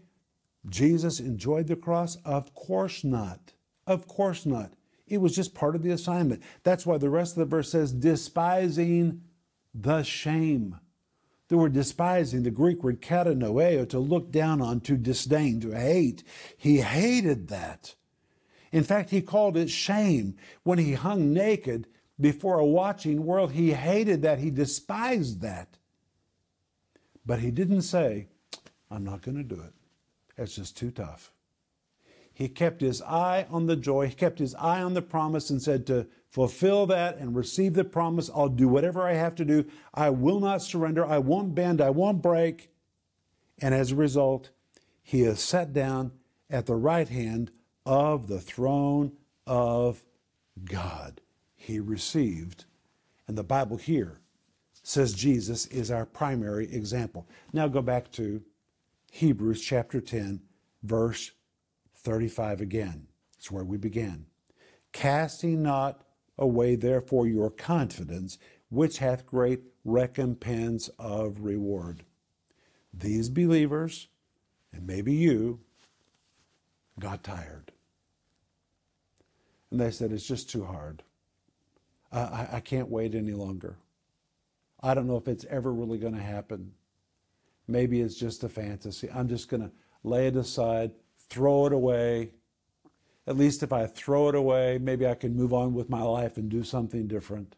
Jesus 0.69 1.19
enjoyed 1.19 1.67
the 1.67 1.75
cross? 1.75 2.15
Of 2.23 2.55
course 2.55 3.03
not. 3.03 3.51
Of 3.85 4.07
course 4.07 4.45
not. 4.45 4.71
It 5.05 5.17
was 5.17 5.35
just 5.35 5.53
part 5.53 5.75
of 5.75 5.83
the 5.83 5.91
assignment. 5.91 6.43
That's 6.63 6.85
why 6.85 6.97
the 6.97 7.09
rest 7.09 7.33
of 7.33 7.39
the 7.39 7.57
verse 7.57 7.69
says, 7.69 7.91
despising 7.91 9.21
the 9.73 10.03
shame. 10.03 10.79
The 11.49 11.57
word 11.57 11.73
despising, 11.73 12.43
the 12.43 12.51
Greek 12.51 12.83
word 12.83 13.01
katanoeo, 13.01 13.87
to 13.89 13.99
look 13.99 14.31
down 14.31 14.61
on, 14.61 14.81
to 14.81 14.97
disdain, 14.97 15.61
to 15.61 15.71
hate. 15.71 16.23
He 16.57 16.81
hated 16.81 17.47
that. 17.47 17.95
In 18.71 18.83
fact, 18.83 19.11
he 19.11 19.21
called 19.21 19.55
it 19.55 19.69
shame. 19.69 20.35
When 20.63 20.77
he 20.77 20.93
hung 20.93 21.33
naked 21.33 21.87
before 22.19 22.59
a 22.59 22.65
watching 22.65 23.25
world, 23.25 23.53
he 23.53 23.71
hated 23.71 24.21
that. 24.23 24.39
He 24.39 24.49
despised 24.49 25.41
that. 25.41 25.77
But 27.25 27.39
he 27.39 27.51
didn't 27.51 27.83
say, 27.83 28.27
I'm 28.91 29.05
not 29.05 29.21
going 29.21 29.37
to 29.37 29.43
do 29.43 29.61
it. 29.61 29.73
It's 30.37 30.55
just 30.55 30.77
too 30.77 30.91
tough. 30.91 31.31
He 32.37 32.49
kept 32.49 32.81
his 32.81 33.01
eye 33.01 33.47
on 33.49 33.65
the 33.65 33.75
joy, 33.75 34.09
he 34.09 34.13
kept 34.13 34.37
his 34.37 34.53
eye 34.53 34.83
on 34.83 34.93
the 34.93 35.01
promise 35.01 35.49
and 35.49 35.59
said, 35.59 35.87
To 35.87 36.05
fulfill 36.29 36.85
that 36.85 37.17
and 37.17 37.35
receive 37.35 37.73
the 37.73 37.83
promise, 37.83 38.29
I'll 38.29 38.47
do 38.47 38.67
whatever 38.67 39.01
I 39.01 39.13
have 39.13 39.33
to 39.37 39.43
do. 39.43 39.65
I 39.91 40.11
will 40.11 40.39
not 40.39 40.61
surrender. 40.61 41.03
I 41.03 41.17
won't 41.17 41.55
bend. 41.55 41.81
I 41.81 41.89
won't 41.89 42.21
break. 42.21 42.69
And 43.59 43.73
as 43.73 43.91
a 43.91 43.95
result, 43.95 44.51
he 45.01 45.23
is 45.23 45.39
set 45.39 45.73
down 45.73 46.11
at 46.47 46.67
the 46.67 46.75
right 46.75 47.09
hand 47.09 47.49
of 47.87 48.27
the 48.27 48.39
throne 48.39 49.13
of 49.47 50.05
God. 50.63 51.21
He 51.55 51.79
received, 51.79 52.65
and 53.27 53.35
the 53.35 53.43
Bible 53.43 53.77
here 53.77 54.19
says 54.83 55.13
Jesus 55.13 55.65
is 55.65 55.89
our 55.89 56.05
primary 56.05 56.71
example. 56.71 57.27
Now 57.51 57.67
go 57.67 57.81
back 57.81 58.11
to 58.11 58.43
Hebrews 59.11 59.59
chapter 59.63 59.99
10, 59.99 60.39
verse 60.83 61.31
35 62.07 62.61
again. 62.61 63.05
It's 63.37 63.51
where 63.51 63.65
we 63.65 63.75
began. 63.75 64.27
Casting 64.93 65.61
not 65.61 66.05
away, 66.37 66.77
therefore, 66.77 67.27
your 67.27 67.49
confidence, 67.49 68.37
which 68.69 68.99
hath 68.99 69.25
great 69.25 69.59
recompense 69.83 70.89
of 70.97 71.41
reward. 71.41 72.05
These 72.93 73.27
believers, 73.27 74.07
and 74.71 74.87
maybe 74.87 75.13
you, 75.13 75.59
got 76.97 77.25
tired. 77.25 77.73
And 79.69 79.81
they 79.81 79.91
said, 79.91 80.13
It's 80.13 80.25
just 80.25 80.49
too 80.49 80.63
hard. 80.63 81.03
I, 82.09 82.47
I 82.53 82.59
can't 82.61 82.89
wait 82.89 83.15
any 83.15 83.33
longer. 83.33 83.75
I 84.81 84.93
don't 84.93 85.07
know 85.07 85.17
if 85.17 85.27
it's 85.27 85.45
ever 85.49 85.73
really 85.73 85.97
going 85.97 86.15
to 86.15 86.21
happen. 86.21 86.71
Maybe 87.67 87.99
it's 87.99 88.15
just 88.15 88.45
a 88.45 88.49
fantasy. 88.49 89.09
I'm 89.13 89.27
just 89.27 89.49
going 89.49 89.63
to 89.63 89.71
lay 90.05 90.27
it 90.27 90.37
aside, 90.37 90.91
throw 91.29 91.65
it 91.65 91.73
away. 91.73 92.31
At 93.25 93.37
least 93.37 93.63
if 93.63 93.73
I 93.73 93.87
throw 93.87 94.29
it 94.29 94.35
away, 94.35 94.77
maybe 94.77 95.05
I 95.05 95.15
can 95.15 95.35
move 95.35 95.53
on 95.53 95.73
with 95.73 95.89
my 95.89 96.01
life 96.01 96.37
and 96.37 96.49
do 96.49 96.63
something 96.63 97.07
different. 97.07 97.55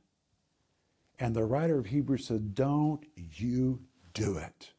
And 1.19 1.35
the 1.35 1.45
writer 1.45 1.77
of 1.77 1.87
Hebrews 1.87 2.25
said, 2.25 2.55
Don't 2.55 3.05
you 3.15 3.81
do 4.13 4.37
it. 4.37 4.71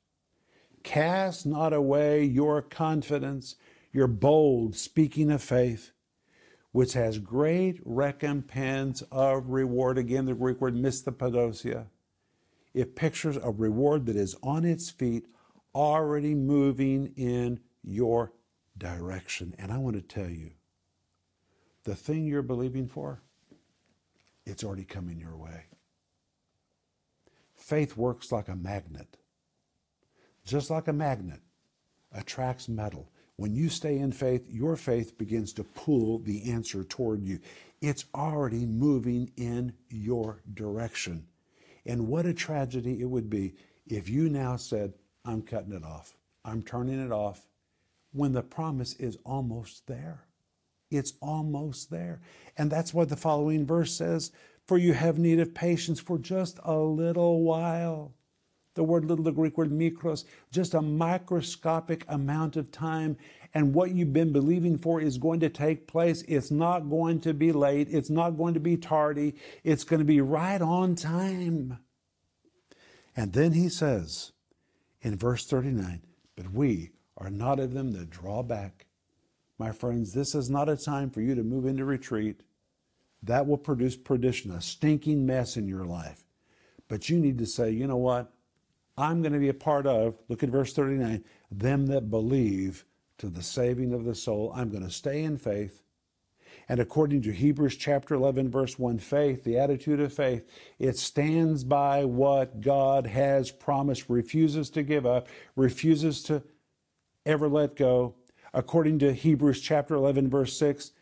Cast 0.82 1.46
not 1.46 1.72
away 1.72 2.24
your 2.24 2.62
confidence, 2.62 3.56
your 3.92 4.06
bold 4.06 4.74
speaking 4.74 5.30
of 5.30 5.42
faith, 5.42 5.92
which 6.72 6.94
has 6.94 7.18
great 7.18 7.80
recompense 7.84 9.02
of 9.12 9.50
reward. 9.50 9.98
Again, 9.98 10.24
the 10.24 10.34
Greek 10.34 10.60
word 10.60 10.76
misthapodosia. 10.76 11.86
It 12.72 12.96
pictures 12.96 13.36
a 13.36 13.50
reward 13.50 14.06
that 14.06 14.16
is 14.16 14.36
on 14.42 14.64
its 14.64 14.90
feet, 14.90 15.26
already 15.74 16.34
moving 16.34 17.12
in 17.16 17.60
your 17.82 18.32
direction. 18.80 19.54
And 19.58 19.70
I 19.70 19.78
want 19.78 19.94
to 19.94 20.02
tell 20.02 20.28
you, 20.28 20.50
the 21.84 21.94
thing 21.94 22.26
you're 22.26 22.42
believing 22.42 22.88
for, 22.88 23.22
it's 24.44 24.64
already 24.64 24.84
coming 24.84 25.20
your 25.20 25.36
way. 25.36 25.66
Faith 27.54 27.96
works 27.96 28.32
like 28.32 28.48
a 28.48 28.56
magnet. 28.56 29.16
Just 30.44 30.70
like 30.70 30.88
a 30.88 30.92
magnet 30.92 31.40
attracts 32.12 32.68
metal. 32.68 33.12
When 33.36 33.54
you 33.54 33.68
stay 33.68 33.98
in 33.98 34.12
faith, 34.12 34.44
your 34.48 34.76
faith 34.76 35.16
begins 35.16 35.52
to 35.54 35.64
pull 35.64 36.18
the 36.18 36.50
answer 36.50 36.84
toward 36.84 37.22
you. 37.22 37.38
It's 37.80 38.04
already 38.14 38.66
moving 38.66 39.30
in 39.36 39.72
your 39.88 40.42
direction. 40.52 41.26
And 41.86 42.08
what 42.08 42.26
a 42.26 42.34
tragedy 42.34 43.00
it 43.00 43.08
would 43.08 43.30
be 43.30 43.54
if 43.86 44.08
you 44.08 44.28
now 44.28 44.56
said, 44.56 44.92
I'm 45.24 45.42
cutting 45.42 45.72
it 45.72 45.84
off, 45.84 46.16
I'm 46.44 46.62
turning 46.62 47.00
it 47.00 47.12
off, 47.12 47.46
when 48.12 48.32
the 48.32 48.42
promise 48.42 48.94
is 48.94 49.18
almost 49.24 49.86
there. 49.86 50.26
It's 50.90 51.12
almost 51.20 51.90
there. 51.90 52.20
And 52.56 52.70
that's 52.70 52.92
what 52.92 53.08
the 53.08 53.16
following 53.16 53.64
verse 53.64 53.94
says 53.94 54.32
For 54.66 54.78
you 54.78 54.92
have 54.92 55.18
need 55.18 55.38
of 55.40 55.54
patience 55.54 56.00
for 56.00 56.18
just 56.18 56.58
a 56.64 56.76
little 56.76 57.42
while. 57.42 58.14
The 58.74 58.84
word 58.84 59.04
little, 59.04 59.24
the 59.24 59.32
Greek 59.32 59.58
word 59.58 59.70
mikros, 59.70 60.24
just 60.52 60.74
a 60.74 60.82
microscopic 60.82 62.04
amount 62.08 62.56
of 62.56 62.70
time. 62.70 63.16
And 63.52 63.74
what 63.74 63.90
you've 63.90 64.12
been 64.12 64.32
believing 64.32 64.78
for 64.78 65.00
is 65.00 65.18
going 65.18 65.40
to 65.40 65.48
take 65.48 65.88
place. 65.88 66.22
It's 66.22 66.52
not 66.52 66.88
going 66.88 67.20
to 67.22 67.34
be 67.34 67.50
late. 67.50 67.88
It's 67.90 68.10
not 68.10 68.30
going 68.30 68.54
to 68.54 68.60
be 68.60 68.76
tardy. 68.76 69.34
It's 69.64 69.82
going 69.82 69.98
to 69.98 70.04
be 70.04 70.20
right 70.20 70.62
on 70.62 70.94
time. 70.94 71.78
And 73.16 73.32
then 73.32 73.52
he 73.52 73.68
says 73.68 74.32
in 75.02 75.16
verse 75.16 75.44
39 75.46 76.02
But 76.36 76.52
we 76.52 76.90
are 77.20 77.30
not 77.30 77.60
of 77.60 77.74
them 77.74 77.92
that 77.92 78.10
draw 78.10 78.42
back. 78.42 78.86
My 79.58 79.72
friends, 79.72 80.14
this 80.14 80.34
is 80.34 80.48
not 80.48 80.70
a 80.70 80.76
time 80.76 81.10
for 81.10 81.20
you 81.20 81.34
to 81.34 81.42
move 81.42 81.66
into 81.66 81.84
retreat. 81.84 82.40
That 83.22 83.46
will 83.46 83.58
produce 83.58 83.96
perdition, 83.96 84.50
a 84.50 84.62
stinking 84.62 85.26
mess 85.26 85.58
in 85.58 85.68
your 85.68 85.84
life. 85.84 86.24
But 86.88 87.10
you 87.10 87.20
need 87.20 87.38
to 87.38 87.46
say, 87.46 87.70
you 87.70 87.86
know 87.86 87.98
what? 87.98 88.32
I'm 88.96 89.20
going 89.20 89.34
to 89.34 89.38
be 89.38 89.50
a 89.50 89.54
part 89.54 89.86
of, 89.86 90.18
look 90.28 90.42
at 90.42 90.48
verse 90.48 90.72
39, 90.72 91.22
them 91.50 91.86
that 91.86 92.10
believe 92.10 92.84
to 93.18 93.28
the 93.28 93.42
saving 93.42 93.92
of 93.92 94.04
the 94.04 94.14
soul. 94.14 94.52
I'm 94.54 94.70
going 94.70 94.84
to 94.84 94.90
stay 94.90 95.22
in 95.22 95.36
faith. 95.36 95.82
And 96.68 96.80
according 96.80 97.22
to 97.22 97.32
Hebrews 97.32 97.76
chapter 97.76 98.14
11, 98.14 98.50
verse 98.50 98.78
1, 98.78 98.98
faith, 98.98 99.44
the 99.44 99.58
attitude 99.58 100.00
of 100.00 100.12
faith, 100.12 100.48
it 100.78 100.96
stands 100.96 101.64
by 101.64 102.04
what 102.04 102.60
God 102.60 103.06
has 103.06 103.50
promised, 103.50 104.08
refuses 104.08 104.70
to 104.70 104.82
give 104.82 105.04
up, 105.04 105.28
refuses 105.56 106.22
to 106.24 106.42
ever 107.26 107.48
let 107.48 107.76
go. 107.76 108.14
According 108.52 108.98
to 109.00 109.12
Hebrews 109.12 109.60
chapter 109.60 109.94
11, 109.94 110.28
verse 110.28 110.56
6, 110.58 110.92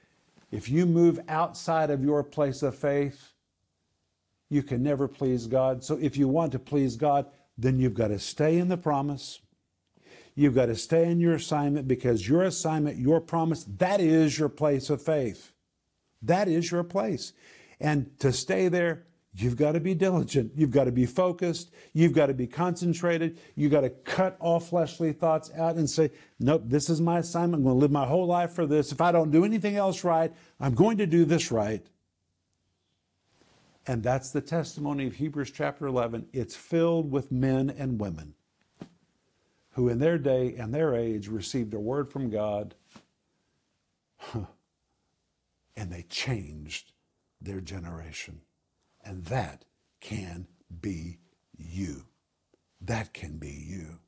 if 0.51 0.69
you 0.69 0.87
move 0.87 1.21
outside 1.29 1.91
of 1.91 2.03
your 2.03 2.23
place 2.23 2.63
of 2.63 2.75
faith, 2.75 3.33
you 4.51 4.63
can 4.63 4.83
never 4.83 5.09
please 5.09 5.47
God. 5.47 5.85
So 5.85 5.99
if 5.99 6.17
you 6.17 6.29
want 6.29 6.53
to 6.53 6.59
please 6.59 6.97
God, 6.97 7.27
then 7.57 7.79
you've 7.79 7.95
got 7.95 8.09
to 8.09 8.19
stay 8.19 8.59
in 8.59 8.69
the 8.69 8.77
promise. 8.77 9.41
You've 10.35 10.55
got 10.55 10.67
to 10.67 10.77
stay 10.77 11.11
in 11.11 11.21
your 11.21 11.35
assignment 11.35 11.89
because 11.89 12.29
your 12.29 12.43
assignment, 12.43 12.99
your 12.99 13.21
promise, 13.21 13.65
that 13.79 14.01
is 14.01 14.39
your 14.39 14.49
place 14.49 14.89
of 14.89 15.03
faith. 15.03 15.53
That 16.23 16.49
is 16.49 16.71
your 16.71 16.85
place. 16.85 17.33
And 17.81 18.19
to 18.21 18.33
stay 18.33 18.69
there, 18.69 19.05
you've 19.35 19.57
got 19.57 19.73
to 19.73 19.81
be 19.81 19.95
diligent. 19.95 20.53
You've 20.55 20.71
got 20.71 20.85
to 20.85 20.93
be 20.93 21.07
focused. 21.07 21.73
You've 21.93 22.13
got 22.13 22.27
to 22.27 22.35
be 22.35 22.47
concentrated. 22.47 23.39
You've 23.55 23.73
got 23.73 23.83
to 23.83 23.91
cut 23.91 24.37
all 24.41 24.61
fleshly 24.61 25.13
thoughts 25.13 25.51
out 25.57 25.77
and 25.77 25.89
say, 25.89 26.11
nope, 26.41 26.63
this 26.67 26.89
is 26.91 27.01
my 27.01 27.19
assignment. 27.19 27.61
I'm 27.61 27.65
going 27.65 27.77
to 27.77 27.81
live 27.81 27.91
my 27.91 28.07
whole 28.07 28.27
life 28.27 28.53
for 28.53 28.67
this. 28.67 28.93
If 28.93 29.01
I 29.01 29.13
don't 29.13 29.31
do 29.31 29.45
anything 29.45 29.77
else 29.77 30.05
right, 30.05 30.33
I'm 30.61 30.75
going 30.75 30.99
to 30.99 31.07
do 31.07 31.25
this 31.25 31.53
right. 31.53 31.87
And 33.87 34.03
that's 34.03 34.31
the 34.31 34.43
testimony 34.43 35.07
of 35.07 35.15
Hebrews 35.15 35.51
chapter 35.51 35.87
11. 35.87 36.27
It's 36.33 36.55
filled 36.55 37.11
with 37.11 37.33
men 37.33 37.71
and 37.71 37.99
women 37.99 38.35
who, 39.73 39.89
in 39.89 39.99
their 39.99 40.19
day 40.19 40.55
and 40.57 40.75
their 40.75 40.95
age, 40.95 41.29
received 41.29 41.73
a 41.73 41.81
word 41.81 42.11
from 42.11 42.29
God 42.29 42.75
and 44.35 45.93
they 45.93 46.03
changed 46.03 46.93
their 47.41 47.61
generation. 47.61 48.41
And 49.09 49.25
that 49.25 49.65
can 50.03 50.47
be 50.83 51.17
you. 51.57 52.05
That 52.83 53.15
can 53.15 53.39
be 53.39 53.49
you. 53.49 54.01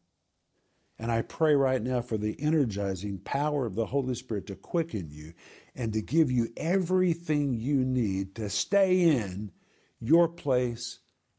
And 0.99 1.11
I 1.11 1.23
pray 1.23 1.55
right 1.55 1.81
now 1.81 2.03
for 2.03 2.19
the 2.19 2.37
energizing 2.39 3.19
power 3.21 3.65
of 3.65 3.75
the 3.75 3.87
Holy 3.87 4.15
Spirit 4.15 4.47
to 4.49 4.57
quicken 4.57 5.09
you 5.11 5.33
and 5.75 5.95
to 5.95 6.03
give 6.03 6.31
you 6.31 6.49
everything 6.55 7.55
you 7.55 7.77
need 7.77 8.35
to 8.35 8.51
stay 8.51 9.01
in 9.01 9.53
your 10.01 10.29
place 10.29 10.99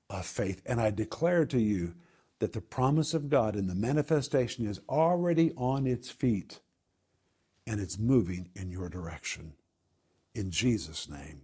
of 0.10 0.26
faith. 0.26 0.64
And 0.66 0.82
I 0.82 0.90
declare 0.90 1.46
to 1.46 1.62
you 1.62 1.94
that 2.40 2.54
the 2.54 2.62
promise 2.62 3.14
of 3.14 3.30
God 3.30 3.56
and 3.56 3.70
the 3.70 3.76
manifestation 3.76 4.66
is 4.66 4.82
already 4.90 5.52
on 5.56 5.86
its 5.86 6.10
feet 6.10 6.62
and 7.68 7.80
it's 7.80 8.00
moving 8.00 8.50
in 8.56 8.72
your 8.72 8.90
direction. 8.90 9.54
In 10.34 10.50
Jesus' 10.50 11.08
name, 11.08 11.44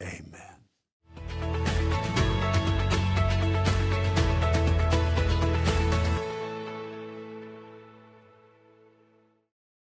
amen. 0.00 0.55